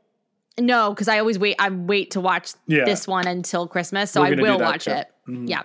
no 0.60 0.90
because 0.92 1.08
i 1.08 1.20
always 1.20 1.38
wait 1.38 1.56
i 1.60 1.70
wait 1.70 2.12
to 2.12 2.22
watch 2.22 2.52
Yeah. 2.68 2.86
this 2.86 3.08
one 3.08 3.28
until 3.28 3.68
christmas 3.68 4.12
so 4.12 4.24
i 4.24 4.32
will 4.32 4.60
watch 4.60 4.86
too. 4.86 4.92
Mm-hmm. 4.92 5.44
it 5.46 5.50
yeah 5.50 5.64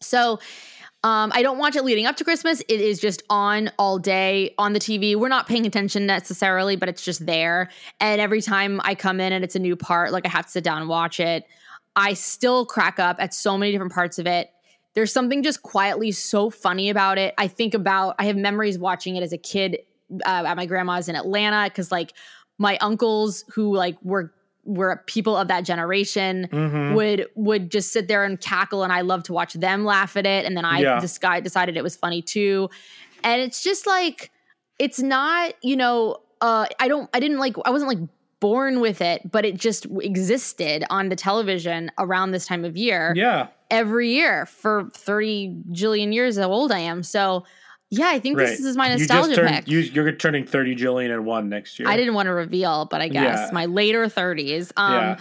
so 0.00 0.38
um, 1.02 1.32
I 1.34 1.40
don't 1.42 1.56
watch 1.56 1.76
it 1.76 1.82
leading 1.84 2.04
up 2.04 2.16
to 2.16 2.24
Christmas. 2.24 2.60
It 2.68 2.78
is 2.78 3.00
just 3.00 3.22
on 3.30 3.70
all 3.78 3.98
day 3.98 4.54
on 4.58 4.74
the 4.74 4.78
TV. 4.78 5.16
We're 5.16 5.28
not 5.28 5.48
paying 5.48 5.64
attention 5.64 6.04
necessarily, 6.04 6.76
but 6.76 6.90
it's 6.90 7.02
just 7.02 7.24
there. 7.24 7.70
And 8.00 8.20
every 8.20 8.42
time 8.42 8.82
I 8.84 8.94
come 8.94 9.18
in 9.18 9.32
and 9.32 9.42
it's 9.42 9.56
a 9.56 9.58
new 9.58 9.76
part, 9.76 10.12
like 10.12 10.26
I 10.26 10.28
have 10.28 10.44
to 10.44 10.50
sit 10.52 10.62
down 10.62 10.80
and 10.82 10.90
watch 10.90 11.18
it, 11.18 11.46
I 11.96 12.12
still 12.12 12.66
crack 12.66 12.98
up 12.98 13.16
at 13.18 13.32
so 13.32 13.56
many 13.56 13.72
different 13.72 13.94
parts 13.94 14.18
of 14.18 14.26
it. 14.26 14.50
There's 14.92 15.10
something 15.10 15.42
just 15.42 15.62
quietly 15.62 16.12
so 16.12 16.50
funny 16.50 16.90
about 16.90 17.16
it. 17.16 17.32
I 17.38 17.48
think 17.48 17.72
about, 17.72 18.16
I 18.18 18.24
have 18.26 18.36
memories 18.36 18.78
watching 18.78 19.16
it 19.16 19.22
as 19.22 19.32
a 19.32 19.38
kid 19.38 19.78
uh, 20.26 20.44
at 20.46 20.56
my 20.56 20.66
grandma's 20.66 21.08
in 21.08 21.16
Atlanta 21.16 21.64
because 21.70 21.90
like 21.92 22.12
my 22.58 22.76
uncles 22.80 23.44
who 23.54 23.74
like 23.74 23.96
were 24.02 24.32
were 24.64 25.02
people 25.06 25.36
of 25.36 25.48
that 25.48 25.64
generation 25.64 26.48
Mm-hmm. 26.52 26.94
would 26.94 27.26
would 27.34 27.70
just 27.70 27.92
sit 27.92 28.08
there 28.08 28.24
and 28.24 28.40
cackle 28.40 28.82
and 28.84 28.92
I 28.92 29.00
love 29.00 29.22
to 29.24 29.32
watch 29.32 29.54
them 29.54 29.84
laugh 29.84 30.16
at 30.16 30.26
it 30.26 30.44
and 30.44 30.56
then 30.56 30.64
I 30.64 30.80
Yeah. 30.80 31.00
decided 31.00 31.76
it 31.76 31.82
was 31.82 31.96
funny 31.96 32.20
too 32.22 32.68
and 33.24 33.40
it's 33.40 33.62
just 33.62 33.86
like 33.86 34.30
it's 34.78 34.98
not 34.98 35.54
you 35.62 35.76
know 35.76 36.18
uh 36.42 36.66
I 36.78 36.88
don't 36.88 37.08
I 37.14 37.20
didn't 37.20 37.38
like 37.38 37.56
I 37.64 37.70
wasn't 37.70 37.88
like 37.88 38.08
born 38.40 38.80
with 38.80 39.00
it 39.00 39.30
but 39.30 39.44
it 39.44 39.56
just 39.56 39.86
existed 40.00 40.84
on 40.90 41.08
the 41.08 41.16
television 41.16 41.90
around 41.98 42.30
this 42.32 42.46
time 42.46 42.64
of 42.64 42.76
year 42.76 43.12
Yeah. 43.16 43.48
every 43.70 44.12
year 44.14 44.46
for 44.46 44.90
30 44.94 45.62
jillion 45.72 46.12
years 46.12 46.38
how 46.38 46.50
old 46.50 46.72
I 46.72 46.78
am 46.80 47.02
so 47.02 47.44
yeah 47.90 48.08
I 48.08 48.18
think 48.20 48.38
Right. 48.38 48.46
this 48.46 48.60
is 48.60 48.76
my 48.76 48.86
You 48.86 48.98
nostalgia 48.98 49.34
turned, 49.34 49.54
pick 49.54 49.68
You, 49.68 49.78
you're 49.80 50.12
turning 50.12 50.46
30 50.46 50.76
Jillian 50.76 51.12
and 51.12 51.24
one 51.26 51.48
next 51.48 51.78
year. 51.78 51.88
I 51.88 51.96
didn't 51.96 52.14
want 52.14 52.26
to 52.26 52.32
reveal, 52.32 52.86
but 52.86 53.00
I 53.00 53.08
guess 53.08 53.48
Yeah. 53.48 53.50
my 53.52 53.66
later 53.66 54.06
30s. 54.06 54.72
Um, 54.76 54.92
Yeah. 54.92 55.16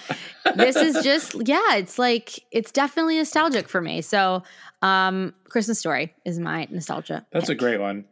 this 0.55 0.75
is 0.77 1.03
just, 1.03 1.35
yeah, 1.47 1.75
it's 1.75 1.97
like, 1.99 2.39
it's 2.51 2.71
definitely 2.71 3.17
nostalgic 3.17 3.67
for 3.67 3.81
me. 3.81 4.01
So, 4.01 4.43
um, 4.81 5.33
Christmas 5.45 5.79
Story 5.79 6.13
is 6.25 6.39
my 6.39 6.67
nostalgia. 6.69 7.25
That's 7.31 7.49
a 7.49 7.55
great 7.55 7.79
one. 7.79 8.05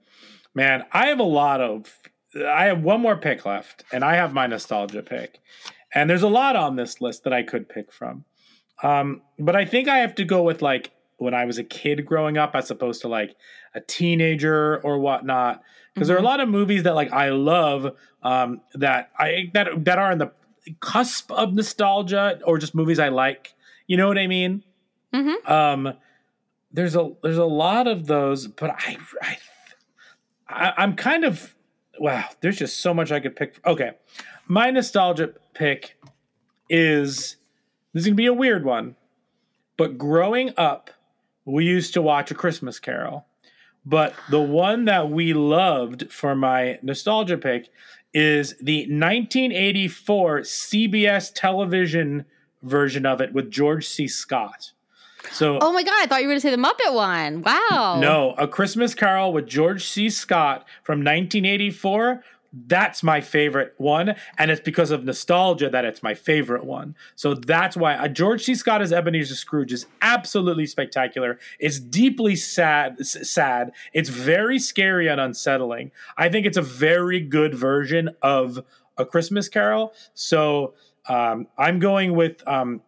Man, 0.54 0.84
I 0.92 1.08
have 1.08 1.20
a 1.20 1.24
lot 1.24 1.62
of 1.62 1.94
I 2.36 2.66
have 2.66 2.84
one 2.84 3.00
more 3.02 3.16
pick 3.16 3.46
left, 3.46 3.84
and 3.92 4.04
I 4.04 4.16
have 4.16 4.34
my 4.34 4.48
nostalgia 4.48 5.02
pick. 5.02 5.40
And 5.96 6.10
there's 6.10 6.24
a 6.24 6.28
lot 6.28 6.56
on 6.56 6.76
this 6.76 7.00
list 7.02 7.24
that 7.24 7.34
I 7.34 7.42
could 7.42 7.70
pick 7.70 7.92
from. 7.92 8.26
Um, 8.84 9.22
but 9.40 9.56
I 9.56 9.66
think 9.66 9.88
I 9.88 10.00
have 10.00 10.14
to 10.16 10.26
go 10.26 10.44
with 10.44 10.62
like 10.62 10.92
when 11.18 11.34
I 11.34 11.46
was 11.46 11.58
a 11.58 11.64
kid 11.64 12.06
growing 12.06 12.38
up 12.38 12.56
as 12.56 12.70
opposed 12.72 13.02
to 13.02 13.08
like 13.08 13.36
a 13.74 13.82
teenager 13.82 14.80
or 14.84 15.00
whatnot. 15.00 15.64
Because 15.94 16.08
there 16.08 16.18
are 16.18 16.22
a 16.22 16.24
lot 16.24 16.40
of 16.40 16.48
movies 16.50 16.84
that 16.84 16.94
like 16.96 17.12
I 17.12 17.30
love 17.30 17.96
um, 18.24 18.62
that 18.76 19.12
I 19.18 19.50
that 19.54 19.86
that 19.86 19.98
are 19.98 20.12
in 20.12 20.20
the 20.20 20.32
cusp 20.80 21.32
of 21.32 21.54
nostalgia 21.54 22.40
or 22.46 22.58
just 22.58 22.76
movies 22.76 23.00
I 23.00 23.10
like. 23.10 23.56
You 23.88 23.98
know 23.98 24.08
what 24.08 24.18
I 24.18 24.28
mean? 24.28 24.64
Mhm. 25.14 25.50
Um, 25.50 25.94
there's 26.72 26.96
a 26.96 27.12
there's 27.24 27.38
a 27.38 27.46
lot 27.46 27.88
of 27.88 28.06
those, 28.06 28.48
but 28.48 28.70
I, 28.72 28.98
I 29.22 29.38
I, 30.50 30.74
I'm 30.78 30.96
kind 30.96 31.24
of 31.26 31.56
wow. 32.00 32.26
There's 32.42 32.58
just 32.58 32.80
so 32.80 32.94
much 32.94 33.12
I 33.12 33.20
could 33.20 33.36
pick. 33.36 33.60
Okay, 33.66 33.92
my 34.48 34.70
nostalgia 34.70 35.34
pick 35.54 35.98
is 36.70 37.38
this 37.94 38.02
is 38.02 38.06
gonna 38.06 38.16
be 38.16 38.26
a 38.28 38.34
weird 38.34 38.66
one, 38.66 38.96
but 39.78 39.98
growing 39.98 40.54
up, 40.58 40.92
we 41.48 41.66
used 41.66 41.94
to 41.94 42.02
watch 42.02 42.30
A 42.32 42.36
Christmas 42.36 42.80
Carol. 42.80 43.26
But 43.86 44.14
the 44.30 44.42
one 44.42 44.86
that 44.86 45.10
we 45.10 45.34
loved 45.34 46.12
for 46.12 46.36
my 46.36 46.78
nostalgia 46.82 47.38
pick 47.38 47.70
is 48.14 48.56
the 48.60 48.82
1984 48.82 50.42
CBS 50.42 51.32
television 51.34 52.26
version 52.64 53.06
of 53.06 53.22
it 53.22 53.32
with 53.34 53.50
George 53.50 53.88
C. 53.88 54.08
Scott. 54.08 54.72
So 55.32 55.58
Oh 55.62 55.72
my 55.72 55.84
God, 55.84 55.94
I 55.98 56.06
thought 56.06 56.22
you 56.22 56.28
were 56.28 56.32
going 56.32 56.42
to 56.42 56.48
say 56.48 56.56
the 56.56 56.62
Muppet 56.62 56.94
one. 56.94 57.44
Wow. 57.44 57.98
no, 58.02 58.34
A 58.38 58.48
Christmas 58.48 58.94
Carol 58.94 59.32
with 59.32 59.48
George 59.48 59.86
C. 59.86 60.10
Scott 60.10 60.66
from 60.84 61.00
1984. 61.00 62.24
That's 62.54 63.04
my 63.04 63.22
favorite 63.22 63.74
one, 63.78 64.16
and 64.38 64.50
it's 64.50 64.62
because 64.62 64.92
of 64.92 65.04
nostalgia 65.04 65.70
that 65.70 65.86
it's 65.86 66.02
my 66.02 66.14
favorite 66.14 66.64
one. 66.64 66.96
So 67.16 67.34
that's 67.34 67.76
why 67.78 67.96
uh, 67.96 68.08
George 68.08 68.44
C. 68.44 68.56
Scott 68.56 68.82
as 68.82 68.92
Ebenezer 68.94 69.36
Scrooge 69.36 69.74
is 69.74 69.86
absolutely 70.02 70.66
spectacular. 70.66 71.40
It's 71.60 71.80
deeply 71.80 72.36
sad. 72.36 72.98
s- 73.00 73.30
Sad. 73.30 73.72
It's 73.94 74.10
very 74.10 74.60
scary 74.60 75.08
and 75.08 75.20
unsettling. 75.20 75.92
I 76.18 76.30
think 76.30 76.46
it's 76.46 76.58
a 76.58 76.62
very 76.62 77.20
good 77.20 77.54
version 77.54 78.10
of 78.22 78.64
A 78.98 79.06
Christmas 79.06 79.50
Carol. 79.50 79.94
So 80.14 80.74
um, 81.10 81.48
I'm 81.58 81.80
going 81.80 82.16
with 82.16 82.48
um, 82.48 82.82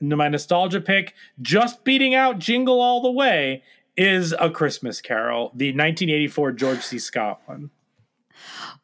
my 0.00 0.28
nostalgia 0.28 0.80
pick, 0.80 1.14
just 1.40 1.84
beating 1.84 2.14
out 2.14 2.38
Jingle 2.38 2.80
All 2.80 3.00
the 3.00 3.10
Way, 3.10 3.62
is 3.96 4.34
A 4.38 4.50
Christmas 4.50 5.00
Carol, 5.00 5.52
the 5.54 5.68
1984 5.68 6.52
George 6.52 6.82
C. 6.82 6.98
Scott 6.98 7.40
one. 7.46 7.70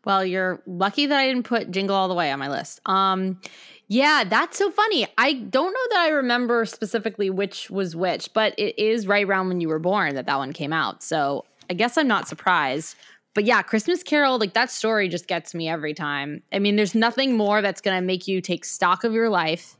Well, 0.04 0.24
you're 0.24 0.62
lucky 0.66 1.06
that 1.06 1.18
I 1.18 1.26
didn't 1.26 1.44
put 1.44 1.70
Jingle 1.70 1.96
All 1.96 2.08
the 2.08 2.14
Way 2.14 2.30
on 2.30 2.38
my 2.38 2.48
list. 2.48 2.80
Um, 2.86 3.40
yeah, 3.88 4.24
that's 4.24 4.56
so 4.56 4.70
funny. 4.70 5.06
I 5.18 5.34
don't 5.34 5.72
know 5.72 5.86
that 5.90 6.00
I 6.00 6.08
remember 6.08 6.64
specifically 6.64 7.28
which 7.30 7.70
was 7.70 7.94
which, 7.94 8.32
but 8.32 8.54
it 8.58 8.78
is 8.78 9.06
right 9.06 9.26
around 9.26 9.48
when 9.48 9.60
you 9.60 9.68
were 9.68 9.78
born 9.78 10.14
that 10.14 10.26
that 10.26 10.38
one 10.38 10.52
came 10.52 10.72
out. 10.72 11.02
So 11.02 11.44
I 11.68 11.74
guess 11.74 11.98
I'm 11.98 12.08
not 12.08 12.26
surprised. 12.28 12.96
But 13.34 13.44
yeah, 13.44 13.62
Christmas 13.62 14.02
Carol, 14.02 14.38
like 14.38 14.54
that 14.54 14.70
story 14.70 15.08
just 15.08 15.26
gets 15.26 15.54
me 15.54 15.68
every 15.68 15.94
time. 15.94 16.42
I 16.52 16.58
mean, 16.58 16.76
there's 16.76 16.94
nothing 16.94 17.36
more 17.36 17.62
that's 17.62 17.80
going 17.80 17.96
to 17.96 18.06
make 18.06 18.28
you 18.28 18.40
take 18.40 18.64
stock 18.64 19.04
of 19.04 19.12
your 19.12 19.28
life 19.28 19.76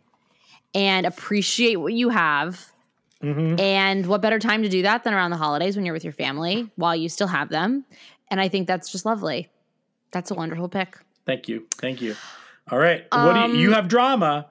and 0.75 1.07
appreciate 1.07 1.77
what 1.77 1.93
you 1.93 2.09
have. 2.09 2.73
And 3.59 4.07
what 4.07 4.21
better 4.21 4.39
time 4.39 4.63
to 4.63 4.69
do 4.69 4.83
that 4.83 5.05
than 5.05 5.15
around 5.15 5.31
the 5.31 5.37
holidays 5.37 5.77
when 5.77 5.85
you're 5.85 5.93
with 5.93 6.05
your 6.05 6.13
family 6.13 6.71
while 6.77 6.97
you 6.97 7.09
still 7.09 7.29
have 7.29 7.51
them? 7.51 7.85
And 8.31 8.41
I 8.41 8.49
think 8.49 8.67
that's 8.67 8.91
just 8.91 9.05
lovely. 9.05 9.49
That's 10.13 10.31
a 10.31 10.35
wonderful 10.35 10.69
pick. 10.69 10.97
Thank 11.27 11.49
you. 11.49 11.67
Thank 11.73 12.01
you. 12.01 12.15
All 12.71 12.79
right. 12.79 13.05
what 13.11 13.47
do 13.47 13.53
you, 13.53 13.59
you 13.59 13.73
have 13.73 13.89
drama 13.89 14.47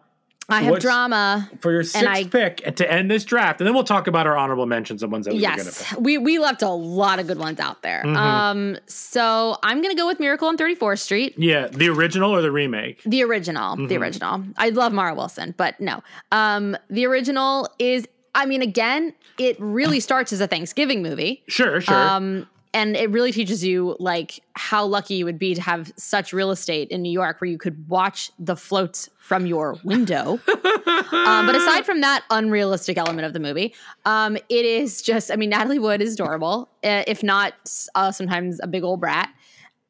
I 0.49 0.63
have 0.63 0.71
What's- 0.71 0.83
drama. 0.83 1.49
for 1.61 1.71
your 1.71 1.83
sixth 1.83 2.05
I- 2.09 2.25
pick 2.25 2.75
to 2.75 2.91
end 2.91 3.09
this 3.09 3.23
draft, 3.23 3.61
and 3.61 3.67
then 3.67 3.73
we'll 3.73 3.85
talk 3.85 4.07
about 4.07 4.27
our 4.27 4.35
honorable 4.35 4.65
mentions 4.65 5.01
and 5.01 5.09
ones 5.09 5.25
that 5.25 5.33
we 5.33 5.39
were 5.39 5.47
going 5.47 5.59
to 5.59 5.63
Yes, 5.63 5.89
pick. 5.89 5.99
we 6.01 6.17
we 6.17 6.39
left 6.39 6.61
a 6.61 6.67
lot 6.69 7.19
of 7.19 7.27
good 7.27 7.37
ones 7.39 7.57
out 7.61 7.83
there. 7.83 8.01
Mm-hmm. 8.05 8.17
Um, 8.17 8.77
so 8.85 9.55
I'm 9.63 9.81
gonna 9.81 9.95
go 9.95 10.05
with 10.07 10.19
Miracle 10.19 10.49
on 10.49 10.57
34th 10.57 10.99
Street, 10.99 11.35
Yeah, 11.37 11.67
the 11.67 11.87
original 11.87 12.31
or 12.31 12.41
the 12.41 12.51
remake? 12.51 13.01
the 13.03 13.23
original, 13.23 13.77
the 13.77 13.83
Mm-hmm. 13.83 14.03
original. 14.03 14.43
I 14.57 14.69
love 14.69 14.91
Mara 14.91 15.13
Wilson, 15.15 15.53
but 15.55 15.79
no, 15.79 16.03
um, 16.33 16.75
the 16.89 17.05
original 17.05 17.69
is. 17.79 18.05
I 18.35 18.45
mean, 18.45 18.61
again, 18.61 19.13
it 19.37 19.55
really 19.59 19.99
starts 20.01 20.33
as 20.33 20.41
a 20.41 20.47
Thanksgiving 20.47 21.01
movie. 21.01 21.43
Sure, 21.47 21.79
sure. 21.79 21.95
Um, 21.95 22.47
and 22.73 22.95
it 22.95 23.09
really 23.09 23.31
teaches 23.31 23.63
you 23.63 23.95
like 23.99 24.41
how 24.53 24.85
lucky 24.85 25.15
you 25.15 25.25
would 25.25 25.37
be 25.39 25.53
to 25.55 25.61
have 25.61 25.91
such 25.97 26.31
real 26.31 26.51
estate 26.51 26.89
in 26.89 27.01
New 27.01 27.11
York 27.11 27.41
where 27.41 27.49
you 27.49 27.57
could 27.57 27.87
watch 27.89 28.31
the 28.39 28.55
floats 28.55 29.09
from 29.19 29.45
your 29.45 29.77
window. 29.83 30.39
um, 30.47 31.45
but 31.45 31.55
aside 31.55 31.85
from 31.85 32.01
that 32.01 32.23
unrealistic 32.29 32.97
element 32.97 33.25
of 33.25 33.33
the 33.33 33.39
movie, 33.39 33.73
um, 34.05 34.37
it 34.37 34.65
is 34.65 35.01
just, 35.01 35.31
I 35.31 35.35
mean, 35.35 35.49
Natalie 35.49 35.79
Wood 35.79 36.01
is 36.01 36.13
adorable, 36.13 36.69
uh, 36.83 37.03
if 37.07 37.23
not 37.23 37.53
uh, 37.95 38.11
sometimes 38.11 38.59
a 38.63 38.67
big 38.67 38.83
old 38.83 39.01
brat. 39.01 39.29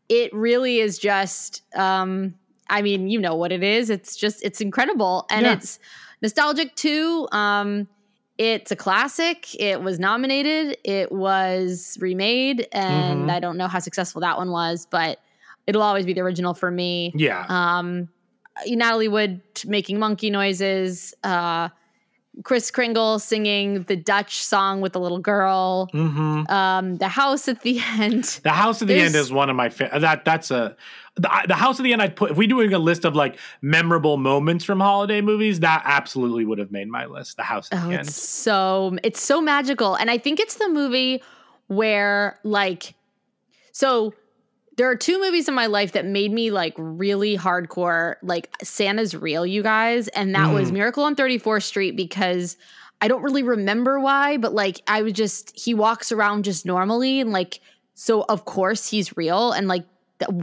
It 0.09 0.33
really 0.33 0.79
is 0.79 0.97
just, 0.97 1.61
um, 1.75 2.33
I 2.69 2.81
mean, 2.81 3.07
you 3.09 3.19
know 3.19 3.35
what 3.35 3.51
it 3.51 3.63
is. 3.63 3.89
It's 3.89 4.15
just, 4.15 4.43
it's 4.43 4.59
incredible. 4.59 5.25
And 5.29 5.45
Yeah. 5.45 5.53
it's 5.53 5.79
nostalgic 6.21 6.75
too. 6.75 7.27
Um, 7.31 7.87
it's 8.41 8.71
a 8.71 8.75
classic. 8.75 9.53
It 9.59 9.81
was 9.83 9.99
nominated. 9.99 10.77
It 10.83 11.11
was 11.11 11.95
remade, 12.01 12.67
and 12.71 13.29
Mhm. 13.29 13.31
I 13.31 13.39
don't 13.39 13.55
know 13.55 13.67
how 13.67 13.77
successful 13.79 14.21
that 14.21 14.37
one 14.37 14.49
was, 14.49 14.87
but 14.89 15.19
it'll 15.67 15.83
always 15.83 16.05
be 16.07 16.13
the 16.13 16.21
original 16.21 16.53
for 16.55 16.71
me. 16.71 17.11
yeah. 17.15 17.45
Um, 17.47 18.09
Natalie 18.67 19.07
Wood 19.07 19.41
making 19.65 19.99
monkey 19.99 20.29
noises. 20.31 21.13
Uh, 21.23 21.69
Kris 22.43 22.71
Kringle 22.71 23.19
singing 23.19 23.83
the 23.83 23.95
Dutch 23.97 24.41
song 24.43 24.79
with 24.79 24.93
the 24.93 24.99
little 25.01 25.19
girl. 25.19 25.87
hmm 25.91 26.43
Um, 26.47 26.95
the 26.97 27.09
house 27.09 27.47
at 27.47 27.61
the 27.61 27.79
end. 27.99 28.23
The 28.43 28.51
House 28.51 28.81
at 28.81 28.87
the 28.87 28.95
End 28.95 29.15
is 29.15 29.31
one 29.33 29.49
of 29.49 29.55
my 29.55 29.69
fa- 29.69 29.89
that 29.99 30.23
that's 30.23 30.49
a 30.49 30.75
the, 31.15 31.29
the 31.49 31.55
House 31.55 31.77
at 31.79 31.83
the 31.83 31.91
End. 31.91 32.01
I'd 32.01 32.15
put 32.15 32.31
if 32.31 32.37
we 32.37 32.47
doing 32.47 32.73
a 32.73 32.79
list 32.79 33.03
of 33.03 33.15
like 33.15 33.37
memorable 33.61 34.15
moments 34.15 34.63
from 34.63 34.79
holiday 34.79 35.19
movies, 35.19 35.59
that 35.59 35.81
absolutely 35.85 36.45
would 36.45 36.57
have 36.57 36.71
made 36.71 36.87
my 36.87 37.05
list. 37.05 37.35
The 37.35 37.43
House 37.43 37.67
at 37.71 37.83
Oh, 37.83 37.87
the 37.89 37.93
End. 37.97 38.07
it's 38.07 38.15
so 38.15 38.97
it's 39.03 39.21
so 39.21 39.41
magical, 39.41 39.95
and 39.95 40.09
I 40.09 40.17
think 40.17 40.39
it's 40.39 40.55
the 40.55 40.69
movie 40.69 41.21
where 41.67 42.39
like, 42.43 42.93
so 43.73 44.13
there 44.77 44.89
are 44.89 44.95
two 44.95 45.19
movies 45.19 45.47
in 45.47 45.53
my 45.53 45.65
life 45.67 45.91
that 45.93 46.05
made 46.05 46.31
me 46.31 46.49
like 46.51 46.73
really 46.77 47.37
hardcore 47.37 48.15
like 48.23 48.49
Santa's 48.63 49.15
real, 49.15 49.45
you 49.45 49.61
guys, 49.63 50.07
and 50.09 50.33
that 50.35 50.53
was 50.53 50.69
Mm. 50.69 50.73
Miracle 50.75 51.03
on 51.03 51.15
Thirty 51.15 51.37
Fourth 51.37 51.63
Street 51.63 51.95
because 51.95 52.57
I 53.01 53.07
don't 53.07 53.21
really 53.23 53.43
remember 53.43 53.99
why, 53.99 54.37
but 54.37 54.53
like 54.53 54.81
I 54.87 55.01
was 55.01 55.13
just 55.13 55.51
he 55.59 55.73
walks 55.73 56.11
around 56.11 56.45
just 56.45 56.65
normally, 56.65 57.19
and 57.19 57.31
like 57.31 57.59
so 57.95 58.23
of 58.29 58.45
course 58.45 58.87
he's 58.89 59.15
real, 59.17 59.51
and 59.51 59.67
like 59.67 59.83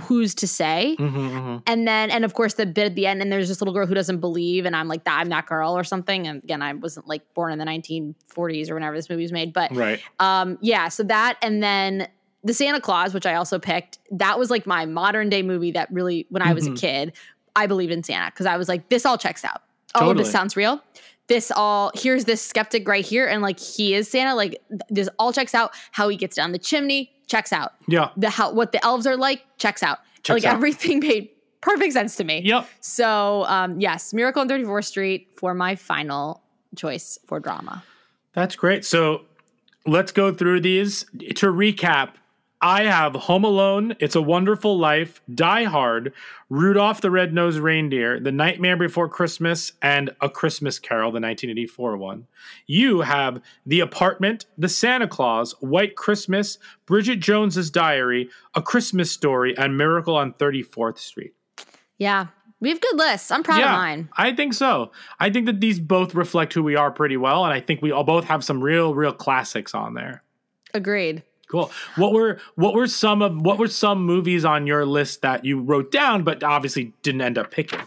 who's 0.03 0.35
to 0.35 0.49
say? 0.49 0.97
Mhm, 0.99 1.13
mhm. 1.13 1.63
And 1.69 1.87
then, 1.87 2.11
and 2.11 2.25
of 2.25 2.35
course, 2.35 2.55
the 2.55 2.67
bit 2.67 2.87
at 2.87 2.95
the 2.97 3.07
end, 3.07 3.23
and 3.23 3.31
there's 3.31 3.47
this 3.49 3.61
little 3.61 3.73
girl 3.73 3.87
who 3.87 3.95
doesn't 3.95 4.19
believe, 4.19 4.67
and 4.67 4.75
I'm 4.75 4.89
like, 4.89 5.05
that 5.05 5.21
I'm 5.21 5.29
that 5.29 5.47
girl 5.47 5.79
or 5.79 5.85
something. 5.85 6.27
And 6.27 6.43
again, 6.43 6.63
I 6.63 6.73
wasn't 6.73 7.07
like 7.07 7.23
born 7.33 7.53
in 7.53 7.61
the 7.61 7.65
1940s 7.65 8.71
or 8.71 8.75
whenever 8.75 8.97
this 8.97 9.09
movie 9.09 9.23
was 9.23 9.31
made, 9.31 9.53
but 9.53 9.73
Right. 9.73 10.01
um, 10.19 10.59
yeah. 10.61 10.89
So 10.89 11.05
that, 11.05 11.39
and 11.43 11.63
then 11.63 12.09
the 12.45 12.55
Santa 12.55 12.81
Claus, 12.81 13.13
which 13.15 13.27
I 13.27 13.35
also 13.35 13.59
picked, 13.59 13.99
that 14.13 14.39
was 14.39 14.51
like 14.51 14.67
my 14.67 14.87
modern 14.87 15.29
day 15.29 15.43
movie 15.43 15.73
that 15.73 15.91
really, 15.93 16.27
when 16.31 16.43
I 16.43 16.53
was 16.53 16.67
a 16.67 16.71
Mhm. 16.71 16.81
kid, 16.81 17.13
I 17.57 17.67
believed 17.67 17.93
in 17.93 18.03
Santa 18.03 18.31
because 18.31 18.47
I 18.47 18.57
was 18.57 18.69
like, 18.69 18.89
this 18.89 19.05
all 19.05 19.19
checks 19.19 19.45
out. 19.45 19.63
Oh, 19.95 20.01
Totally. 20.01 20.23
this 20.25 20.31
sounds 20.33 20.57
real. 20.57 20.81
This 21.27 21.51
all 21.55 21.91
here's 21.95 22.25
this 22.25 22.41
skeptic 22.41 22.89
right 22.89 23.05
here, 23.05 23.27
and 23.27 23.43
like 23.43 23.59
he 23.61 23.93
is 23.95 24.09
Santa. 24.11 24.35
Like 24.35 24.53
th- 24.71 24.81
this 24.89 25.09
all 25.19 25.33
checks 25.33 25.55
out. 25.55 25.73
How 25.93 26.09
he 26.09 26.17
gets 26.17 26.37
down 26.37 26.53
the 26.53 26.59
chimney 26.59 27.11
checks 27.27 27.53
out. 27.53 27.73
Yeah. 27.87 28.11
The 28.17 28.31
how 28.31 28.53
what 28.53 28.73
the 28.73 28.83
elves 28.85 29.07
are 29.07 29.17
like 29.17 29.45
checks 29.59 29.83
out. 29.83 29.99
Checks 30.23 30.43
like 30.43 30.51
out. 30.51 30.55
everything 30.55 31.01
made 31.07 31.29
perfect 31.61 31.93
sense 31.93 32.17
to 32.17 32.25
me. 32.25 32.41
Yep. 32.45 32.67
So 32.81 33.45
um, 33.47 33.79
yes, 33.81 34.15
Miracle 34.15 34.41
on 34.41 34.49
34th 34.49 34.85
Street 34.87 35.29
for 35.37 35.53
my 35.55 35.75
final 35.75 36.43
choice 36.77 37.19
for 37.27 37.41
drama. 37.41 37.83
That's 38.33 38.57
great. 38.57 38.85
So 38.87 39.23
let's 39.87 40.13
go 40.13 40.33
through 40.33 40.61
these. 40.61 41.05
To 41.37 41.47
recap, 41.53 42.13
I 42.61 42.85
have 42.85 43.15
Home 43.15 43.45
Alone, 43.45 43.95
It's 44.01 44.17
a 44.17 44.23
Wonderful 44.23 44.79
Life, 44.79 45.21
Die 45.33 45.65
Hard, 45.65 46.13
Rudolph 46.51 47.01
the 47.01 47.11
Red-Nosed 47.11 47.61
Reindeer, 47.61 48.19
The 48.19 48.33
Nightmare 48.33 48.77
Before 48.77 49.09
Christmas, 49.09 49.73
and 49.81 50.11
A 50.21 50.29
Christmas 50.29 50.81
Carol, 50.81 51.13
the 51.13 51.21
1984 51.21 51.97
one. 51.97 52.27
You 52.67 53.03
have 53.03 53.41
The 53.65 53.79
Apartment, 53.79 54.47
The 54.57 54.69
Santa 54.69 55.07
Claus, 55.07 55.53
White 55.61 55.95
Christmas, 55.95 56.59
Bridget 56.85 57.21
Jones's 57.21 57.71
Diary, 57.71 58.29
A 58.57 58.63
Christmas 58.63 59.13
Story, 59.13 59.57
and 59.57 59.79
Miracle 59.79 60.17
on 60.17 60.33
34th 60.33 60.99
Street. 60.99 61.35
Yeah, 61.97 62.27
we 62.59 62.71
have 62.71 62.81
good 62.81 62.97
lists. 62.97 63.31
I'm 63.31 63.45
proud 63.45 63.63
of 63.63 63.71
mine. 63.71 64.09
I 64.17 64.33
think 64.33 64.53
so. 64.53 64.91
I 65.21 65.31
think 65.31 65.47
that 65.47 65.61
these 65.61 65.79
both 65.79 66.13
reflect 66.13 66.55
who 66.55 66.65
we 66.65 66.75
are 66.75 66.91
pretty 66.91 67.17
well, 67.17 67.45
and 67.45 67.55
I 67.55 67.61
think 67.61 67.83
we 67.83 67.93
all 67.93 68.03
both 68.03 68.25
have 68.25 68.43
some 68.43 68.65
real, 68.65 68.97
real 68.97 69.13
classics 69.13 69.75
on 69.75 69.95
there. 69.95 70.25
Agreed. 70.75 71.23
Cool. 71.51 71.71
What 71.97 72.13
were 72.13 72.39
what 72.57 72.75
were 72.75 72.87
some 72.87 73.23
of 73.23 73.41
what 73.41 73.59
were 73.59 73.69
some 73.69 74.05
movies 74.05 74.45
on 74.45 74.67
your 74.67 74.85
list 74.85 75.23
that 75.23 75.45
you 75.45 75.61
wrote 75.61 75.91
down 75.91 76.23
but 76.23 76.43
obviously 76.45 76.93
didn't 77.03 77.23
end 77.23 77.39
up 77.39 77.51
picking? 77.51 77.81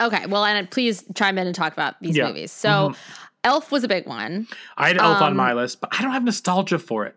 Okay, 0.00 0.26
well, 0.26 0.44
and 0.44 0.68
please 0.70 1.04
chime 1.14 1.38
in 1.38 1.46
and 1.46 1.54
talk 1.54 1.72
about 1.72 1.94
these 2.00 2.16
Yeah. 2.16 2.26
movies. 2.26 2.50
So, 2.50 2.94
Elf 3.44 3.70
was 3.70 3.84
a 3.84 3.88
big 3.88 4.06
one. 4.06 4.48
I 4.76 4.88
had 4.88 4.98
Elf 4.98 5.20
on 5.22 5.30
Um, 5.32 5.36
my 5.36 5.52
list, 5.52 5.80
but 5.80 5.90
I 5.96 6.02
don't 6.02 6.12
have 6.12 6.24
nostalgia 6.24 6.78
for 6.78 7.04
it. 7.06 7.14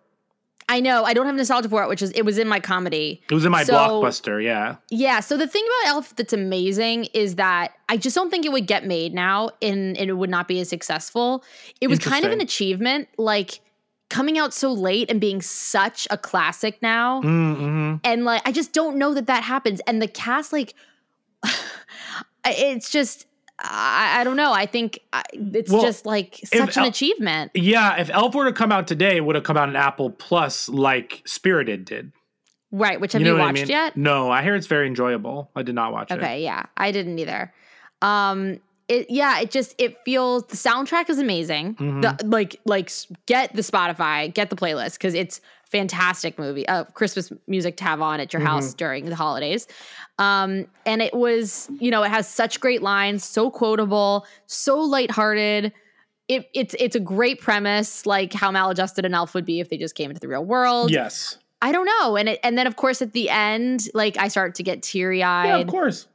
I 0.70 0.82
know 0.82 1.06
I 1.06 1.14
don't 1.14 1.26
have 1.26 1.36
nostalgia 1.36 1.70
for 1.70 1.82
it, 1.84 1.88
which 1.88 2.02
is 2.02 2.12
it 2.12 2.24
was 2.24 2.38
in 2.38 2.48
my 2.50 2.60
comedy. 2.60 3.22
It 3.32 3.34
was 3.34 3.46
in 3.46 3.52
my 3.54 3.64
So- 3.64 3.74
blockbuster. 3.74 4.44
Yeah. 4.44 4.76
Yeah. 4.90 5.22
So 5.22 5.38
the 5.38 5.48
thing 5.48 5.64
about 5.84 5.94
Elf 5.96 6.16
that's 6.18 6.34
amazing 6.34 7.06
is 7.14 7.36
that 7.36 7.72
I 7.88 7.96
just 7.96 8.14
don't 8.16 8.30
think 8.30 8.46
it 8.46 8.52
would 8.52 8.68
get 8.68 8.86
made 8.86 9.14
now, 9.14 9.52
and, 9.62 9.98
and 9.98 10.10
it 10.10 10.14
would 10.18 10.30
not 10.30 10.50
be 10.50 10.60
as 10.60 10.68
successful. 10.68 11.46
It 11.80 11.88
was 11.88 12.00
kind 12.00 12.26
of 12.26 12.34
an 12.34 12.42
achievement, 12.42 13.08
like 13.18 13.62
coming 14.10 14.38
out 14.38 14.54
so 14.54 14.72
late 14.72 15.12
and 15.12 15.20
being 15.20 15.42
such 15.42 16.08
a 16.10 16.18
classic 16.18 16.82
now. 16.82 17.22
Mm-hmm. 17.22 17.96
and 18.04 18.26
like 18.26 18.42
I 18.48 18.52
just 18.52 18.74
don't 18.74 18.98
know 18.98 19.14
that 19.14 19.28
that 19.28 19.44
happens. 19.44 19.82
And 19.88 20.02
the 20.02 20.08
cast, 20.08 20.54
like, 20.54 20.74
it's 22.46 22.90
just 22.90 23.26
I, 23.60 24.18
I 24.20 24.24
don't 24.24 24.38
know. 24.38 24.54
I 24.54 24.66
think 24.68 25.00
it's 25.34 25.72
Well, 25.72 25.82
just 25.82 26.06
like 26.06 26.40
such 26.46 26.78
an 26.78 26.84
El- 26.84 26.90
achievement, 26.90 27.52
Yeah. 27.56 27.98
If 28.00 28.10
Elf 28.12 28.36
were 28.36 28.46
to 28.46 28.54
come 28.54 28.72
out 28.72 28.88
today, 28.88 29.18
it 29.18 29.26
would 29.26 29.36
have 29.36 29.44
come 29.44 29.58
out 29.58 29.68
in 29.70 29.76
Apple 29.76 30.12
Plus 30.12 30.70
like 30.70 31.24
Spirited 31.26 31.84
did. 31.86 32.12
right? 32.72 33.02
Which 33.02 33.14
have 33.14 33.22
you, 33.22 33.28
know 33.30 33.38
I 33.38 33.48
watched 33.48 33.62
mean? 33.62 33.70
yet? 33.70 33.98
No, 33.98 34.30
I 34.30 34.44
hear 34.44 34.56
it's 34.56 34.68
very 34.68 34.86
enjoyable. 34.88 35.50
I 35.56 35.64
did 35.64 35.74
not 35.76 35.92
watch 35.92 36.12
it. 36.12 36.20
Okay, 36.20 36.44
yeah, 36.44 36.66
I 36.78 36.92
didn't 36.92 37.18
either. 37.18 37.52
Um, 38.02 38.60
it 38.88 39.10
yeah, 39.10 39.40
it 39.40 39.52
just 39.52 39.76
it 39.78 39.98
feels 40.06 40.46
the 40.48 40.56
soundtrack 40.58 41.10
is 41.10 41.20
amazing. 41.20 41.76
Mm-hmm. 41.76 42.02
The 42.02 42.18
like 42.26 42.60
like 42.66 42.92
get 43.26 43.54
the 43.54 43.62
Spotify, 43.62 44.34
get 44.34 44.50
the 44.50 44.56
playlist 44.56 44.94
because 44.94 45.14
it's 45.14 45.42
fantastic 45.66 46.40
movie. 46.40 46.66
Uh, 46.68 46.86
Christmas 46.86 47.32
music 47.48 47.76
to 47.78 47.84
have 47.84 48.02
on 48.02 48.20
at 48.20 48.30
Mm-hmm. 48.30 48.38
your 48.42 48.48
house 48.48 48.74
during 48.74 49.06
the 49.10 49.16
holidays. 49.16 49.68
Um, 50.18 50.66
and 50.86 51.02
it 51.02 51.14
was 51.14 51.70
you 51.80 51.92
know 51.92 52.04
it 52.04 52.10
has 52.10 52.28
such 52.28 52.60
great 52.60 52.82
lines, 52.82 53.24
so 53.24 53.52
quotable, 53.52 54.26
so 54.46 54.80
lighthearted. 54.80 55.74
It, 56.28 56.50
it's 56.54 56.76
it's 56.80 56.96
a 56.96 57.00
great 57.00 57.40
premise, 57.40 58.06
like 58.06 58.34
how 58.34 58.52
maladjusted 58.52 59.06
an 59.06 59.14
elf 59.14 59.34
would 59.34 59.46
be 59.46 59.60
if 59.62 59.70
they 59.70 59.78
just 59.78 59.96
came 59.96 60.10
into 60.10 60.20
the 60.20 60.28
real 60.28 60.44
world. 60.44 60.92
Yes. 60.92 61.38
I 61.62 61.72
don't 61.72 61.86
know, 61.86 62.18
and 62.18 62.30
it 62.30 62.40
and 62.44 62.58
then 62.58 62.68
of 62.68 62.76
course 62.76 63.02
at 63.02 63.14
the 63.14 63.30
end, 63.30 63.88
like 63.94 64.18
I 64.18 64.28
start 64.28 64.56
to 64.56 64.64
get 64.64 64.84
teary 64.84 65.24
eyed 65.24 65.48
Yeah, 65.48 65.58
of 65.58 65.68
course. 65.68 66.08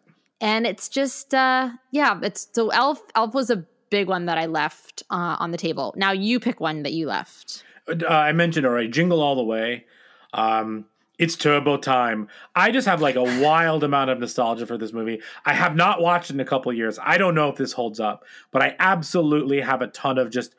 And 0.42 0.66
it's 0.66 0.90
just 0.90 1.32
uh 1.32 1.70
yeah 1.90 2.20
it's 2.22 2.48
so 2.52 2.68
elf 2.68 3.00
elf 3.14 3.32
was 3.32 3.48
a 3.48 3.64
big 3.88 4.08
one 4.08 4.26
that 4.26 4.36
i 4.36 4.44
left 4.46 5.02
uh, 5.10 5.36
on 5.38 5.50
the 5.50 5.58
table 5.58 5.94
now 5.96 6.12
you 6.12 6.38
pick 6.38 6.60
one 6.60 6.82
that 6.82 6.92
you 6.92 7.06
left 7.06 7.64
uh, 7.88 8.06
I 8.06 8.30
mentioned 8.30 8.64
already, 8.64 8.86
Jingle 8.88 9.20
All 9.20 9.34
the 9.34 9.42
Way. 9.42 9.86
Um, 10.32 10.86
It's 11.18 11.36
turbo 11.36 11.76
time. 11.76 12.28
I 12.54 12.70
just 12.70 12.86
have 12.86 13.02
like 13.02 13.16
a 13.16 13.22
wild 13.42 13.84
amount 13.84 14.10
of 14.10 14.20
nostalgia 14.20 14.66
for 14.66 14.78
this 14.78 14.92
movie. 14.92 15.20
I 15.44 15.52
have 15.52 15.74
not 15.76 16.00
watched 16.00 16.30
in 16.30 16.38
a 16.40 16.44
couple 16.44 16.72
years. 16.72 16.98
I 17.02 17.18
don't 17.18 17.34
know 17.34 17.48
if 17.48 17.56
this 17.56 17.72
holds 17.72 18.00
up, 18.00 18.24
but 18.50 18.62
I 18.62 18.76
absolutely 18.78 19.60
have 19.60 19.82
a 19.82 19.88
ton 19.88 20.16
of 20.16 20.30
just 20.30 20.54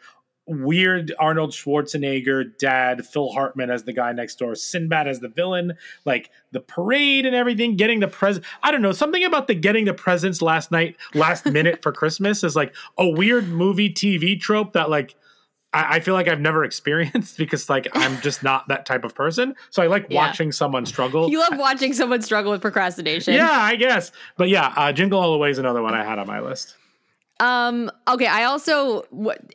weird 0.46 1.14
Arnold 1.20 1.52
Schwarzenegger 1.52 2.58
dad, 2.58 3.06
Phil 3.06 3.32
Hartman 3.32 3.70
as 3.70 3.84
the 3.84 3.94
guy 3.94 4.12
next 4.12 4.36
door, 4.40 4.56
Sinbad 4.56 5.08
as 5.08 5.20
the 5.20 5.30
villain, 5.30 5.74
like 6.06 6.30
the 6.52 6.60
parade 6.60 7.26
and 7.26 7.36
everything, 7.36 7.76
getting 7.78 8.00
the 8.00 8.08
present. 8.08 8.46
I 8.62 8.72
don't 8.72 8.82
know, 8.82 8.92
something 8.92 9.24
about 9.24 9.48
the 9.48 9.56
getting 9.56 9.86
the 9.86 9.94
presents 9.94 10.42
last 10.42 10.72
night, 10.72 10.98
last 11.14 11.46
minute 11.46 11.82
for 11.82 11.92
Christmas 11.94 12.44
is 12.44 12.56
like 12.56 12.76
a 12.98 13.08
weird 13.08 13.48
movie 13.48 13.90
TV 13.90 14.40
trope 14.40 14.74
that 14.74 14.90
like 14.90 15.16
I, 15.74 15.96
I 15.96 16.00
feel 16.02 16.14
like 16.14 16.28
I've 16.28 16.42
never 16.42 16.64
experienced 16.66 17.38
because 17.40 17.70
like 17.70 17.88
I'm 17.94 18.20
just 18.22 18.44
not 18.44 18.68
that 18.68 18.86
type 18.86 19.06
of 19.06 19.16
person. 19.16 19.56
So 19.70 19.82
I 19.82 19.88
like 19.88 20.08
Yeah. 20.10 20.28
watching 20.28 20.52
someone 20.52 20.86
struggle. 20.86 21.30
You 21.30 21.40
love 21.40 21.58
watching 21.58 21.94
someone 21.94 22.22
struggle 22.22 22.52
with 22.52 22.62
procrastination. 22.62 23.34
yeah, 23.34 23.50
I 23.50 23.76
guess. 23.78 24.12
But 24.38 24.50
yeah, 24.50 24.74
uh, 24.76 24.92
Jingle 24.92 25.20
All 25.20 25.32
the 25.32 25.38
Way 25.38 25.52
is 25.52 25.58
another 25.58 25.82
one 25.82 25.94
I 25.94 26.04
had 26.04 26.20
on 26.20 26.28
my 26.28 26.42
list. 26.42 26.76
Um. 27.44 27.92
Okay. 28.08 28.26
I 28.28 28.44
also, 28.46 29.04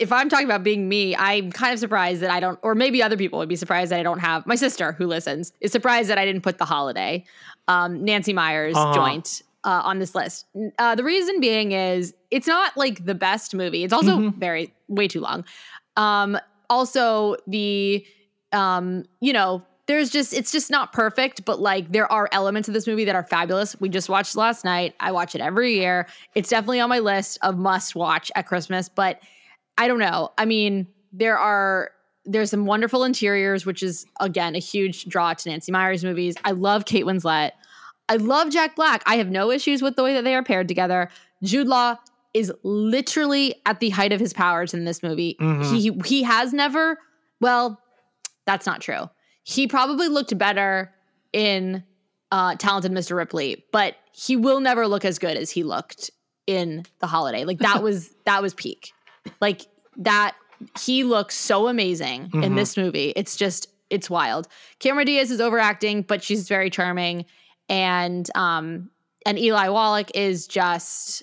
if 0.00 0.10
I'm 0.12 0.28
talking 0.28 0.46
about 0.46 0.62
being 0.62 0.88
me? 0.88 1.16
I'm 1.16 1.50
kind 1.50 1.72
of 1.72 1.78
surprised 1.78 2.20
that 2.22 2.30
I 2.30 2.40
don't, 2.40 2.58
or 2.62 2.74
maybe 2.74 3.02
other 3.02 3.16
people 3.16 3.38
would 3.38 3.48
be 3.48 3.56
surprised 3.56 3.90
that 3.92 4.00
I 4.00 4.02
don't 4.02 4.18
have. 4.20 4.46
My 4.46 4.56
sister, 4.56 4.92
who 4.92 5.06
listens, 5.06 5.52
is 5.60 5.72
surprised 5.72 6.08
that 6.10 6.18
I 6.18 6.24
didn't 6.26 6.42
put 6.42 6.58
the 6.58 6.64
holiday, 6.66 7.24
um, 7.66 8.04
Nancy 8.04 8.32
Meyers 8.32 8.76
Uh-huh. 8.76 8.92
joint 8.94 9.42
uh, 9.64 9.80
on 9.84 9.98
this 10.00 10.14
list. 10.14 10.46
Uh, 10.78 10.94
the 10.94 11.04
reason 11.04 11.40
being 11.40 11.72
is 11.72 12.14
it's 12.30 12.46
not 12.46 12.76
like 12.76 13.04
the 13.04 13.14
best 13.14 13.54
movie. 13.54 13.84
It's 13.84 13.92
also 13.92 14.18
Mm-hmm. 14.18 14.38
very 14.38 14.74
way 14.88 15.08
too 15.08 15.20
long. 15.20 15.44
Um. 15.96 16.38
Also, 16.70 17.36
the 17.46 18.04
um, 18.52 19.04
you 19.20 19.32
know, 19.32 19.62
there's 19.88 20.10
just 20.10 20.32
it's 20.32 20.52
just 20.52 20.70
not 20.70 20.92
perfect, 20.92 21.44
but 21.44 21.60
like 21.60 21.90
there 21.90 22.10
are 22.12 22.28
elements 22.30 22.68
of 22.68 22.74
this 22.74 22.86
movie 22.86 23.04
that 23.06 23.14
are 23.16 23.24
fabulous. 23.24 23.74
We 23.80 23.88
just 23.88 24.08
watched 24.08 24.36
last 24.36 24.64
night. 24.64 24.94
I 25.00 25.10
watch 25.10 25.34
it 25.34 25.40
every 25.40 25.74
year. 25.74 26.06
It's 26.34 26.50
definitely 26.50 26.78
on 26.80 26.88
my 26.90 26.98
list 27.00 27.38
of 27.42 27.56
must 27.58 27.96
watch 27.96 28.30
at 28.36 28.46
Christmas, 28.46 28.88
but 28.88 29.20
I 29.78 29.88
don't 29.88 29.98
know. 29.98 30.30
I 30.38 30.44
mean, 30.44 30.86
there 31.12 31.38
are 31.38 31.90
there's 32.26 32.50
some 32.50 32.66
wonderful 32.66 33.02
interiors, 33.04 33.64
which 33.64 33.82
is 33.82 34.04
again 34.20 34.54
a 34.54 34.58
huge 34.58 35.06
draw 35.06 35.32
to 35.32 35.48
Nancy 35.48 35.72
Meyers 35.72 36.04
movies. 36.04 36.36
I 36.44 36.50
love 36.52 36.84
Kate 36.84 37.04
Winslet. 37.06 37.52
I 38.10 38.16
love 38.16 38.50
Jack 38.50 38.76
Black. 38.76 39.02
I 39.06 39.16
have 39.16 39.30
no 39.30 39.50
issues 39.50 39.82
with 39.82 39.96
the 39.96 40.02
way 40.02 40.14
that 40.14 40.24
they 40.24 40.34
are 40.34 40.42
paired 40.42 40.68
together. 40.68 41.08
Jude 41.42 41.66
Law 41.66 41.96
is 42.34 42.52
literally 42.62 43.54
at 43.64 43.80
the 43.80 43.88
height 43.90 44.12
of 44.12 44.20
his 44.20 44.34
powers 44.34 44.74
in 44.74 44.84
this 44.84 45.02
movie. 45.02 45.36
Mhm. 45.40 45.64
He 45.74 45.98
he 46.04 46.22
has 46.24 46.52
never 46.52 46.98
well, 47.40 47.80
that's 48.44 48.66
not 48.66 48.82
true. 48.82 49.08
He 49.48 49.66
probably 49.66 50.08
looked 50.08 50.36
better 50.36 50.92
in 51.32 51.82
uh 52.30 52.54
Talented 52.56 52.92
Mr. 52.92 53.16
Ripley, 53.16 53.64
but 53.72 53.96
he 54.12 54.36
will 54.36 54.60
never 54.60 54.86
look 54.86 55.06
as 55.06 55.18
good 55.18 55.36
as 55.38 55.50
he 55.50 55.62
looked 55.62 56.10
in 56.46 56.84
The 56.98 57.06
Holiday. 57.06 57.44
Like 57.44 57.58
that 57.60 57.82
was 57.88 58.10
that 58.26 58.42
was 58.42 58.52
peak. 58.52 58.92
Like 59.40 59.62
that 59.96 60.34
he 60.78 61.02
looks 61.04 61.34
so 61.34 61.68
amazing 61.68 62.28
in 62.34 62.52
Mhm. 62.52 62.56
this 62.56 62.76
movie. 62.76 63.14
It's 63.16 63.36
just 63.36 63.68
it's 63.88 64.10
wild. 64.10 64.48
Cameron 64.80 65.06
Diaz 65.06 65.30
is 65.30 65.40
overacting, 65.40 66.02
but 66.02 66.22
she's 66.22 66.46
very 66.46 66.68
charming 66.68 67.24
and 67.70 68.28
um 68.34 68.90
and 69.24 69.38
Eli 69.38 69.68
Wallach 69.70 70.10
is 70.14 70.46
just 70.46 71.22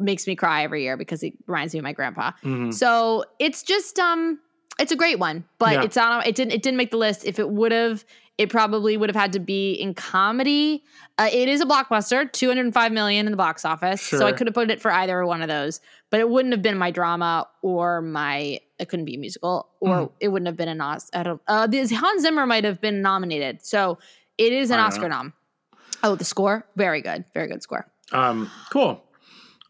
makes 0.00 0.26
me 0.26 0.34
cry 0.34 0.64
every 0.64 0.82
year 0.82 0.96
because 0.96 1.20
he 1.20 1.34
reminds 1.46 1.74
me 1.74 1.78
of 1.78 1.84
my 1.84 1.92
grandpa. 1.92 2.32
Mhm. 2.42 2.74
So 2.74 3.24
it's 3.38 3.62
just 3.62 4.00
um 4.00 4.40
it's 4.78 4.92
a 4.92 4.96
great 4.96 5.18
one, 5.18 5.44
but 5.58 5.72
Yeah. 5.72 5.82
it's 5.82 5.96
on 5.96 6.22
it 6.24 6.34
didn't 6.34 6.52
it 6.52 6.62
didn't 6.62 6.76
make 6.78 6.90
the 6.90 6.96
list. 6.96 7.24
If 7.24 7.38
it 7.38 7.48
would 7.50 7.72
have 7.72 8.04
it 8.38 8.48
probably 8.48 8.96
would 8.96 9.10
have 9.10 9.16
had 9.16 9.32
to 9.34 9.38
be 9.38 9.72
in 9.74 9.92
comedy. 9.94 10.82
Uh, 11.18 11.28
it 11.30 11.48
is 11.50 11.60
a 11.60 11.66
blockbuster, 11.66 12.32
205 12.32 12.90
million 12.90 13.26
in 13.26 13.30
the 13.30 13.36
box 13.36 13.64
office. 13.64 14.00
So 14.00 14.26
I 14.26 14.32
could 14.32 14.46
have 14.46 14.54
put 14.54 14.70
it 14.70 14.80
for 14.80 14.90
either 14.90 15.24
one 15.26 15.42
of 15.42 15.48
those, 15.48 15.80
but 16.08 16.18
it 16.18 16.30
wouldn't 16.30 16.52
have 16.54 16.62
been 16.62 16.78
my 16.78 16.90
drama 16.90 17.46
or 17.60 18.00
my 18.00 18.58
it 18.78 18.88
couldn't 18.88 19.04
be 19.04 19.14
a 19.16 19.18
musical 19.18 19.68
or 19.80 19.88
Mhm. 19.96 20.10
it 20.20 20.28
wouldn't 20.28 20.46
have 20.46 20.56
been 20.56 20.68
an 20.70 20.80
Oscar. 20.80 21.38
Uh 21.46 21.66
this 21.66 21.90
Hans 21.92 22.22
Zimmer 22.22 22.46
might 22.46 22.64
have 22.64 22.80
been 22.80 23.02
nominated. 23.02 23.64
So 23.64 23.98
it 24.38 24.52
is 24.52 24.70
an 24.70 24.80
Oscar 24.80 25.02
know. 25.02 25.08
nom. 25.16 25.32
Oh, 26.02 26.14
the 26.16 26.24
score? 26.24 26.66
Very 26.74 27.00
good. 27.02 27.24
Very 27.34 27.46
good 27.48 27.62
score. 27.62 27.86
Um, 28.12 28.50
cool. 28.70 29.04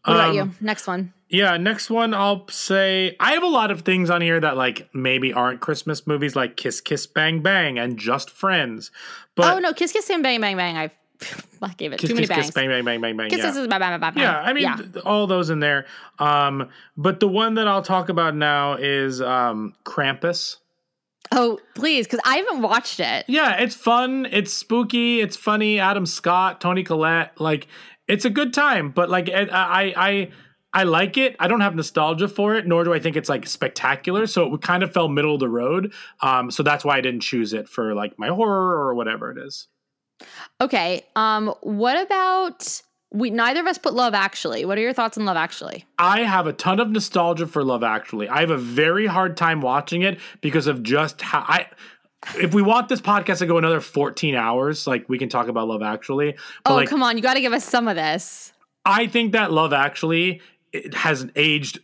What 0.05 0.13
about 0.15 0.29
Um, 0.29 0.35
you? 0.35 0.51
Next 0.61 0.87
one. 0.87 1.13
Yeah, 1.29 1.57
next 1.57 1.89
one 1.89 2.13
I'll 2.13 2.47
say 2.49 3.15
I 3.19 3.31
have 3.33 3.41
a 3.41 3.47
lot 3.47 3.71
of 3.71 3.81
things 3.81 4.09
on 4.11 4.21
here 4.21 4.39
that 4.39 4.55
like 4.55 4.87
maybe 4.93 5.33
aren't 5.33 5.61
Christmas 5.61 6.05
movies 6.05 6.35
like 6.35 6.57
Kiss 6.57 6.79
Kiss 6.79 7.07
Bang 7.07 7.41
Bang 7.41 7.79
and 7.79 7.97
Just 7.97 8.29
Friends. 8.29 8.91
But 9.35 9.55
oh 9.55 9.59
no, 9.59 9.73
Kiss 9.73 9.91
Kiss 9.91 10.09
and 10.11 10.21
Bang 10.21 10.41
Bang 10.41 10.57
Bang. 10.57 10.77
I 10.77 10.91
I 11.61 11.69
gave 11.77 11.91
it 11.93 11.99
Kiss 11.99 12.09
too 12.09 12.15
many 12.15 12.27
Kiss 12.27 12.35
bangs. 12.35 12.45
Kiss 12.47 12.53
Bang 12.53 12.69
Bang 12.69 12.83
Bang 12.85 13.01
Bang 13.01 13.17
Bang. 13.17 13.29
Kiss 13.31 13.39
yeah. 13.39 13.45
Kiss 13.45 13.55
bang 13.67 13.79
bang 13.79 13.99
bang 13.99 14.13
bang. 14.13 14.21
yeah, 14.23 14.41
I 14.41 14.53
mean 14.53 14.63
yeah. 14.63 14.75
th- 14.75 15.05
all 15.05 15.25
those 15.25 15.49
in 15.49 15.59
there. 15.59 15.85
Um, 16.19 16.69
but 16.97 17.19
the 17.19 17.27
one 17.27 17.55
that 17.55 17.67
I'll 17.67 17.81
talk 17.81 18.09
about 18.09 18.35
now 18.35 18.73
is 18.73 19.19
um 19.21 19.73
Krampus. 19.85 20.57
Oh 21.31 21.57
please, 21.73 22.05
because 22.05 22.19
I 22.25 22.35
haven't 22.37 22.61
watched 22.61 22.99
it. 22.99 23.25
Yeah, 23.27 23.55
it's 23.59 23.73
fun, 23.75 24.27
it's 24.29 24.53
spooky, 24.53 25.21
it's 25.21 25.35
funny. 25.35 25.79
Adam 25.79 26.05
Scott, 26.05 26.61
Toni 26.61 26.83
Collette, 26.83 27.39
like 27.41 27.67
it's 28.07 28.25
a 28.25 28.29
good 28.29 28.53
time. 28.53 28.91
But 28.91 29.09
like 29.09 29.29
I 29.29 29.47
I 29.51 30.29
I 30.73 30.83
like 30.83 31.17
it. 31.17 31.35
I 31.39 31.47
don't 31.47 31.61
have 31.61 31.75
nostalgia 31.75 32.27
for 32.27 32.55
it, 32.55 32.65
nor 32.65 32.83
do 32.83 32.93
I 32.93 32.99
think 32.99 33.15
it's 33.15 33.29
like 33.29 33.45
spectacular. 33.45 34.25
So 34.25 34.55
it 34.55 34.61
kind 34.61 34.81
of 34.81 34.91
fell 34.91 35.07
middle 35.07 35.35
of 35.35 35.39
the 35.39 35.49
road. 35.49 35.93
Um, 36.21 36.49
so 36.49 36.63
that's 36.63 36.83
why 36.83 36.97
I 36.97 37.01
didn't 37.01 37.21
choose 37.21 37.53
it 37.53 37.69
for 37.69 37.93
like 37.93 38.17
my 38.17 38.29
horror 38.29 38.87
or 38.87 38.95
whatever 38.95 39.31
it 39.31 39.37
is. 39.37 39.67
Okay. 40.59 41.05
Um. 41.15 41.53
What 41.61 42.01
about 42.01 42.81
we? 43.11 43.29
Neither 43.29 43.59
of 43.59 43.67
us 43.67 43.77
put 43.77 43.93
Love 43.93 44.15
Actually. 44.15 44.65
What 44.65 44.77
are 44.77 44.81
your 44.81 44.93
thoughts 44.93 45.17
on 45.17 45.25
Love 45.25 45.37
Actually? 45.37 45.85
I 45.99 46.21
have 46.21 46.47
a 46.47 46.53
ton 46.53 46.79
of 46.79 46.89
nostalgia 46.89 47.45
for 47.45 47.63
Love 47.63 47.83
Actually. 47.83 48.27
I 48.27 48.39
have 48.39 48.49
a 48.49 48.57
very 48.57 49.05
hard 49.05 49.37
time 49.37 49.61
watching 49.61 50.01
it 50.01 50.19
because 50.41 50.65
of 50.65 50.81
just 50.81 51.21
how 51.21 51.45
I. 51.47 51.67
If 52.37 52.53
we 52.53 52.61
want 52.61 52.89
this 52.89 53.01
podcast 53.01 53.39
to 53.39 53.45
go 53.45 53.57
another 53.57 53.79
14 53.81 54.35
hours, 54.35 54.87
like 54.87 55.07
we 55.09 55.17
can 55.17 55.29
talk 55.29 55.47
about 55.47 55.67
Love 55.67 55.81
Actually. 55.83 56.35
Oh 56.65 56.75
like, 56.75 56.89
come 56.89 57.03
on, 57.03 57.17
you 57.17 57.23
got 57.23 57.33
to 57.35 57.41
give 57.41 57.53
us 57.53 57.63
some 57.65 57.87
of 57.87 57.95
this. 57.95 58.53
I 58.85 59.07
think 59.07 59.31
that 59.33 59.51
Love 59.51 59.73
Actually 59.73 60.41
it 60.71 60.93
has 60.93 61.27
aged 61.35 61.79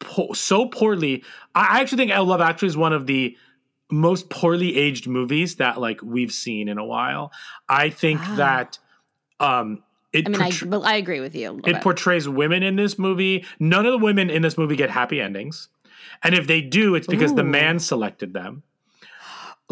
po- 0.00 0.32
so 0.32 0.66
poorly. 0.66 1.22
I 1.54 1.78
I 1.78 1.80
actually 1.80 2.06
think 2.06 2.12
Love 2.26 2.40
Actually 2.40 2.68
is 2.68 2.76
one 2.76 2.92
of 2.92 3.06
the 3.06 3.36
most 3.90 4.30
poorly 4.30 4.76
aged 4.76 5.06
movies 5.06 5.56
that 5.56 5.78
like 5.80 6.00
we've 6.02 6.32
seen 6.32 6.68
in 6.68 6.78
a 6.78 6.84
while. 6.84 7.30
I 7.68 7.90
think 7.90 8.20
Wow. 8.20 8.36
that 8.36 8.78
um 9.40 9.82
it 10.12 10.26
I 10.26 10.30
mean, 10.30 10.40
I 10.42 10.44
portray- 10.50 10.68
well, 10.68 10.84
I 10.84 10.94
agree 10.96 11.20
with 11.20 11.34
you. 11.34 11.56
It 11.58 11.64
bit. 11.64 11.82
portrays 11.82 12.28
women 12.28 12.62
in 12.62 12.76
this 12.76 12.98
movie. 12.98 13.44
None 13.60 13.86
of 13.86 13.92
the 13.92 13.98
women 14.04 14.28
in 14.30 14.42
this 14.42 14.58
movie 14.58 14.76
get 14.76 14.90
happy 14.90 15.20
endings. 15.20 15.68
And 16.22 16.34
if 16.34 16.46
they 16.46 16.60
do, 16.60 16.94
it's 16.94 17.06
because 17.06 17.34
the 17.34 17.44
man 17.44 17.78
selected 17.78 18.32
them. 18.34 18.62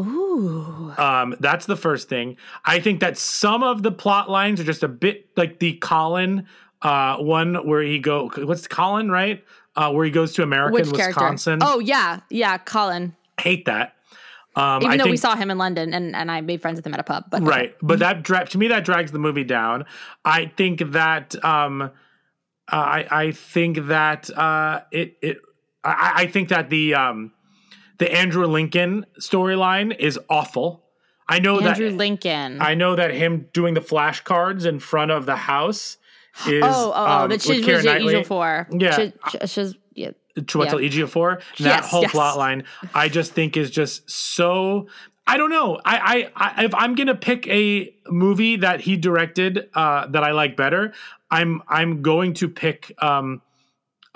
Ooh. 0.01 0.93
Um, 0.99 1.37
that's 1.41 1.67
the 1.67 1.77
first 1.77 2.09
thing. 2.09 2.37
I 2.65 2.81
think 2.81 3.01
that 3.01 3.17
some 3.19 3.63
of 3.63 3.83
the 3.83 3.93
plot 3.93 4.31
lines 4.31 4.61
are 4.61 4.65
just 4.65 4.83
a 4.83 4.89
bit 4.89 5.29
like 5.37 5.59
the 5.59 5.75
Colin 5.75 6.47
uh, 6.83 7.17
one 7.19 7.55
where 7.67 7.83
he 7.83 7.99
go. 7.99 8.31
What's 8.37 8.67
Colin 8.67 9.11
right? 9.11 9.45
Uh, 9.77 9.93
where 9.93 10.05
he 10.05 10.11
goes 10.11 10.33
to 10.35 10.43
America 10.43 10.75
Which 10.75 10.89
in 10.89 10.95
character? 10.95 11.21
Wisconsin. 11.21 11.59
Oh 11.63 11.79
yeah, 11.79 12.21
yeah, 12.29 12.59
Colin. 12.59 13.15
hate 13.41 13.67
that. 13.67 13.95
Um, 14.57 14.83
Even 14.83 14.93
I 14.93 14.97
though 14.97 15.05
think, 15.05 15.13
we 15.13 15.17
saw 15.17 15.37
him 15.37 15.51
in 15.51 15.59
London 15.59 15.95
and 15.95 16.17
and 16.17 16.31
I 16.31 16.41
made 16.41 16.61
friends 16.61 16.77
with 16.77 16.87
him 16.87 16.93
at 16.95 17.01
a 17.01 17.05
pub, 17.05 17.25
but 17.31 17.43
right, 17.43 17.75
but 17.81 18.01
that 18.01 18.25
dra- 18.25 18.47
to 18.47 18.59
me 18.59 18.67
that 18.69 18.85
drags 18.85 19.13
the 19.13 19.19
movie 19.21 19.45
down. 19.45 19.85
I 20.25 20.47
think 20.57 20.83
that 20.93 21.43
um, 21.45 21.83
uh, 21.83 21.89
I 22.73 23.07
I 23.11 23.31
think 23.31 23.87
that 23.87 24.29
uh, 24.37 24.81
it 24.91 25.17
it 25.23 25.39
I, 25.85 26.13
I 26.17 26.27
think 26.27 26.49
that 26.49 26.69
the 26.69 26.95
um, 26.95 27.33
the 28.01 28.11
Andrew 28.11 28.47
Lincoln 28.47 29.05
storyline 29.21 29.95
is 29.97 30.19
awful. 30.31 30.83
I 31.29 31.39
know 31.39 31.57
Andrew 31.61 31.65
that 31.69 31.81
Andrew 31.83 31.97
Lincoln. 31.97 32.61
I 32.61 32.75
know 32.75 32.97
that 32.97 33.13
him 33.13 33.47
doing 33.53 33.75
the 33.75 33.81
flashcards 33.81 34.65
in 34.65 34.81
front 34.81 35.11
of 35.11 35.27
the 35.27 35.37
house 35.37 35.99
is 36.49 36.65
oh, 36.65 36.93
oh, 36.93 36.93
oh, 36.97 37.07
um, 37.07 37.29
the 37.29 37.35
with 37.35 37.43
Chiz 37.45 37.67
Keira 37.67 37.85
Knightley. 37.85 38.25
For. 38.25 38.67
Yeah. 38.73 38.97
Chiz, 38.97 39.13
Chiz, 39.31 39.53
Chiz- 39.53 39.75
yeah. 39.95 40.11
Chiwetel 40.39 40.83
Yeah. 40.83 40.89
Ejiofor. 40.89 41.41
That 41.59 41.61
Yes, 41.61 41.91
whole 41.91 42.03
yes. 42.03 42.11
plot 42.11 42.39
line, 42.39 42.65
I 42.95 43.11
just 43.11 43.33
think 43.33 43.59
is 43.59 43.71
just 43.71 44.11
so. 44.11 44.89
I 45.27 45.37
don't 45.37 45.51
know. 45.51 45.79
I, 45.85 46.31
I, 46.35 46.55
I 46.61 46.65
if 46.65 46.75
I'm 46.75 46.95
gonna 46.95 47.15
pick 47.15 47.47
a 47.49 47.95
movie 48.09 48.57
that 48.57 48.81
he 48.81 48.97
directed 48.97 49.69
uh, 49.75 50.07
that 50.09 50.25
I 50.25 50.33
like 50.33 50.57
better, 50.57 50.95
I'm 51.31 51.63
I'm 51.69 52.01
going 52.01 52.33
to 52.35 52.49
pick 52.49 52.93
um, 53.03 53.43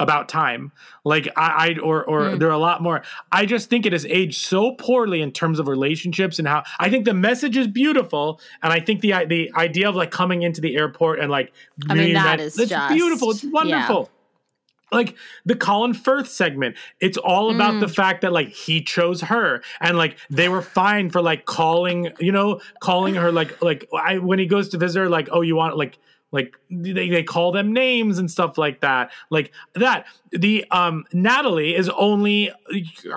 About 0.00 0.28
Time. 0.28 0.72
Like 1.04 1.28
I, 1.36 1.68
I 1.76 1.78
or 1.80 2.04
or 2.04 2.30
Hmm. 2.30 2.38
there 2.38 2.48
are 2.48 2.52
a 2.52 2.58
lot 2.58 2.82
more. 2.82 3.02
I 3.30 3.46
just 3.46 3.70
think 3.70 3.86
it 3.86 3.92
has 3.92 4.04
aged 4.06 4.40
so 4.44 4.72
poorly 4.72 5.20
in 5.22 5.30
terms 5.30 5.60
of 5.60 5.68
relationships 5.68 6.40
and 6.40 6.48
how 6.48 6.64
I 6.80 6.90
think 6.90 7.04
the 7.04 7.14
message 7.14 7.56
is 7.56 7.68
beautiful, 7.68 8.40
and 8.62 8.72
I 8.72 8.80
think 8.80 9.02
the 9.02 9.14
the 9.28 9.52
idea 9.54 9.88
of 9.88 9.94
like 9.94 10.10
coming 10.10 10.42
into 10.42 10.60
the 10.60 10.74
airport 10.76 11.20
and 11.20 11.30
like 11.30 11.52
I 11.88 11.94
mean, 11.94 12.14
that 12.14 12.38
reunite- 12.38 12.40
is 12.40 12.58
it's 12.58 12.70
just- 12.70 12.92
beautiful. 12.92 13.30
It's 13.30 13.44
wonderful 13.44 14.10
like 14.92 15.16
the 15.44 15.56
Colin 15.56 15.92
Firth 15.94 16.28
segment. 16.28 16.76
It's 17.00 17.16
all 17.18 17.50
about 17.52 17.74
Mm. 17.74 17.80
the 17.80 17.88
fact 17.88 18.20
that 18.22 18.32
like 18.32 18.48
he 18.48 18.80
chose 18.82 19.22
her 19.22 19.62
and 19.80 19.96
like 19.96 20.18
they 20.30 20.48
were 20.48 20.62
fine 20.62 21.10
for 21.10 21.20
like 21.22 21.46
calling, 21.46 22.12
you 22.20 22.30
know, 22.32 22.60
calling 22.80 23.14
her 23.14 23.30
like 23.32 23.60
like 23.62 23.88
I 23.96 24.18
when 24.18 24.38
he 24.40 24.46
goes 24.46 24.68
to 24.70 24.78
visit 24.78 24.98
her, 25.00 25.08
like, 25.08 25.28
oh, 25.32 25.40
you 25.40 25.56
want 25.56 25.76
like 25.76 25.98
like 26.34 26.54
they, 26.70 27.08
they 27.08 27.22
call 27.22 27.52
them 27.52 27.72
names 27.72 28.18
and 28.18 28.30
stuff 28.30 28.58
like 28.58 28.80
that. 28.80 29.12
Like 29.30 29.52
that. 29.74 30.06
The 30.32 30.64
um 30.70 31.04
Natalie 31.12 31.74
is 31.76 31.88
only 31.90 32.50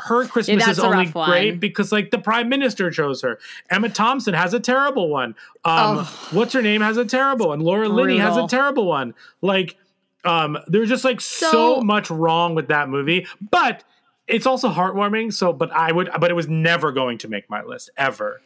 her 0.04 0.26
Christmas 0.28 0.64
that's 0.64 0.78
is 0.78 0.84
only 0.84 1.08
great 1.08 1.60
because 1.60 1.92
like 1.92 2.12
the 2.12 2.20
prime 2.20 2.48
minister 2.48 2.92
chose 2.92 3.22
her. 3.24 3.40
Emma 3.72 3.90
Thompson 3.90 4.34
has 4.36 4.54
a 4.54 4.60
terrible 4.60 5.10
one. 5.10 5.30
Um 5.66 5.98
Oh. 6.00 6.28
what's 6.32 6.54
her 6.54 6.62
name 6.62 6.82
has 6.82 6.98
a 6.98 7.06
terrible 7.06 7.48
one. 7.50 7.60
Laura 7.60 7.90
Linney 7.90 8.20
has 8.20 8.38
a 8.38 8.48
terrible 8.48 8.86
one. 8.86 9.16
Like 9.42 9.76
um 10.24 10.58
there's 10.68 10.90
just 10.90 11.04
like 11.04 11.20
so, 11.22 11.52
So- 11.52 11.82
much 11.82 12.10
wrong 12.10 12.54
with 12.56 12.68
that 12.68 12.88
movie, 12.88 13.26
but 13.52 13.84
it's 14.28 14.46
also 14.46 14.70
heartwarming. 14.70 15.32
So, 15.34 15.54
but 15.54 15.72
I 15.72 15.92
would, 15.94 16.10
but 16.20 16.30
it 16.30 16.34
was 16.34 16.50
never 16.50 16.92
going 16.92 17.18
to 17.20 17.30
make 17.30 17.50
my 17.50 17.64
list 17.64 17.90
ever. 17.98 18.42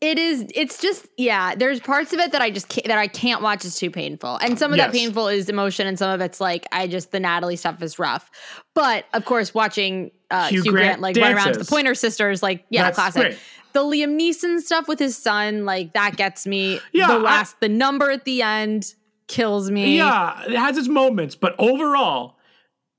It 0.00 0.16
is. 0.18 0.46
It's 0.54 0.80
just 0.80 1.08
yeah. 1.16 1.56
There's 1.56 1.80
parts 1.80 2.12
of 2.12 2.20
it 2.20 2.30
that 2.32 2.40
I 2.40 2.50
just 2.50 2.68
can't, 2.68 2.86
that 2.86 2.98
I 2.98 3.08
can't 3.08 3.42
watch. 3.42 3.64
is 3.64 3.76
too 3.76 3.90
painful, 3.90 4.36
and 4.36 4.56
some 4.56 4.70
of 4.72 4.78
that 4.78 4.92
painful 4.92 5.26
is 5.26 5.48
emotion, 5.48 5.88
and 5.88 5.98
some 5.98 6.10
of 6.10 6.20
it's 6.20 6.40
like 6.40 6.66
I 6.70 6.86
just 6.86 7.10
the 7.10 7.18
Natalie 7.18 7.56
stuff 7.56 7.82
is 7.82 7.98
rough. 7.98 8.30
But 8.74 9.06
of 9.12 9.24
course, 9.24 9.52
watching 9.54 10.12
uh, 10.30 10.48
Hugh 10.48 10.62
Hugh, 10.62 10.70
Grant 10.70 11.00
Grant, 11.00 11.00
like 11.00 11.16
run 11.16 11.34
around 11.34 11.52
to 11.54 11.58
the. 11.58 11.64
Pointer 11.64 11.96
Sisters, 11.96 12.44
like 12.44 12.64
yeah, 12.70 12.84
That's 12.84 12.94
classic. 12.96 13.22
great. 13.22 13.38
The 13.72 13.80
Liam 13.80 14.18
Neeson 14.18 14.60
stuff 14.60 14.86
with 14.86 15.00
his 15.00 15.16
son, 15.16 15.64
like 15.64 15.92
that 15.94 16.16
gets 16.16 16.46
me. 16.46 16.80
Yeah, 16.92 17.08
the 17.08 17.14
I- 17.14 17.16
last, 17.18 17.58
the 17.58 17.68
number 17.68 18.08
at 18.10 18.24
the 18.24 18.42
end 18.42 18.94
kills 19.26 19.68
me. 19.70 19.96
Yeah, 19.96 20.42
it 20.44 20.56
has 20.56 20.78
its 20.78 20.88
moments, 20.88 21.34
but 21.34 21.56
overall, 21.58 22.36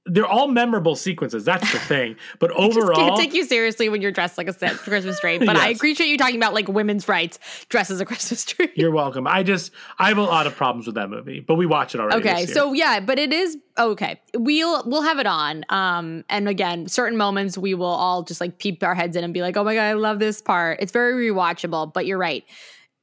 they're 0.09 0.25
all 0.25 0.47
memorable 0.47 0.95
sequences. 0.95 1.45
That's 1.45 1.71
the 1.71 1.79
thing. 1.79 2.15
But 2.39 2.51
I 2.57 2.67
just 2.67 2.77
can't 2.77 2.89
overall, 2.89 3.17
take 3.17 3.33
you 3.33 3.45
seriously 3.45 3.89
when 3.89 4.01
you're 4.01 4.11
dressed 4.11 4.37
like 4.37 4.47
a 4.47 4.53
Christmas 4.53 5.19
tree. 5.19 5.37
But 5.49 5.55
I 5.55 5.69
appreciate 5.69 6.07
you 6.07 6.17
talking 6.17 6.35
about 6.35 6.53
like 6.53 6.67
women's 6.67 7.07
rights, 7.07 7.39
dress 7.69 7.89
as 7.89 8.01
a 8.01 8.05
Christmas 8.05 8.43
tree. 8.45 8.69
you're 8.75 8.91
welcome. 8.91 9.27
I 9.27 9.43
just, 9.43 9.71
I 9.97 10.09
have 10.09 10.17
a 10.17 10.23
lot 10.23 10.47
of 10.47 10.55
problems 10.55 10.85
with 10.85 10.95
that 10.95 11.09
movie, 11.09 11.39
but 11.39 11.55
we 11.55 11.65
watch 11.65 11.95
it 11.95 12.01
already. 12.01 12.17
Okay, 12.19 12.45
so 12.45 12.73
yeah, 12.73 12.99
but 12.99 13.19
it 13.19 13.31
is 13.31 13.57
okay. 13.77 14.19
We'll 14.35 14.83
we'll 14.85 15.03
have 15.03 15.19
it 15.19 15.27
on. 15.27 15.63
Um, 15.69 16.23
and 16.29 16.49
again, 16.49 16.87
certain 16.87 17.17
moments 17.17 17.57
we 17.57 17.73
will 17.73 17.85
all 17.85 18.23
just 18.23 18.41
like 18.41 18.57
peep 18.57 18.83
our 18.83 18.95
heads 18.95 19.15
in 19.15 19.23
and 19.23 19.33
be 19.33 19.41
like, 19.41 19.55
"Oh 19.57 19.63
my 19.63 19.75
god, 19.75 19.83
I 19.83 19.93
love 19.93 20.19
this 20.19 20.41
part." 20.41 20.79
It's 20.81 20.91
very 20.91 21.29
rewatchable. 21.29 21.93
But 21.93 22.05
you're 22.05 22.17
right. 22.17 22.43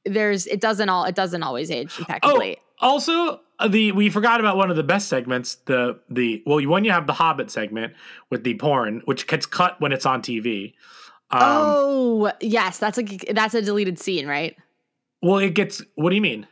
There's 0.05 0.47
it 0.47 0.61
doesn't 0.61 0.87
all 0.89 1.05
it 1.05 1.15
doesn't 1.15 1.43
always 1.43 1.69
age 1.71 1.93
Oh, 1.97 1.99
impeccably. 1.99 2.57
also 2.79 3.11
uh, 3.13 3.37
the 3.69 3.91
we 3.91 4.09
forgot 4.09 4.39
about 4.39 4.57
one 4.57 4.69
of 4.69 4.75
the 4.75 4.83
best 4.83 5.07
segments. 5.07 5.55
The 5.65 5.99
the 6.09 6.43
well, 6.45 6.65
one 6.67 6.83
you 6.85 6.91
have 6.91 7.07
the 7.07 7.13
Hobbit 7.13 7.49
segment 7.49 7.93
with 8.29 8.43
the 8.43 8.55
porn, 8.55 9.01
which 9.05 9.27
gets 9.27 9.45
cut 9.45 9.79
when 9.81 9.91
it's 9.91 10.05
on 10.05 10.21
TV. 10.21 10.73
Um, 11.31 11.41
oh 11.41 12.31
yes, 12.41 12.77
that's 12.77 12.97
a 12.97 13.03
that's 13.03 13.53
a 13.53 13.61
deleted 13.61 13.99
scene, 13.99 14.27
right? 14.27 14.55
well, 15.21 15.39
it 15.39 15.53
gets. 15.53 15.81
What 15.95 16.09
do 16.09 16.15
you 16.15 16.21
mean? 16.21 16.47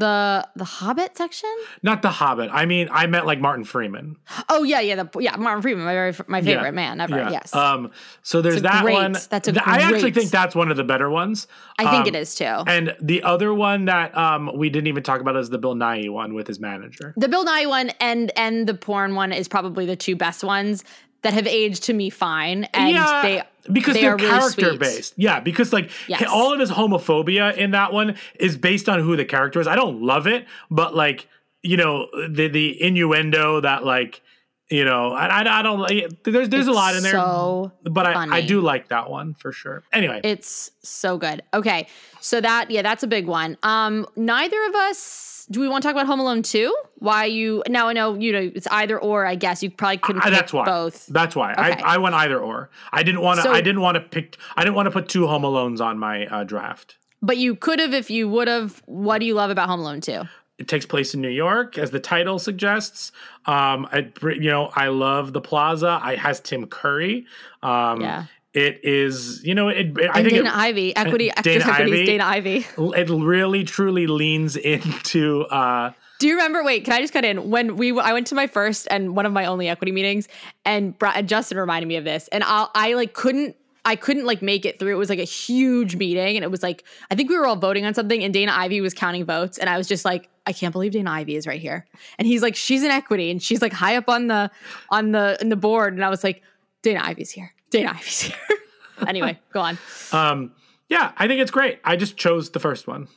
The 0.00 0.48
the 0.56 0.64
Hobbit 0.64 1.16
section. 1.16 1.50
Not 1.82 2.00
the 2.00 2.08
Hobbit. 2.08 2.48
I 2.52 2.64
mean, 2.64 2.88
I 2.90 3.06
meant 3.06 3.26
like 3.26 3.38
Martin 3.38 3.64
Freeman. 3.64 4.16
Oh 4.48 4.62
yeah, 4.62 4.80
yeah, 4.80 5.02
the 5.02 5.20
yeah 5.20 5.36
Martin 5.36 5.60
Freeman, 5.62 5.84
my 5.84 5.92
very 5.92 6.14
my 6.26 6.40
favorite 6.40 6.64
Yeah. 6.64 6.70
man 6.70 7.00
ever. 7.00 7.16
Yeah. 7.16 7.30
Yes, 7.30 7.54
Um. 7.54 7.90
So 8.22 8.40
there's 8.40 8.62
that 8.62 8.82
great- 8.82 8.94
one. 8.94 9.12
that's 9.12 9.46
a 9.48 9.52
Th- 9.52 9.62
I 9.66 9.80
actually 9.80 10.10
think 10.12 10.30
that's 10.30 10.54
one 10.54 10.70
of 10.70 10.76
the 10.78 10.84
better 10.84 11.10
ones. 11.10 11.46
I 11.78 11.84
think 11.90 12.02
Um, 12.02 12.06
it 12.08 12.14
is 12.14 12.34
too. 12.34 12.44
And 12.44 12.96
the 13.00 13.22
other 13.22 13.52
one 13.52 13.84
that 13.84 14.16
um 14.16 14.50
we 14.56 14.70
didn't 14.70 14.86
even 14.88 15.02
talk 15.02 15.20
about 15.20 15.36
is 15.36 15.50
the 15.50 15.58
Bill 15.58 15.74
Nighy 15.74 16.08
one 16.10 16.32
with 16.34 16.46
his 16.46 16.58
manager. 16.58 17.12
The 17.16 17.28
Bill 17.28 17.44
Nighy 17.44 17.68
one 17.68 17.90
and 18.00 18.32
and 18.36 18.66
the 18.66 18.74
porn 18.74 19.14
one 19.14 19.32
is 19.32 19.48
probably 19.48 19.84
the 19.84 19.96
two 19.96 20.16
best 20.16 20.42
ones 20.42 20.82
that 21.22 21.32
have 21.34 21.46
aged 21.46 21.82
to 21.84 21.92
me 21.92 22.10
fine, 22.10 22.64
and 22.72 22.90
yeah, 22.94 23.22
they 23.22 23.42
because 23.72 23.94
they 23.94 24.02
they're 24.02 24.14
are 24.14 24.16
really 24.16 24.28
character 24.30 24.68
sweet. 24.70 24.80
based. 24.80 25.14
Yeah, 25.16 25.40
because 25.40 25.72
like 25.72 25.90
Yes. 26.08 26.24
all 26.30 26.52
of 26.52 26.60
his 26.60 26.70
homophobia 26.70 27.56
in 27.56 27.72
that 27.72 27.92
one 27.92 28.16
is 28.38 28.56
based 28.56 28.88
on 28.88 29.00
who 29.00 29.16
the 29.16 29.24
character 29.24 29.60
is. 29.60 29.66
I 29.66 29.76
don't 29.76 30.02
love 30.02 30.26
it, 30.26 30.46
but 30.70 30.94
like 30.94 31.28
you 31.62 31.76
know 31.76 32.06
the 32.28 32.48
the 32.48 32.82
innuendo 32.82 33.60
that 33.60 33.84
like 33.84 34.22
you 34.70 34.84
know 34.84 35.12
I 35.12 35.26
I, 35.42 35.58
I 35.58 35.62
don't 35.62 35.78
like 35.80 36.22
there's 36.24 36.48
there's 36.48 36.68
a 36.68 36.72
lot 36.72 36.96
in 36.96 37.02
there, 37.02 37.12
So 37.12 37.72
but 37.82 38.06
I, 38.06 38.36
I 38.36 38.40
do 38.40 38.60
like 38.62 38.88
that 38.88 39.10
one 39.10 39.34
for 39.34 39.52
sure. 39.52 39.82
Anyway, 39.92 40.20
it's 40.24 40.70
so 40.82 41.18
good. 41.18 41.42
Okay, 41.52 41.86
so 42.20 42.40
that 42.40 42.70
yeah, 42.70 42.80
that's 42.82 43.02
a 43.02 43.06
big 43.08 43.26
one. 43.26 43.58
Um, 43.62 44.06
neither 44.16 44.64
of 44.68 44.74
us. 44.74 45.39
Do 45.50 45.60
we 45.60 45.68
want 45.68 45.82
to 45.82 45.88
talk 45.88 45.94
about 45.96 46.06
Home 46.06 46.20
Alone 46.20 46.42
two? 46.42 46.74
Why 46.96 47.24
you 47.24 47.62
now? 47.68 47.88
I 47.88 47.92
know 47.92 48.14
you 48.14 48.32
know 48.32 48.50
it's 48.54 48.66
either 48.68 48.98
or. 48.98 49.26
I 49.26 49.34
guess 49.34 49.62
you 49.62 49.70
probably 49.70 49.98
couldn't 49.98 50.22
I, 50.22 50.26
pick 50.26 50.34
that's 50.34 50.52
why. 50.52 50.64
both. 50.64 51.06
That's 51.06 51.34
why 51.34 51.52
Okay. 51.52 51.82
I, 51.82 51.94
I 51.94 51.98
went 51.98 52.14
either 52.14 52.38
or. 52.38 52.70
I 52.92 53.02
didn't 53.02 53.20
want 53.22 53.38
to. 53.38 53.42
So- 53.44 53.52
I 53.52 53.60
didn't 53.60 53.80
want 53.80 53.96
to 53.96 54.00
pick. 54.00 54.36
I 54.56 54.62
didn't 54.62 54.76
want 54.76 54.86
to 54.86 54.90
put 54.92 55.08
two 55.08 55.26
Home 55.26 55.42
Alones 55.42 55.80
on 55.80 55.98
my 55.98 56.26
uh, 56.26 56.44
draft. 56.44 56.96
But 57.22 57.36
you 57.36 57.54
could 57.56 57.80
have 57.80 57.92
if 57.94 58.10
you 58.10 58.28
would 58.28 58.48
have. 58.48 58.80
What 58.86 59.18
do 59.18 59.26
you 59.26 59.34
love 59.34 59.50
about 59.50 59.68
Home 59.68 59.80
Alone 59.80 60.00
two? 60.00 60.22
It 60.58 60.68
takes 60.68 60.84
place 60.84 61.14
in 61.14 61.22
New 61.22 61.30
York, 61.30 61.78
as 61.78 61.90
the 61.90 61.98
title 62.00 62.38
suggests. 62.38 63.12
Um, 63.46 63.88
I, 63.90 64.12
you 64.22 64.50
know, 64.50 64.70
I 64.76 64.88
love 64.88 65.32
the 65.32 65.40
Plaza. 65.40 65.98
I 66.02 66.16
has 66.16 66.38
Tim 66.38 66.66
Curry. 66.66 67.24
Um, 67.62 68.02
Yeah. 68.02 68.26
It 68.52 68.80
is, 68.82 69.44
you 69.44 69.54
know, 69.54 69.68
it. 69.68 69.96
it 69.96 70.10
I 70.10 70.22
think 70.22 70.34
Dana 70.34 70.48
it, 70.48 70.56
Ivey, 70.56 70.96
equity, 70.96 71.30
Dana 71.42 71.64
Ivey. 71.66 72.04
Dana 72.04 72.24
Ivey. 72.24 72.66
it 72.78 73.08
really 73.08 73.62
truly 73.62 74.08
leans 74.08 74.56
into. 74.56 75.42
Uh, 75.42 75.92
Do 76.18 76.26
you 76.26 76.34
remember? 76.34 76.64
Wait, 76.64 76.84
can 76.84 76.92
I 76.94 77.00
just 77.00 77.12
cut 77.12 77.24
in? 77.24 77.50
When 77.50 77.76
we, 77.76 77.98
I 77.98 78.12
went 78.12 78.26
to 78.28 78.34
my 78.34 78.48
first 78.48 78.88
and 78.90 79.14
one 79.14 79.24
of 79.24 79.32
my 79.32 79.44
only 79.44 79.68
equity 79.68 79.92
meetings, 79.92 80.26
and, 80.64 80.98
Bra- 80.98 81.12
and 81.14 81.28
Justin 81.28 81.58
reminded 81.58 81.86
me 81.86 81.94
of 81.96 82.04
this, 82.04 82.28
and 82.28 82.42
I, 82.44 82.66
I 82.74 82.94
like 82.94 83.14
couldn't, 83.14 83.54
I 83.84 83.94
couldn't 83.96 84.26
like 84.26 84.42
make 84.42 84.66
it 84.66 84.80
through. 84.80 84.94
It 84.96 84.98
was 84.98 85.08
like 85.08 85.20
a 85.20 85.24
huge 85.24 85.94
meeting, 85.94 86.36
and 86.36 86.42
it 86.44 86.50
was 86.50 86.62
like 86.62 86.84
I 87.08 87.14
think 87.14 87.30
we 87.30 87.38
were 87.38 87.46
all 87.46 87.56
voting 87.56 87.86
on 87.86 87.94
something, 87.94 88.22
and 88.24 88.34
Dana 88.34 88.52
Ivey 88.52 88.80
was 88.80 88.94
counting 88.94 89.24
votes, 89.24 89.58
and 89.58 89.70
I 89.70 89.78
was 89.78 89.86
just 89.86 90.04
like, 90.04 90.28
I 90.44 90.52
can't 90.52 90.72
believe 90.72 90.90
Dana 90.90 91.10
Ivey 91.10 91.36
is 91.36 91.46
right 91.46 91.60
here, 91.60 91.86
and 92.18 92.26
he's 92.26 92.42
like, 92.42 92.56
she's 92.56 92.82
in 92.82 92.90
equity, 92.90 93.30
and 93.30 93.40
she's 93.40 93.62
like 93.62 93.72
high 93.72 93.96
up 93.96 94.08
on 94.08 94.26
the, 94.26 94.50
on 94.90 95.12
the, 95.12 95.38
in 95.40 95.50
the 95.50 95.56
board, 95.56 95.94
and 95.94 96.04
I 96.04 96.10
was 96.10 96.24
like, 96.24 96.42
Dana 96.82 97.00
Ivey's 97.02 97.30
here, 97.30 97.54
Dana 97.70 97.90
Ivey's 97.90 98.20
here. 98.22 98.36
anyway, 99.06 99.38
go 99.52 99.60
on. 99.60 99.78
um, 100.12 100.52
yeah, 100.88 101.12
I 101.16 101.26
think 101.28 101.40
it's 101.40 101.50
great. 101.50 101.78
I 101.84 101.96
just 101.96 102.16
chose 102.16 102.50
the 102.50 102.60
first 102.60 102.86
one. 102.86 103.08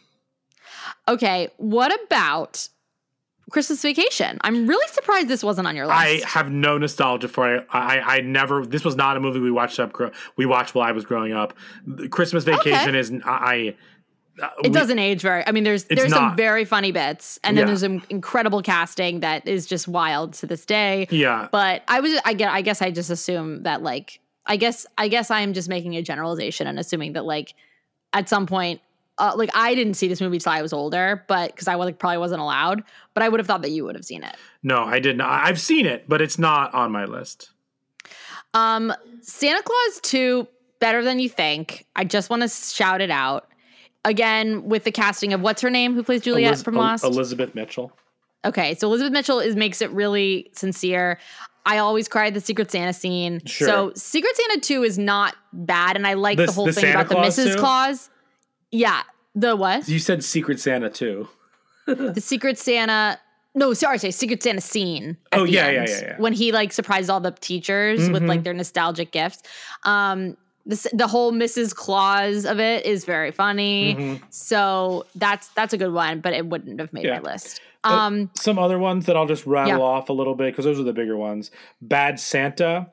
Okay, 1.08 1.49
what 1.58 1.91
about 2.06 2.68
Christmas 3.51 3.82
Vacation? 3.82 4.38
I'm 4.41 4.68
really 4.68 4.88
surprised 4.89 5.28
this 5.28 5.43
wasn't 5.43 5.68
on 5.68 5.76
your 5.76 5.86
list. 5.88 5.97
I 5.97 6.22
have 6.26 6.49
no 6.51 6.78
nostalgia 6.78 7.28
for 7.28 7.56
it. 7.56 7.68
I, 7.72 7.99
I 7.99 8.22
never. 8.22 8.66
This 8.66 8.84
was 8.86 8.95
not 8.95 9.18
a 9.18 9.20
movie 9.20 9.39
we 9.39 9.51
watched 9.51 9.80
up. 9.80 9.93
We 10.38 10.45
watched 10.45 10.76
while 10.76 10.88
I 10.88 10.91
was 10.91 11.04
growing 11.06 11.34
up. 11.34 11.54
Christmas 12.10 12.43
Vacation 12.43 12.89
Okay. 12.89 12.99
is. 12.99 13.12
I. 13.26 13.76
uh, 14.41 14.49
It 14.64 14.68
we- 14.68 14.70
doesn't 14.70 14.99
age 14.99 15.22
very. 15.22 15.45
I 15.45 15.51
mean, 15.51 15.64
there's 15.64 15.86
there's 15.86 16.14
some 16.14 16.36
very 16.38 16.64
funny 16.64 16.91
bits, 16.91 17.39
and 17.43 17.58
then 17.58 17.64
Yeah. 17.64 17.68
there's 17.68 17.82
some 17.82 18.01
incredible 18.10 18.62
casting 18.62 19.20
that 19.22 19.45
is 19.47 19.66
just 19.66 19.88
wild 19.88 20.34
to 20.36 20.47
this 20.47 20.66
day. 20.66 21.08
Yeah. 21.10 21.49
But 21.51 21.84
I 21.88 21.99
was, 21.99 22.18
I 22.24 22.34
get, 22.34 22.51
I 22.51 22.62
guess 22.62 22.82
I 22.82 22.91
just 22.91 23.10
assume 23.10 23.64
that 23.64 23.84
like, 23.84 24.20
I 24.46 24.58
guess, 24.58 24.86
I 24.98 25.08
guess 25.08 25.32
I 25.32 25.41
am 25.41 25.54
just 25.54 25.70
making 25.70 25.96
a 25.96 26.02
generalization 26.02 26.68
and 26.68 26.78
assuming 26.80 27.14
that 27.14 27.26
like, 27.26 27.54
at 28.14 28.30
some 28.30 28.46
point, 28.46 28.82
uh, 29.18 29.34
like 29.36 29.50
I 29.54 29.76
didn't 29.76 29.94
see 29.96 30.08
this 30.08 30.22
movie 30.22 30.39
till 30.39 30.52
I 30.52 30.62
was 30.62 30.74
older, 30.74 31.24
but 31.28 31.52
because 31.52 31.68
I 31.68 31.76
was 31.76 31.86
like 31.86 32.00
probably 32.00 32.18
wasn't 32.18 32.41
allowed. 32.41 32.84
But 33.14 33.24
I 33.24 33.30
would 33.30 33.39
have 33.39 33.48
thought 33.48 33.62
that 33.62 33.72
you 33.72 33.84
would 33.86 33.96
have 33.96 34.06
seen 34.06 34.24
it. 34.24 34.36
No, 34.64 34.84
I 34.84 35.00
didn't. 35.00 35.22
I've 35.22 35.60
seen 35.60 35.86
it, 35.86 36.08
but 36.08 36.22
it's 36.22 36.39
not 36.39 36.74
on 36.74 36.91
my 36.91 37.06
list. 37.06 37.52
Um, 38.54 38.94
Santa 39.22 39.62
Claus 39.64 40.00
2, 40.02 40.48
better 40.80 41.04
than 41.04 41.20
you 41.20 41.30
think. 41.30 41.86
I 41.96 42.04
just 42.04 42.30
want 42.30 42.44
to 42.44 42.50
shout 42.50 43.02
it 43.02 43.12
out. 43.12 43.48
Again, 44.06 44.68
with 44.68 44.84
the 44.84 44.91
casting 44.91 45.34
of 45.34 45.41
what's 45.41 45.62
her 45.62 45.70
name 45.70 45.96
who 45.96 46.04
plays 46.04 46.22
Juliet 46.22 46.54
Eliz- 46.54 46.64
from 46.64 46.76
Lost? 46.76 47.04
Elizabeth 47.04 47.56
Mitchell. 47.56 47.91
Okay, 48.46 48.76
so 48.76 48.88
Elizabeth 48.88 49.14
Mitchell 49.14 49.39
is 49.39 49.56
makes 49.56 49.82
it 49.82 49.89
really 49.91 50.50
sincere. 50.54 51.20
I 51.66 51.78
always 51.78 52.07
cry 52.07 52.28
at 52.28 52.34
the 52.34 52.41
Secret 52.41 52.72
Santa 52.72 52.93
scene. 52.93 53.41
Sure. 53.45 53.68
So 53.68 53.91
Secret 53.95 54.36
Santa 54.36 54.59
2 54.61 54.84
is 54.84 54.97
not 54.97 55.36
bad, 55.53 55.95
and 55.95 56.05
I 56.05 56.14
like 56.16 56.38
The- 56.38 56.47
the 56.47 56.51
whole 56.51 56.66
the 56.66 56.74
thing 56.74 56.84
Santa 56.91 56.99
about 57.01 57.09
the 57.09 57.16
Mrs. 57.16 57.53
too? 57.53 57.59
Claus. 57.59 58.09
Yeah. 58.72 59.03
The 59.36 59.55
what? 59.55 59.88
You 59.88 59.99
said 59.99 60.24
Secret 60.24 60.59
Santa 60.59 60.89
too. 60.89 61.28
the 61.88 62.20
Secret 62.22 62.57
Santa. 62.57 63.20
No, 63.55 63.74
sorry, 63.74 63.97
sorry, 63.99 64.11
Secret 64.11 64.41
Santa 64.43 64.61
scene. 64.61 65.16
at 65.32 65.39
Oh, 65.39 65.45
the 65.45 65.51
yeah, 65.51 65.70
yeah, 65.70 65.80
end, 65.82 65.89
yeah, 65.89 66.01
yeah. 66.01 66.16
When 66.18 66.34
he 66.34 66.51
like 66.51 66.74
surprised 66.74 67.09
all 67.09 67.20
the 67.20 67.32
teachers 67.32 68.09
with 68.09 68.24
Mhm. 68.24 68.28
like 68.28 68.43
their 68.43 68.53
nostalgic 68.53 69.11
gifts. 69.11 69.43
Um, 69.84 70.36
this, 70.66 70.88
the 70.93 71.07
whole 71.07 71.32
Mrs. 71.32 71.76
Claus 71.76 72.45
of 72.45 72.59
it 72.59 72.86
is 72.86 73.05
very 73.05 73.32
funny. 73.32 73.95
Mhm. 73.95 74.22
So 74.32 75.05
that's 75.16 75.49
that's 75.49 75.74
a 75.74 75.78
good 75.78 75.93
one, 75.93 76.20
but 76.20 76.34
it 76.34 76.45
wouldn't 76.47 76.80
have 76.80 76.91
made 76.93 77.05
Yeah. 77.05 77.20
my 77.20 77.32
list. 77.32 77.61
Uh, 77.84 77.88
Um, 77.94 78.30
Some 78.36 78.58
other 78.60 78.80
ones 78.80 79.06
that 79.08 79.16
I'll 79.18 79.28
just 79.28 79.46
rattle 79.46 79.80
Yeah. 79.80 79.84
off 79.84 80.10
a 80.10 80.14
little 80.14 80.36
bit 80.36 80.52
because 80.54 80.66
those 80.66 80.80
are 80.80 80.84
the 80.84 80.94
bigger 80.94 81.18
ones. 81.18 81.52
Bad 81.82 82.20
Santa. 82.20 82.88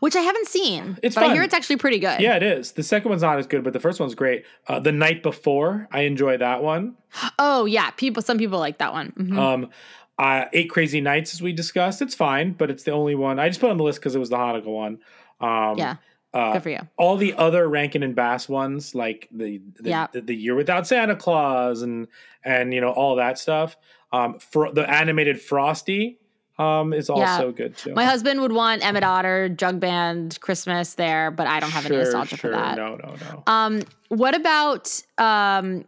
which 0.00 0.16
I 0.16 0.20
haven't 0.22 0.48
seen. 0.48 0.98
It's 1.04 1.14
but 1.14 1.22
I 1.24 1.32
hear 1.32 1.42
it's 1.44 1.54
actually 1.54 1.76
pretty 1.76 2.00
good. 2.00 2.18
Yeah, 2.20 2.34
it 2.34 2.42
is. 2.42 2.72
The 2.72 2.82
second 2.82 3.10
one's 3.10 3.22
not 3.22 3.38
as 3.38 3.46
good, 3.46 3.62
but 3.62 3.72
the 3.72 3.78
first 3.78 4.00
one's 4.00 4.14
great. 4.16 4.44
Uh, 4.66 4.80
the 4.80 4.90
Night 4.90 5.22
Before. 5.22 5.86
I 5.92 6.00
enjoy 6.00 6.36
that 6.38 6.62
one. 6.64 6.96
Oh 7.38 7.64
yeah, 7.64 7.90
people. 7.90 8.20
Some 8.22 8.38
people 8.38 8.58
like 8.58 8.78
that 8.78 8.92
one. 8.92 9.12
Mhm. 9.16 9.38
Um, 9.38 9.70
Uh, 10.18 10.46
Eight 10.52 10.68
Crazy 10.68 11.00
Nights, 11.00 11.32
as 11.32 11.40
we 11.40 11.52
discussed, 11.52 12.02
it's 12.02 12.14
fine, 12.14 12.52
but 12.54 12.72
it's 12.72 12.82
the 12.82 12.90
only 12.90 13.14
one 13.14 13.38
I 13.38 13.46
just 13.48 13.60
put 13.60 13.70
on 13.70 13.76
the 13.76 13.84
list 13.84 14.00
because 14.00 14.16
it 14.16 14.18
was 14.18 14.30
the 14.30 14.36
Hanukkah 14.36 14.64
one. 14.66 14.98
Um, 15.40 15.78
Yeah. 15.78 15.94
Uh, 16.34 16.52
Good 16.54 16.62
for 16.62 16.70
you. 16.70 16.80
all 16.96 17.16
the 17.16 17.34
other 17.34 17.68
Rankin 17.68 18.02
and 18.02 18.14
Bass 18.14 18.48
ones, 18.48 18.94
like 18.94 19.28
the 19.30 19.60
the, 19.80 19.88
Yeah. 19.88 20.06
the, 20.12 20.20
the 20.20 20.34
Year 20.34 20.54
Without 20.54 20.86
Santa 20.86 21.16
Claus 21.16 21.82
and 21.82 22.06
and 22.44 22.74
you 22.74 22.80
know 22.80 22.90
all 22.90 23.16
that 23.16 23.38
stuff. 23.38 23.76
Um, 24.12 24.38
for 24.38 24.72
the 24.72 24.88
animated 24.88 25.40
Frosty, 25.40 26.18
um, 26.58 26.92
is 26.92 27.08
also 27.10 27.52
good 27.52 27.76
too. 27.76 27.94
My 27.94 28.04
husband 28.04 28.40
would 28.40 28.52
want 28.52 28.84
Emmet 28.84 29.04
Otter, 29.04 29.48
Jug 29.48 29.80
Band, 29.80 30.38
Christmas 30.40 30.94
there, 30.94 31.30
but 31.30 31.46
I 31.46 31.60
don't 31.60 31.70
have 31.70 31.86
any 31.86 31.96
nostalgia 31.96 32.36
sure. 32.36 32.50
for 32.52 32.56
that. 32.56 32.76
No, 32.76 32.96
no, 32.96 33.14
no. 33.14 33.42
Um, 33.46 33.82
what 34.08 34.34
about 34.34 35.00
um, 35.18 35.84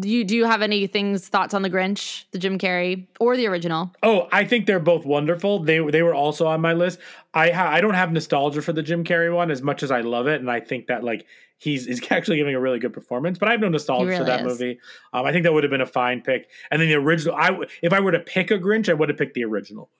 do 0.00 0.08
you 0.08 0.24
do 0.24 0.36
you 0.36 0.44
have 0.44 0.62
any 0.62 0.86
things 0.86 1.28
thoughts 1.28 1.54
on 1.54 1.62
the 1.62 1.70
Grinch, 1.70 2.24
the 2.32 2.38
Jim 2.38 2.58
Carrey, 2.58 3.06
or 3.20 3.36
the 3.36 3.46
original? 3.46 3.92
Oh, 4.02 4.28
I 4.32 4.44
think 4.44 4.66
they're 4.66 4.80
both 4.80 5.04
wonderful. 5.04 5.60
They 5.62 5.78
they 5.90 6.02
were 6.02 6.14
also 6.14 6.46
on 6.46 6.60
my 6.60 6.72
list. 6.72 6.98
I 7.34 7.50
ha- 7.50 7.70
I 7.70 7.80
don't 7.80 7.94
have 7.94 8.12
nostalgia 8.12 8.62
for 8.62 8.72
the 8.72 8.82
Jim 8.82 9.04
Carrey 9.04 9.32
one 9.34 9.50
as 9.50 9.62
much 9.62 9.82
as 9.82 9.90
I 9.90 10.00
love 10.00 10.26
it, 10.26 10.40
and 10.40 10.50
I 10.50 10.60
think 10.60 10.86
that 10.86 11.04
like 11.04 11.26
he's 11.58 11.86
he's 11.86 12.00
actually 12.10 12.36
giving 12.38 12.54
a 12.54 12.60
really 12.60 12.78
good 12.78 12.92
performance. 12.92 13.38
But 13.38 13.48
I 13.48 13.52
have 13.52 13.60
no 13.60 13.68
nostalgia 13.68 14.06
for 14.06 14.10
really 14.12 14.24
that 14.26 14.40
is. 14.40 14.46
movie. 14.46 14.78
Um, 15.12 15.26
I 15.26 15.32
think 15.32 15.44
that 15.44 15.52
would 15.52 15.64
have 15.64 15.70
been 15.70 15.80
a 15.80 15.86
fine 15.86 16.22
pick. 16.22 16.48
And 16.70 16.80
then 16.80 16.88
the 16.88 16.94
original, 16.94 17.34
I 17.36 17.48
w- 17.48 17.68
if 17.82 17.92
I 17.92 18.00
were 18.00 18.12
to 18.12 18.20
pick 18.20 18.50
a 18.50 18.58
Grinch, 18.58 18.88
I 18.88 18.94
would 18.94 19.08
have 19.08 19.18
picked 19.18 19.34
the 19.34 19.44
original, 19.44 19.90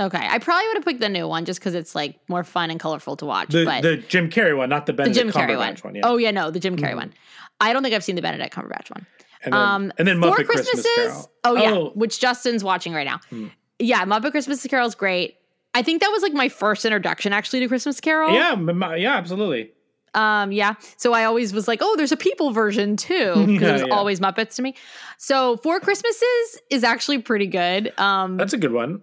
Okay, 0.00 0.18
I 0.28 0.38
probably 0.38 0.66
would 0.68 0.76
have 0.78 0.84
picked 0.84 1.00
the 1.00 1.08
new 1.10 1.28
one 1.28 1.44
just 1.44 1.60
because 1.60 1.74
it's 1.74 1.94
like 1.94 2.18
more 2.28 2.42
fun 2.42 2.70
and 2.70 2.80
colorful 2.80 3.16
to 3.16 3.26
watch. 3.26 3.50
the 3.50 3.64
but 3.66 3.82
the 3.82 3.98
Jim 3.98 4.30
Carrey 4.30 4.56
one, 4.56 4.68
not 4.70 4.86
the 4.86 4.92
the 4.92 4.96
Benedict 5.04 5.16
Jim 5.18 5.30
Carrey 5.30 5.56
one. 5.58 5.76
One. 5.82 5.94
yeah. 5.94 6.00
Oh 6.04 6.16
yeah, 6.16 6.30
no, 6.30 6.50
the 6.50 6.58
Jim 6.60 6.76
Carrey 6.76 6.92
Mhm. 6.92 6.96
one. 6.96 7.14
I 7.60 7.72
don't 7.74 7.82
think 7.82 7.94
I've 7.94 8.02
seen 8.04 8.16
the 8.16 8.22
Benedict 8.22 8.54
Cumberbatch 8.54 8.90
one. 8.90 9.06
and 9.44 9.52
then, 9.52 9.60
um, 9.60 9.92
and 9.98 10.08
then 10.08 10.20
Four 10.20 10.36
Muppet 10.36 10.46
Christmas 10.46 10.70
Christmases. 10.70 11.06
Carol. 11.06 11.30
Oh 11.44 11.56
yeah, 11.56 11.72
Oh. 11.72 11.90
which 11.94 12.18
Justin's 12.20 12.64
watching 12.64 12.92
right 12.94 13.06
now. 13.06 13.20
Hmm. 13.30 13.46
Yeah, 13.78 14.04
Muppet 14.04 14.30
Christmas 14.32 14.66
Carol 14.66 14.86
is 14.86 14.94
great. 14.94 15.36
I 15.74 15.82
think 15.82 16.00
that 16.00 16.10
was 16.10 16.22
like 16.22 16.32
my 16.32 16.48
first 16.48 16.84
introduction 16.84 17.32
actually 17.32 17.60
to 17.60 17.68
Christmas 17.68 18.00
Carol. 18.00 18.32
Yeah, 18.32 18.56
yeah, 18.96 19.16
absolutely. 19.16 19.72
Um, 20.14 20.50
yeah. 20.50 20.74
So 20.96 21.12
I 21.12 21.24
always 21.24 21.52
was 21.52 21.68
like, 21.68 21.78
oh, 21.82 21.94
there's 21.96 22.10
a 22.10 22.16
people 22.16 22.50
version 22.52 22.96
too. 22.96 23.32
Because 23.46 23.68
it 23.68 23.72
was 23.72 23.82
Yeah. 23.82 23.94
always 23.94 24.18
Muppets 24.18 24.56
to 24.56 24.62
me. 24.62 24.74
So 25.18 25.56
Four 25.58 25.78
Christmases 25.80 26.58
is 26.70 26.82
actually 26.84 27.18
pretty 27.18 27.46
good. 27.46 27.92
Um 27.98 28.36
That's 28.36 28.52
a 28.52 28.58
good 28.58 28.72
one. 28.72 29.02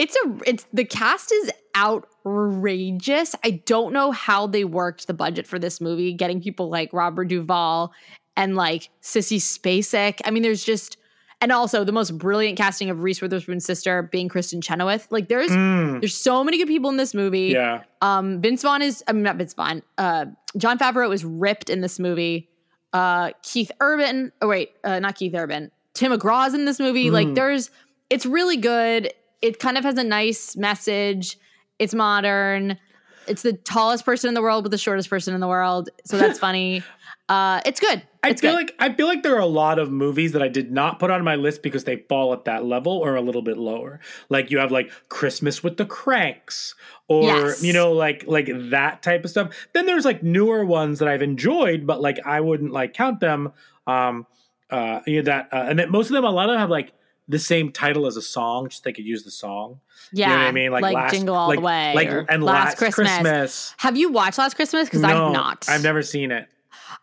It's 0.00 0.16
a 0.24 0.38
it's 0.46 0.66
the 0.72 0.84
cast 0.84 1.30
is 1.30 1.50
outrageous. 1.76 3.34
I 3.44 3.50
don't 3.66 3.92
know 3.92 4.10
how 4.12 4.46
they 4.46 4.64
worked 4.64 5.06
the 5.06 5.14
budget 5.14 5.46
for 5.46 5.58
this 5.58 5.80
movie, 5.80 6.12
getting 6.12 6.40
people 6.40 6.68
like 6.70 6.92
Robert 6.92 7.26
Duvall 7.28 7.92
and 8.36 8.56
like 8.56 8.88
Sissy 9.02 9.36
Spacek. 9.38 10.20
I 10.24 10.30
mean, 10.30 10.42
there's 10.42 10.64
just 10.64 10.96
and 11.42 11.52
also 11.52 11.84
the 11.84 11.92
most 11.92 12.18
brilliant 12.18 12.58
casting 12.58 12.90
of 12.90 13.02
Reese 13.02 13.20
Witherspoon's 13.22 13.64
sister 13.64 14.02
being 14.02 14.28
Kristin 14.28 14.62
Chenoweth. 14.62 15.06
Like 15.10 15.28
there's 15.28 15.50
Mm, 15.50 16.00
there's 16.00 16.16
so 16.16 16.44
many 16.44 16.58
good 16.58 16.68
people 16.68 16.90
in 16.90 16.96
this 16.96 17.14
movie. 17.14 17.48
yeah, 17.48 17.82
Um, 18.02 18.40
Vince 18.42 18.62
Vaughn 18.62 18.82
is, 18.82 19.02
I 19.08 19.12
mean, 19.12 19.22
not 19.22 19.36
Vince 19.36 19.54
Vaughn. 19.54 19.82
Uh, 19.98 20.26
Jon 20.56 20.78
Favreau 20.78 21.12
is 21.14 21.24
ripped 21.24 21.70
in 21.70 21.80
this 21.80 21.98
movie. 21.98 22.48
Uh, 22.92 23.30
Keith 23.42 23.70
Urban, 23.80 24.32
oh 24.42 24.48
wait, 24.48 24.70
uh, 24.84 24.98
not 24.98 25.14
Keith 25.16 25.34
Urban. 25.34 25.70
Tim 25.94 26.12
McGraw's 26.12 26.54
in 26.54 26.64
this 26.66 26.78
movie. 26.78 27.10
Like, 27.10 27.28
Mm. 27.28 27.34
there's, 27.36 27.70
it's 28.10 28.26
really 28.26 28.56
good. 28.56 29.12
It 29.42 29.58
kind 29.58 29.78
of 29.78 29.84
has 29.84 29.96
a 29.98 30.04
nice 30.04 30.56
message. 30.56 31.38
It's 31.78 31.94
modern. 31.94 32.78
It's 33.26 33.42
the 33.42 33.52
tallest 33.52 34.04
person 34.04 34.28
in 34.28 34.34
the 34.34 34.42
world 34.42 34.64
with 34.64 34.72
the 34.72 34.78
shortest 34.78 35.08
person 35.08 35.34
in 35.34 35.40
the 35.40 35.48
world. 35.48 35.88
So 36.04 36.18
that's 36.18 36.38
funny. 36.46 36.82
Uh, 37.28 37.60
it's 37.64 37.78
good. 37.78 38.02
I 38.24 38.30
It's 38.30 38.40
feel 38.40 38.50
good. 38.56 38.56
like 38.56 38.74
I 38.80 38.92
feel 38.92 39.06
like 39.06 39.22
there 39.22 39.36
are 39.36 39.40
a 39.40 39.46
lot 39.46 39.78
of 39.78 39.90
movies 39.90 40.32
that 40.32 40.42
I 40.42 40.48
did 40.48 40.72
not 40.72 40.98
put 40.98 41.10
on 41.10 41.22
my 41.22 41.36
list 41.36 41.62
because 41.62 41.84
they 41.84 41.96
fall 42.08 42.32
at 42.32 42.44
that 42.46 42.64
level 42.64 42.92
or 42.92 43.14
a 43.14 43.20
little 43.22 43.40
bit 43.40 43.56
lower. 43.56 44.00
Like 44.28 44.50
you 44.50 44.58
have 44.58 44.72
like 44.72 44.90
Christmas 45.08 45.62
with 45.62 45.76
the 45.76 45.86
Cranks 45.86 46.74
or 47.08 47.22
Yes. 47.22 47.62
you 47.62 47.72
know 47.72 47.92
like 47.92 48.24
like 48.26 48.48
that 48.70 49.02
type 49.02 49.24
of 49.24 49.30
stuff. 49.30 49.54
Then 49.74 49.86
there's 49.86 50.04
like 50.04 50.22
newer 50.24 50.64
ones 50.64 50.98
that 50.98 51.08
I've 51.08 51.22
enjoyed 51.22 51.86
but 51.86 52.00
like 52.02 52.18
I 52.26 52.40
wouldn't 52.40 52.72
like 52.72 52.94
count 52.94 53.20
them 53.20 53.52
um 53.86 54.26
uh 54.70 55.00
you 55.06 55.16
know 55.16 55.22
that 55.22 55.48
uh, 55.52 55.66
and 55.68 55.78
then 55.78 55.90
most 55.92 56.08
of 56.08 56.14
them 56.14 56.24
a 56.24 56.30
lot 56.30 56.48
of 56.48 56.54
them 56.54 56.60
have 56.60 56.68
like 56.70 56.92
the 57.30 57.38
same 57.38 57.72
title 57.72 58.06
as 58.06 58.16
a 58.16 58.22
song 58.22 58.68
just 58.68 58.84
they 58.84 58.92
could 58.92 59.04
use 59.04 59.24
the 59.24 59.30
song. 59.30 59.80
yeah. 60.12 60.26
You 60.26 60.32
know 60.32 60.38
what 60.40 60.48
I 60.48 60.52
mean? 60.52 60.72
Like, 60.72 60.94
last, 60.94 61.14
Jingle 61.14 61.34
All 61.34 61.48
like, 61.48 61.58
the 61.58 61.64
Way. 61.64 61.92
Like 61.94 62.26
and 62.28 62.42
last, 62.42 62.76
Christmas. 62.76 63.74
Have 63.78 63.96
you 63.96 64.10
watched 64.10 64.38
Last 64.38 64.54
Christmas? 64.54 64.88
Because 64.88 65.02
No, 65.02 65.26
I've 65.26 65.32
not. 65.32 65.66
I've 65.68 65.82
never 65.82 66.02
seen 66.02 66.30
it. 66.30 66.48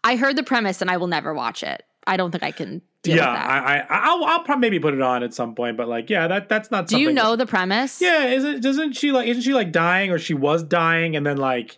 I 0.03 0.15
heard 0.15 0.36
the 0.36 0.43
premise 0.43 0.82
and 0.82 0.91
I 0.91 0.97
will 0.97 1.07
never 1.07 1.34
watch 1.34 1.63
it. 1.63 1.84
I 2.05 2.17
don't 2.17 2.32
think 2.32 2.43
I 2.43 2.51
can 2.51 2.82
yeah. 3.15 3.30
I, 3.30 3.80
I 3.80 3.86
I'll, 3.89 4.23
I'll 4.25 4.43
probably 4.43 4.61
maybe 4.61 4.80
put 4.80 4.93
it 4.93 5.01
on 5.01 5.23
at 5.23 5.34
some 5.34 5.55
point, 5.55 5.78
but 5.78 5.88
like, 5.88 6.09
yeah, 6.09 6.28
that 6.28 6.49
that's 6.49 6.71
not. 6.71 6.88
Do 6.88 6.99
you 6.99 7.11
know 7.11 7.32
that- 7.32 7.45
the 7.45 7.49
premise? 7.49 8.01
yeah, 8.01 8.25
isn't 8.25 8.61
doesn't 8.61 8.93
she 8.93 9.11
like? 9.11 9.28
Isn't 9.28 9.43
she 9.43 9.53
like 9.53 9.71
dying, 9.71 10.11
or 10.11 10.19
she 10.19 10.34
was 10.34 10.63
dying, 10.63 11.15
and 11.15 11.25
then 11.25 11.38
like, 11.38 11.78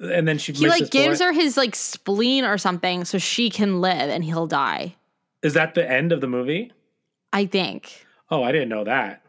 and 0.00 0.26
then 0.26 0.38
she 0.38 0.52
He 0.52 0.68
like 0.68 0.90
gives 0.90 1.20
her 1.20 1.32
his 1.32 1.56
like 1.56 1.74
spleen 1.74 2.44
or 2.44 2.58
something 2.58 3.04
so 3.04 3.18
she 3.18 3.50
can 3.50 3.80
live 3.80 4.10
and 4.10 4.24
he'll 4.24 4.46
die. 4.46 4.96
Is 5.42 5.54
that 5.54 5.74
the 5.74 5.88
end 5.88 6.12
of 6.12 6.20
the 6.20 6.26
movie? 6.26 6.72
I 7.32 7.46
think. 7.46 8.06
Oh, 8.30 8.42
I 8.42 8.52
didn't 8.52 8.68
know 8.68 8.84
that. 8.84 9.22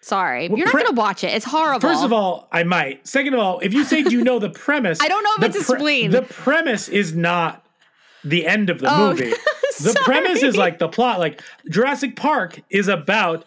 Sorry. 0.00 0.48
Well, 0.48 0.58
You're 0.58 0.66
not 0.66 0.72
pre- 0.72 0.82
going 0.84 0.94
to 0.94 0.98
watch 1.00 1.24
it. 1.24 1.34
It's 1.34 1.44
horrible. 1.44 1.80
First 1.80 2.04
of 2.04 2.12
all, 2.12 2.48
I 2.52 2.62
might. 2.62 3.06
Second 3.06 3.34
of 3.34 3.40
all, 3.40 3.58
if 3.60 3.74
you 3.74 3.84
say 3.84 4.00
you 4.00 4.22
know 4.22 4.38
the 4.38 4.50
premise, 4.50 5.00
I 5.02 5.08
don't 5.08 5.22
know 5.24 5.46
if 5.46 5.54
it's 5.56 5.68
a 5.68 5.74
spleen. 5.76 6.10
The 6.10 6.22
premise 6.22 6.88
is 6.88 7.14
not 7.14 7.66
the 8.24 8.46
end 8.46 8.70
of 8.70 8.78
the 8.80 8.88
Oh, 8.92 9.08
movie. 9.10 9.32
The 9.80 9.94
premise 10.04 10.42
is 10.42 10.56
like 10.56 10.80
the 10.80 10.88
plot. 10.88 11.20
Like 11.20 11.40
Jurassic 11.70 12.16
Park 12.16 12.60
is 12.68 12.88
about. 12.88 13.44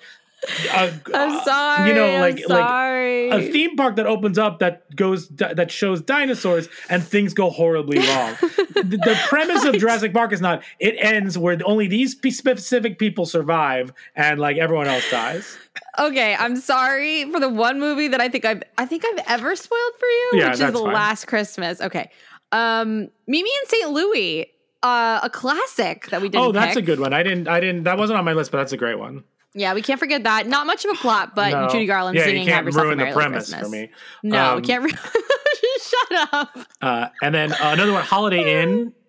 A, 0.73 0.91
I'm 1.13 1.43
sorry. 1.43 1.89
You 1.89 1.95
know, 1.95 2.19
like 2.19 2.39
like 2.49 3.31
a 3.33 3.51
theme 3.51 3.75
park 3.75 3.95
that 3.97 4.07
opens 4.07 4.37
up 4.37 4.59
that 4.59 4.93
goes 4.95 5.27
that 5.29 5.69
shows 5.71 6.01
dinosaurs 6.01 6.67
and 6.89 7.03
things 7.03 7.33
go 7.33 7.49
horribly 7.49 7.99
wrong. 8.07 8.35
the, 8.41 8.99
the 9.03 9.19
premise 9.27 9.63
of 9.65 9.77
Jurassic 9.77 10.13
Park 10.13 10.33
is 10.33 10.41
not 10.41 10.63
it 10.79 10.95
ends 10.97 11.37
where 11.37 11.57
only 11.65 11.87
these 11.87 12.11
specific 12.13 12.97
people 12.97 13.25
survive 13.25 13.93
and 14.15 14.39
like 14.39 14.57
everyone 14.57 14.87
else 14.87 15.09
dies. 15.11 15.57
okay, 15.99 16.35
I'm 16.39 16.55
sorry 16.55 17.29
for 17.31 17.39
the 17.39 17.49
one 17.49 17.79
movie 17.79 18.07
that 18.07 18.19
I 18.21 18.27
think 18.29 18.43
I've 18.45 18.63
I 18.77 18.85
think 18.87 19.03
I've 19.05 19.23
ever 19.27 19.55
spoiled 19.55 19.93
for 19.99 20.05
you, 20.07 20.29
Yeah, 20.33 20.49
which 20.49 20.59
is 20.59 20.71
The 20.71 20.79
fine. 20.79 20.93
Last 20.93 21.25
Christmas. 21.27 21.79
Okay. 21.81 22.09
Um 22.51 23.09
Meet 23.27 23.43
Me 23.43 23.51
in 23.63 23.69
St. 23.69 23.89
Louis, 23.91 24.47
uh 24.83 25.19
a 25.21 25.29
classic 25.29 26.07
that 26.09 26.21
we 26.21 26.29
didn't 26.29 26.43
oh, 26.47 26.51
that's 26.51 26.73
pick. 26.73 26.83
a 26.83 26.85
good 26.85 26.99
one. 26.99 27.13
I 27.13 27.21
didn't 27.21 27.47
I 27.47 27.59
didn't 27.59 27.83
that 27.83 27.97
wasn't 27.99 28.17
on 28.17 28.25
my 28.25 28.33
list, 28.33 28.51
but 28.51 28.57
that's 28.57 28.73
a 28.73 28.77
great 28.77 28.97
one. 28.97 29.23
Yeah, 29.53 29.73
we 29.73 29.81
can't 29.81 29.99
forget 29.99 30.23
that. 30.23 30.47
Not 30.47 30.65
much 30.65 30.85
of 30.85 30.91
a 30.91 30.95
plot, 30.95 31.35
but 31.35 31.51
No. 31.51 31.67
Judy 31.69 31.85
Garland 31.85 32.17
yeah, 32.17 32.23
singing 32.25 32.43
you 32.43 32.47
can't 32.47 32.55
"Have 32.57 32.65
Yourself 32.67 32.85
ruin 32.85 32.99
a 32.99 33.03
the 33.03 33.05
Merry 33.05 33.15
Little 33.15 33.21
premise 33.31 33.49
Christmas." 33.49 33.67
for 33.67 33.75
me. 33.75 33.89
No, 34.23 34.49
Um, 34.51 34.55
we 34.57 34.61
can't. 34.61 34.83
Re- 34.83 34.91
Shut 35.81 36.29
up. 36.33 36.57
Uh, 36.81 37.07
and 37.21 37.35
then 37.35 37.51
uh, 37.53 37.57
another 37.73 37.91
one, 37.93 38.03
Holiday 38.03 38.61
Inn. 38.63 38.93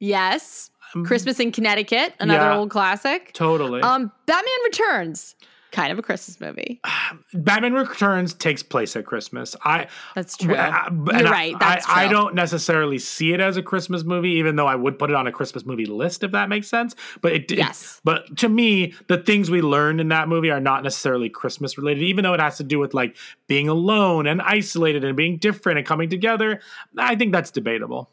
Yes, 0.00 0.70
Christmas 1.04 1.40
in 1.40 1.50
Connecticut, 1.50 2.14
another 2.20 2.44
Um, 2.44 2.52
Yeah. 2.52 2.58
old 2.58 2.70
classic. 2.70 3.32
Totally. 3.34 3.80
Um, 3.82 4.12
Batman 4.26 4.52
Returns, 4.64 5.34
kind 5.70 5.92
of 5.92 5.98
a 5.98 6.02
Christmas 6.02 6.40
movie. 6.40 6.80
Batman 7.34 7.74
Returns 7.74 8.32
takes 8.34 8.62
place 8.62 8.96
at 8.96 9.04
Christmas. 9.04 9.54
I 9.64 9.86
That's 10.14 10.36
true. 10.36 10.54
I- 10.54 10.86
and 10.88 11.06
You're 11.06 11.30
right. 11.30 11.54
That's 11.60 11.86
I, 11.88 12.04
I 12.04 12.08
don't 12.08 12.34
necessarily 12.34 12.98
see 12.98 13.32
it 13.32 13.40
as 13.40 13.56
a 13.56 13.62
Christmas 13.62 14.04
movie, 14.04 14.30
even 14.30 14.56
though 14.56 14.66
I 14.66 14.74
would 14.74 14.98
put 14.98 15.10
it 15.10 15.16
on 15.16 15.26
a 15.26 15.32
Christmas 15.32 15.66
movie 15.66 15.86
list 15.86 16.22
if 16.24 16.32
that 16.32 16.48
makes 16.48 16.68
sense. 16.68 16.94
But 17.20 17.32
it. 17.32 17.50
Yes. 17.52 18.00
But 18.04 18.36
to 18.38 18.48
me, 18.48 18.94
the 19.08 19.18
things 19.18 19.50
we 19.50 19.60
learned 19.62 20.00
in 20.00 20.08
that 20.08 20.28
movie 20.28 20.50
are 20.50 20.60
not 20.60 20.82
necessarily 20.82 21.28
Christmas 21.28 21.76
related, 21.76 22.02
even 22.02 22.22
though 22.24 22.34
it 22.34 22.40
has 22.40 22.56
to 22.58 22.64
do 22.64 22.78
with 22.78 22.94
like 22.94 23.16
being 23.46 23.68
alone 23.68 24.26
and 24.26 24.40
isolated 24.42 25.04
and 25.04 25.16
being 25.16 25.36
different 25.38 25.78
and 25.78 25.86
coming 25.86 26.08
together. 26.08 26.60
I 26.96 27.14
think 27.16 27.32
that's 27.32 27.50
debatable. 27.50 28.10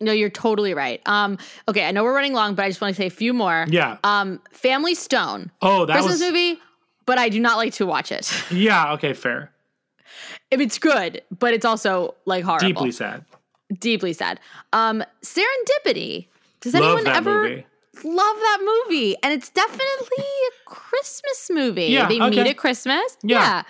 No, 0.00 0.10
you're 0.10 0.30
totally 0.30 0.74
right. 0.74 1.00
Um, 1.06 1.38
okay, 1.68 1.84
I 1.86 1.92
know 1.92 2.02
we're 2.02 2.14
running 2.14 2.32
long, 2.32 2.56
but 2.56 2.64
I 2.64 2.68
just 2.68 2.80
want 2.80 2.94
to 2.96 3.00
say 3.00 3.06
a 3.06 3.10
few 3.10 3.32
more. 3.32 3.66
Yeah. 3.68 3.98
Um, 4.02 4.40
Family 4.50 4.96
Stone, 4.96 5.52
Oh, 5.60 5.86
that 5.86 5.92
Christmas 5.92 6.14
was. 6.14 6.22
movie, 6.22 6.58
but 7.06 7.18
I 7.18 7.28
do 7.28 7.40
not 7.40 7.56
like 7.56 7.72
to 7.74 7.86
watch 7.86 8.12
it. 8.12 8.32
Yeah. 8.50 8.92
Okay. 8.94 9.12
Fair. 9.12 9.50
if 10.50 10.60
it's 10.60 10.78
good, 10.78 11.22
but 11.38 11.54
it's 11.54 11.64
also 11.64 12.14
like 12.26 12.44
horrible, 12.44 12.66
Deeply 12.68 12.92
sad. 12.92 13.24
deeply 13.80 14.12
sad. 14.12 14.40
Um, 14.72 15.02
Serendipity. 15.24 16.28
Does 16.60 16.74
Love 16.74 16.82
anyone 16.98 17.06
ever 17.08 17.42
movie. 17.42 17.66
love 18.04 18.36
that 18.36 18.58
movie? 18.86 19.16
And 19.22 19.32
it's 19.32 19.48
definitely 19.50 20.24
a 20.24 20.70
Christmas 20.70 21.50
movie. 21.50 21.86
Yeah, 21.86 22.06
they 22.08 22.18
meet 22.20 22.38
at 22.38 22.56
Christmas. 22.56 23.16
Yeah. 23.22 23.38
Yeah. 23.38 23.62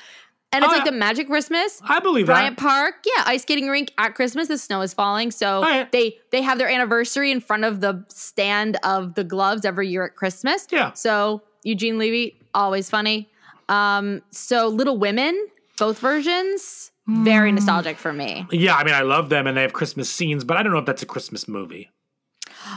And 0.55 0.63
it's 0.63 0.71
like 0.75 0.85
the 0.85 0.93
magic 0.93 1.29
Christmas. 1.29 1.81
I 1.83 1.99
believe 2.01 2.27
Bryant 2.27 2.59
that. 2.59 2.63
Park, 2.63 2.97
yeah, 3.07 3.23
ice 3.25 3.41
skating 3.41 3.69
rink 3.69 3.91
at 3.97 4.15
Christmas. 4.15 4.49
The 4.49 4.59
snow 4.59 4.83
is 4.83 4.93
falling, 4.93 5.31
so 5.31 5.63
Alright. 5.63 5.91
they 5.93 6.19
they 6.31 6.43
have 6.43 6.59
their 6.59 6.69
anniversary 6.69 7.31
in 7.31 7.41
front 7.41 7.65
of 7.65 7.81
the 7.81 8.05
stand 8.09 8.77
of 8.85 9.15
the 9.15 9.25
gloves 9.25 9.65
every 9.65 9.89
year 9.89 10.05
at 10.05 10.15
Christmas. 10.17 10.67
Yeah. 10.71 10.93
So 10.93 11.41
Eugene 11.63 11.97
Levy, 11.97 12.39
always 12.55 12.89
funny. 12.91 13.29
Um, 13.69 14.23
so 14.31 14.69
Little 14.69 14.99
Women, 14.99 15.49
both 15.79 15.99
versions, 15.99 16.91
very 17.09 17.51
Hmm. 17.51 17.57
nostalgic 17.57 17.97
for 17.99 18.13
me. 18.13 18.47
Yeah. 18.51 18.77
I 18.77 18.85
mean, 18.85 18.95
I 18.95 19.01
love 19.03 19.29
them 19.29 19.47
and 19.47 19.57
they 19.57 19.63
have 19.63 19.73
Christmas 19.73 20.09
scenes, 20.11 20.45
but 20.45 20.57
I 20.57 20.63
don't 20.63 20.73
know 20.73 20.79
if 20.79 20.87
that's 20.87 21.03
a 21.03 21.07
Christmas 21.07 21.49
movie. 21.49 21.91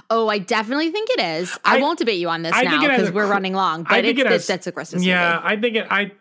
Oh, 0.09 0.30
I 0.30 0.39
definitely 0.39 0.91
think 0.91 1.09
it 1.11 1.19
is. 1.19 1.57
I, 1.63 1.78
I- 1.78 1.82
won't 1.82 1.99
debate 1.99 2.19
you 2.19 2.30
on 2.30 2.41
this 2.41 2.53
I 2.55 2.63
now 2.63 2.71
think 2.71 2.84
it 2.86 2.89
has 2.91 3.01
because 3.01 3.13
we're 3.13 3.26
cr- 3.26 3.32
running 3.32 3.53
long. 3.53 3.82
I 3.88 3.97
But 3.97 4.05
think 4.05 4.19
it's, 4.19 4.26
it 4.26 4.32
has- 4.32 4.47
that's 4.47 4.67
a 4.67 4.71
Christmas 4.71 5.01
movie. 5.01 5.09
Yeah, 5.09 5.36
movie. 5.36 5.45
I 5.55 5.61
think 5.61 5.76
it. 5.76 5.88
I. 5.91 6.11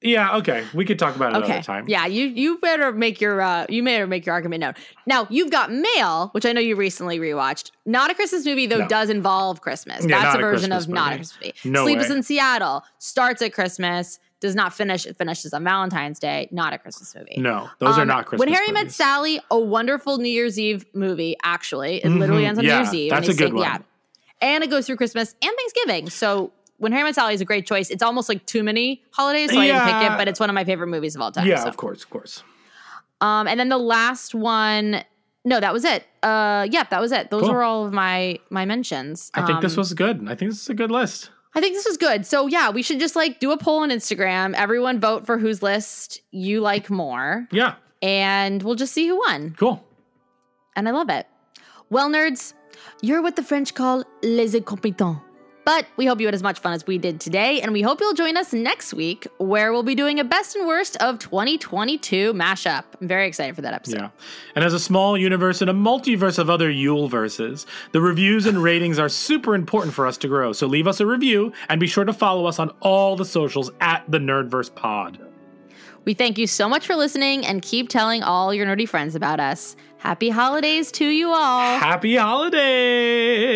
Yeah. 0.00 0.36
Okay. 0.36 0.64
We 0.74 0.84
could 0.84 0.98
talk 0.98 1.16
about 1.16 1.32
it 1.32 1.38
Okay. 1.38 1.46
another 1.46 1.62
time. 1.62 1.84
Yeah, 1.88 2.06
you 2.06 2.26
you 2.28 2.58
better 2.58 2.92
make 2.92 3.20
your 3.20 3.40
uh 3.40 3.66
you 3.68 3.82
better 3.84 4.06
make 4.06 4.24
your 4.26 4.32
argument 4.34 4.60
known. 4.60 4.74
Now 5.06 5.26
you've 5.28 5.50
got 5.50 5.72
Mail, 5.72 6.28
which 6.32 6.46
I 6.46 6.52
know 6.52 6.60
you 6.60 6.76
recently 6.76 7.18
rewatched. 7.18 7.72
Not 7.84 8.10
a 8.10 8.14
Christmas 8.14 8.44
movie, 8.46 8.66
though 8.66 8.78
No. 8.78 8.88
does 8.88 9.10
involve 9.10 9.60
Christmas. 9.60 10.06
Yeah, 10.08 10.20
That's 10.22 10.36
a 10.36 10.38
a 10.38 10.40
version 10.40 10.70
Christmas 10.70 10.84
of 10.84 10.90
not 10.90 11.12
a. 11.12 11.16
Christmas 11.16 11.38
movie. 11.42 11.54
No 11.74 11.84
Sleepless 11.84 12.10
way. 12.10 12.16
in 12.16 12.22
Seattle 12.22 12.84
starts 12.98 13.42
at 13.42 13.52
Christmas, 13.52 14.20
does 14.40 14.54
not 14.54 14.72
finish. 14.72 15.04
It 15.04 15.16
finishes 15.16 15.52
on 15.52 15.64
Valentine's 15.64 16.20
Day. 16.20 16.48
Not 16.52 16.72
a 16.72 16.78
Christmas 16.78 17.12
movie. 17.16 17.34
No, 17.38 17.68
those 17.80 17.98
are 17.98 18.02
Um, 18.02 18.08
not 18.08 18.26
Christmas. 18.26 18.46
When 18.46 18.54
Harry 18.54 18.70
Met. 18.70 18.92
Sally, 18.92 19.40
a 19.50 19.58
wonderful 19.58 20.18
New 20.18 20.28
Year's 20.30 20.60
Eve 20.60 20.84
movie. 20.94 21.34
Actually, 21.42 22.04
it 22.04 22.08
literally 22.08 22.44
Mhm. 22.44 22.48
ends 22.50 22.58
on 22.60 22.64
Yeah, 22.64 22.70
New 22.76 22.82
Year's 22.84 22.94
Eve. 22.94 23.10
that's 23.10 23.26
a 23.28 23.32
good 23.32 23.48
sing- 23.48 23.54
one. 23.56 23.64
Yeah, 23.64 23.78
and 24.40 24.62
it 24.62 24.70
goes 24.70 24.86
through 24.86 24.94
Christmas 24.96 25.34
and 25.42 25.50
Thanksgiving. 25.56 26.08
So 26.08 26.52
when 26.78 26.92
Harry 26.92 27.04
Met 27.04 27.14
Sally 27.14 27.34
is 27.34 27.40
a 27.40 27.44
great 27.44 27.66
choice. 27.66 27.90
It's 27.90 28.02
almost 28.02 28.28
like 28.28 28.44
too 28.46 28.62
many 28.62 29.02
holidays, 29.12 29.52
so 29.52 29.60
I 29.60 29.66
didn't 29.66 29.82
pick 29.84 30.10
it. 30.12 30.16
But 30.18 30.28
it's 30.28 30.40
one 30.40 30.48
of 30.50 30.54
my 30.54 30.64
favorite 30.64 30.88
movies 30.88 31.14
of 31.14 31.20
all 31.22 31.30
time. 31.32 31.46
Yeah, 31.46 31.62
so. 31.62 31.68
of 31.68 31.76
course, 31.76 32.02
of 32.02 32.10
course. 32.10 32.42
Um, 33.20 33.46
and 33.48 33.58
then 33.58 33.68
the 33.68 33.78
last 33.78 34.34
one. 34.34 35.02
No, 35.44 35.60
that 35.60 35.72
was 35.72 35.84
it. 35.84 36.04
Uh, 36.22 36.66
yeah, 36.70 36.84
that 36.90 37.00
was 37.00 37.10
it. 37.12 37.30
Those 37.30 37.42
Cool. 37.42 37.52
were 37.54 37.62
all 37.62 37.86
of 37.86 37.92
my 37.92 38.38
my 38.50 38.64
mentions. 38.64 39.30
I 39.34 39.46
think 39.46 39.60
this 39.60 39.74
Um, 39.74 39.78
was 39.78 39.94
good. 39.94 40.24
I 40.28 40.34
think 40.34 40.50
this 40.50 40.62
is 40.62 40.68
a 40.68 40.74
good 40.74 40.90
list. 40.90 41.30
I 41.54 41.60
think 41.60 41.74
this 41.74 41.86
was 41.86 41.96
good. 41.96 42.26
So 42.26 42.46
yeah, 42.48 42.70
we 42.70 42.82
should 42.82 43.00
just 43.00 43.16
like 43.16 43.40
do 43.40 43.50
a 43.52 43.56
poll 43.56 43.78
on 43.80 43.90
Instagram. 43.90 44.54
Everyone 44.54 45.00
vote 45.00 45.24
for 45.26 45.38
whose 45.38 45.62
list 45.62 46.20
you 46.30 46.60
like 46.60 46.90
more, 46.90 47.48
Yeah, 47.50 47.74
and 48.02 48.62
we'll 48.62 48.74
just 48.74 48.92
see 48.92 49.06
who 49.08 49.16
won. 49.26 49.54
cool. 49.58 49.82
And 50.76 50.86
I 50.88 50.92
love 50.92 51.08
it. 51.08 51.26
Well, 51.90 52.10
nerds, 52.10 52.52
you're 53.00 53.22
what 53.22 53.34
the 53.36 53.42
French 53.42 53.74
call 53.74 54.04
les 54.22 54.54
incompetents. 54.54 55.18
But 55.68 55.84
we 55.98 56.06
hope 56.06 56.18
you 56.18 56.26
had 56.26 56.34
as 56.34 56.42
much 56.42 56.60
fun 56.60 56.72
as 56.72 56.86
we 56.86 56.96
did 56.96 57.20
today, 57.20 57.60
and 57.60 57.74
we 57.74 57.82
hope 57.82 58.00
you'll 58.00 58.14
join 58.14 58.38
us 58.38 58.54
next 58.54 58.94
week 58.94 59.26
where 59.36 59.70
we'll 59.70 59.82
be 59.82 59.94
doing 59.94 60.18
a 60.18 60.24
best 60.24 60.56
and 60.56 60.66
worst 60.66 60.96
of 60.96 61.18
2022 61.18 62.32
mashup. 62.32 62.84
I'm 62.98 63.06
very 63.06 63.28
excited 63.28 63.54
for 63.54 63.60
that 63.60 63.74
episode. 63.74 63.98
Yeah. 63.98 64.08
And 64.54 64.64
as 64.64 64.72
a 64.72 64.80
small 64.80 65.18
universe 65.18 65.60
and 65.60 65.68
a 65.68 65.74
multiverse 65.74 66.38
of 66.38 66.48
other 66.48 66.70
Yule 66.70 67.06
verses, 67.06 67.66
the 67.92 68.00
reviews 68.00 68.46
and 68.46 68.62
ratings 68.62 68.98
are 68.98 69.10
super 69.10 69.54
important 69.54 69.92
for 69.92 70.06
us 70.06 70.16
to 70.16 70.26
grow. 70.26 70.54
So 70.54 70.66
leave 70.66 70.86
us 70.86 71.00
a 71.00 71.06
review 71.06 71.52
and 71.68 71.78
be 71.78 71.86
sure 71.86 72.06
to 72.06 72.14
follow 72.14 72.46
us 72.46 72.58
on 72.58 72.70
all 72.80 73.14
the 73.14 73.26
socials 73.26 73.70
at 73.82 74.10
the 74.10 74.16
Nerdverse 74.16 74.74
Pod. 74.74 75.20
We 76.06 76.14
thank 76.14 76.38
you 76.38 76.46
so 76.46 76.66
much 76.66 76.86
for 76.86 76.96
listening 76.96 77.44
and 77.44 77.60
keep 77.60 77.90
telling 77.90 78.22
all 78.22 78.54
your 78.54 78.64
nerdy 78.64 78.88
friends 78.88 79.14
about 79.14 79.38
us. 79.38 79.76
Happy 79.98 80.30
holidays 80.30 80.90
to 80.92 81.04
you 81.04 81.28
all. 81.28 81.78
Happy 81.78 82.16
holidays! 82.16 83.52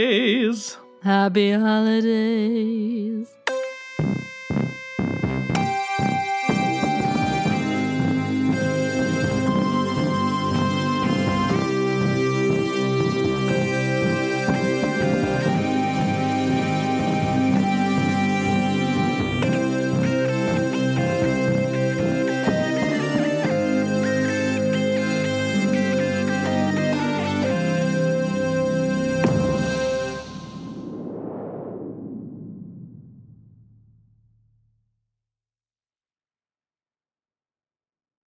Happy 1.03 1.51
holidays. 1.51 3.42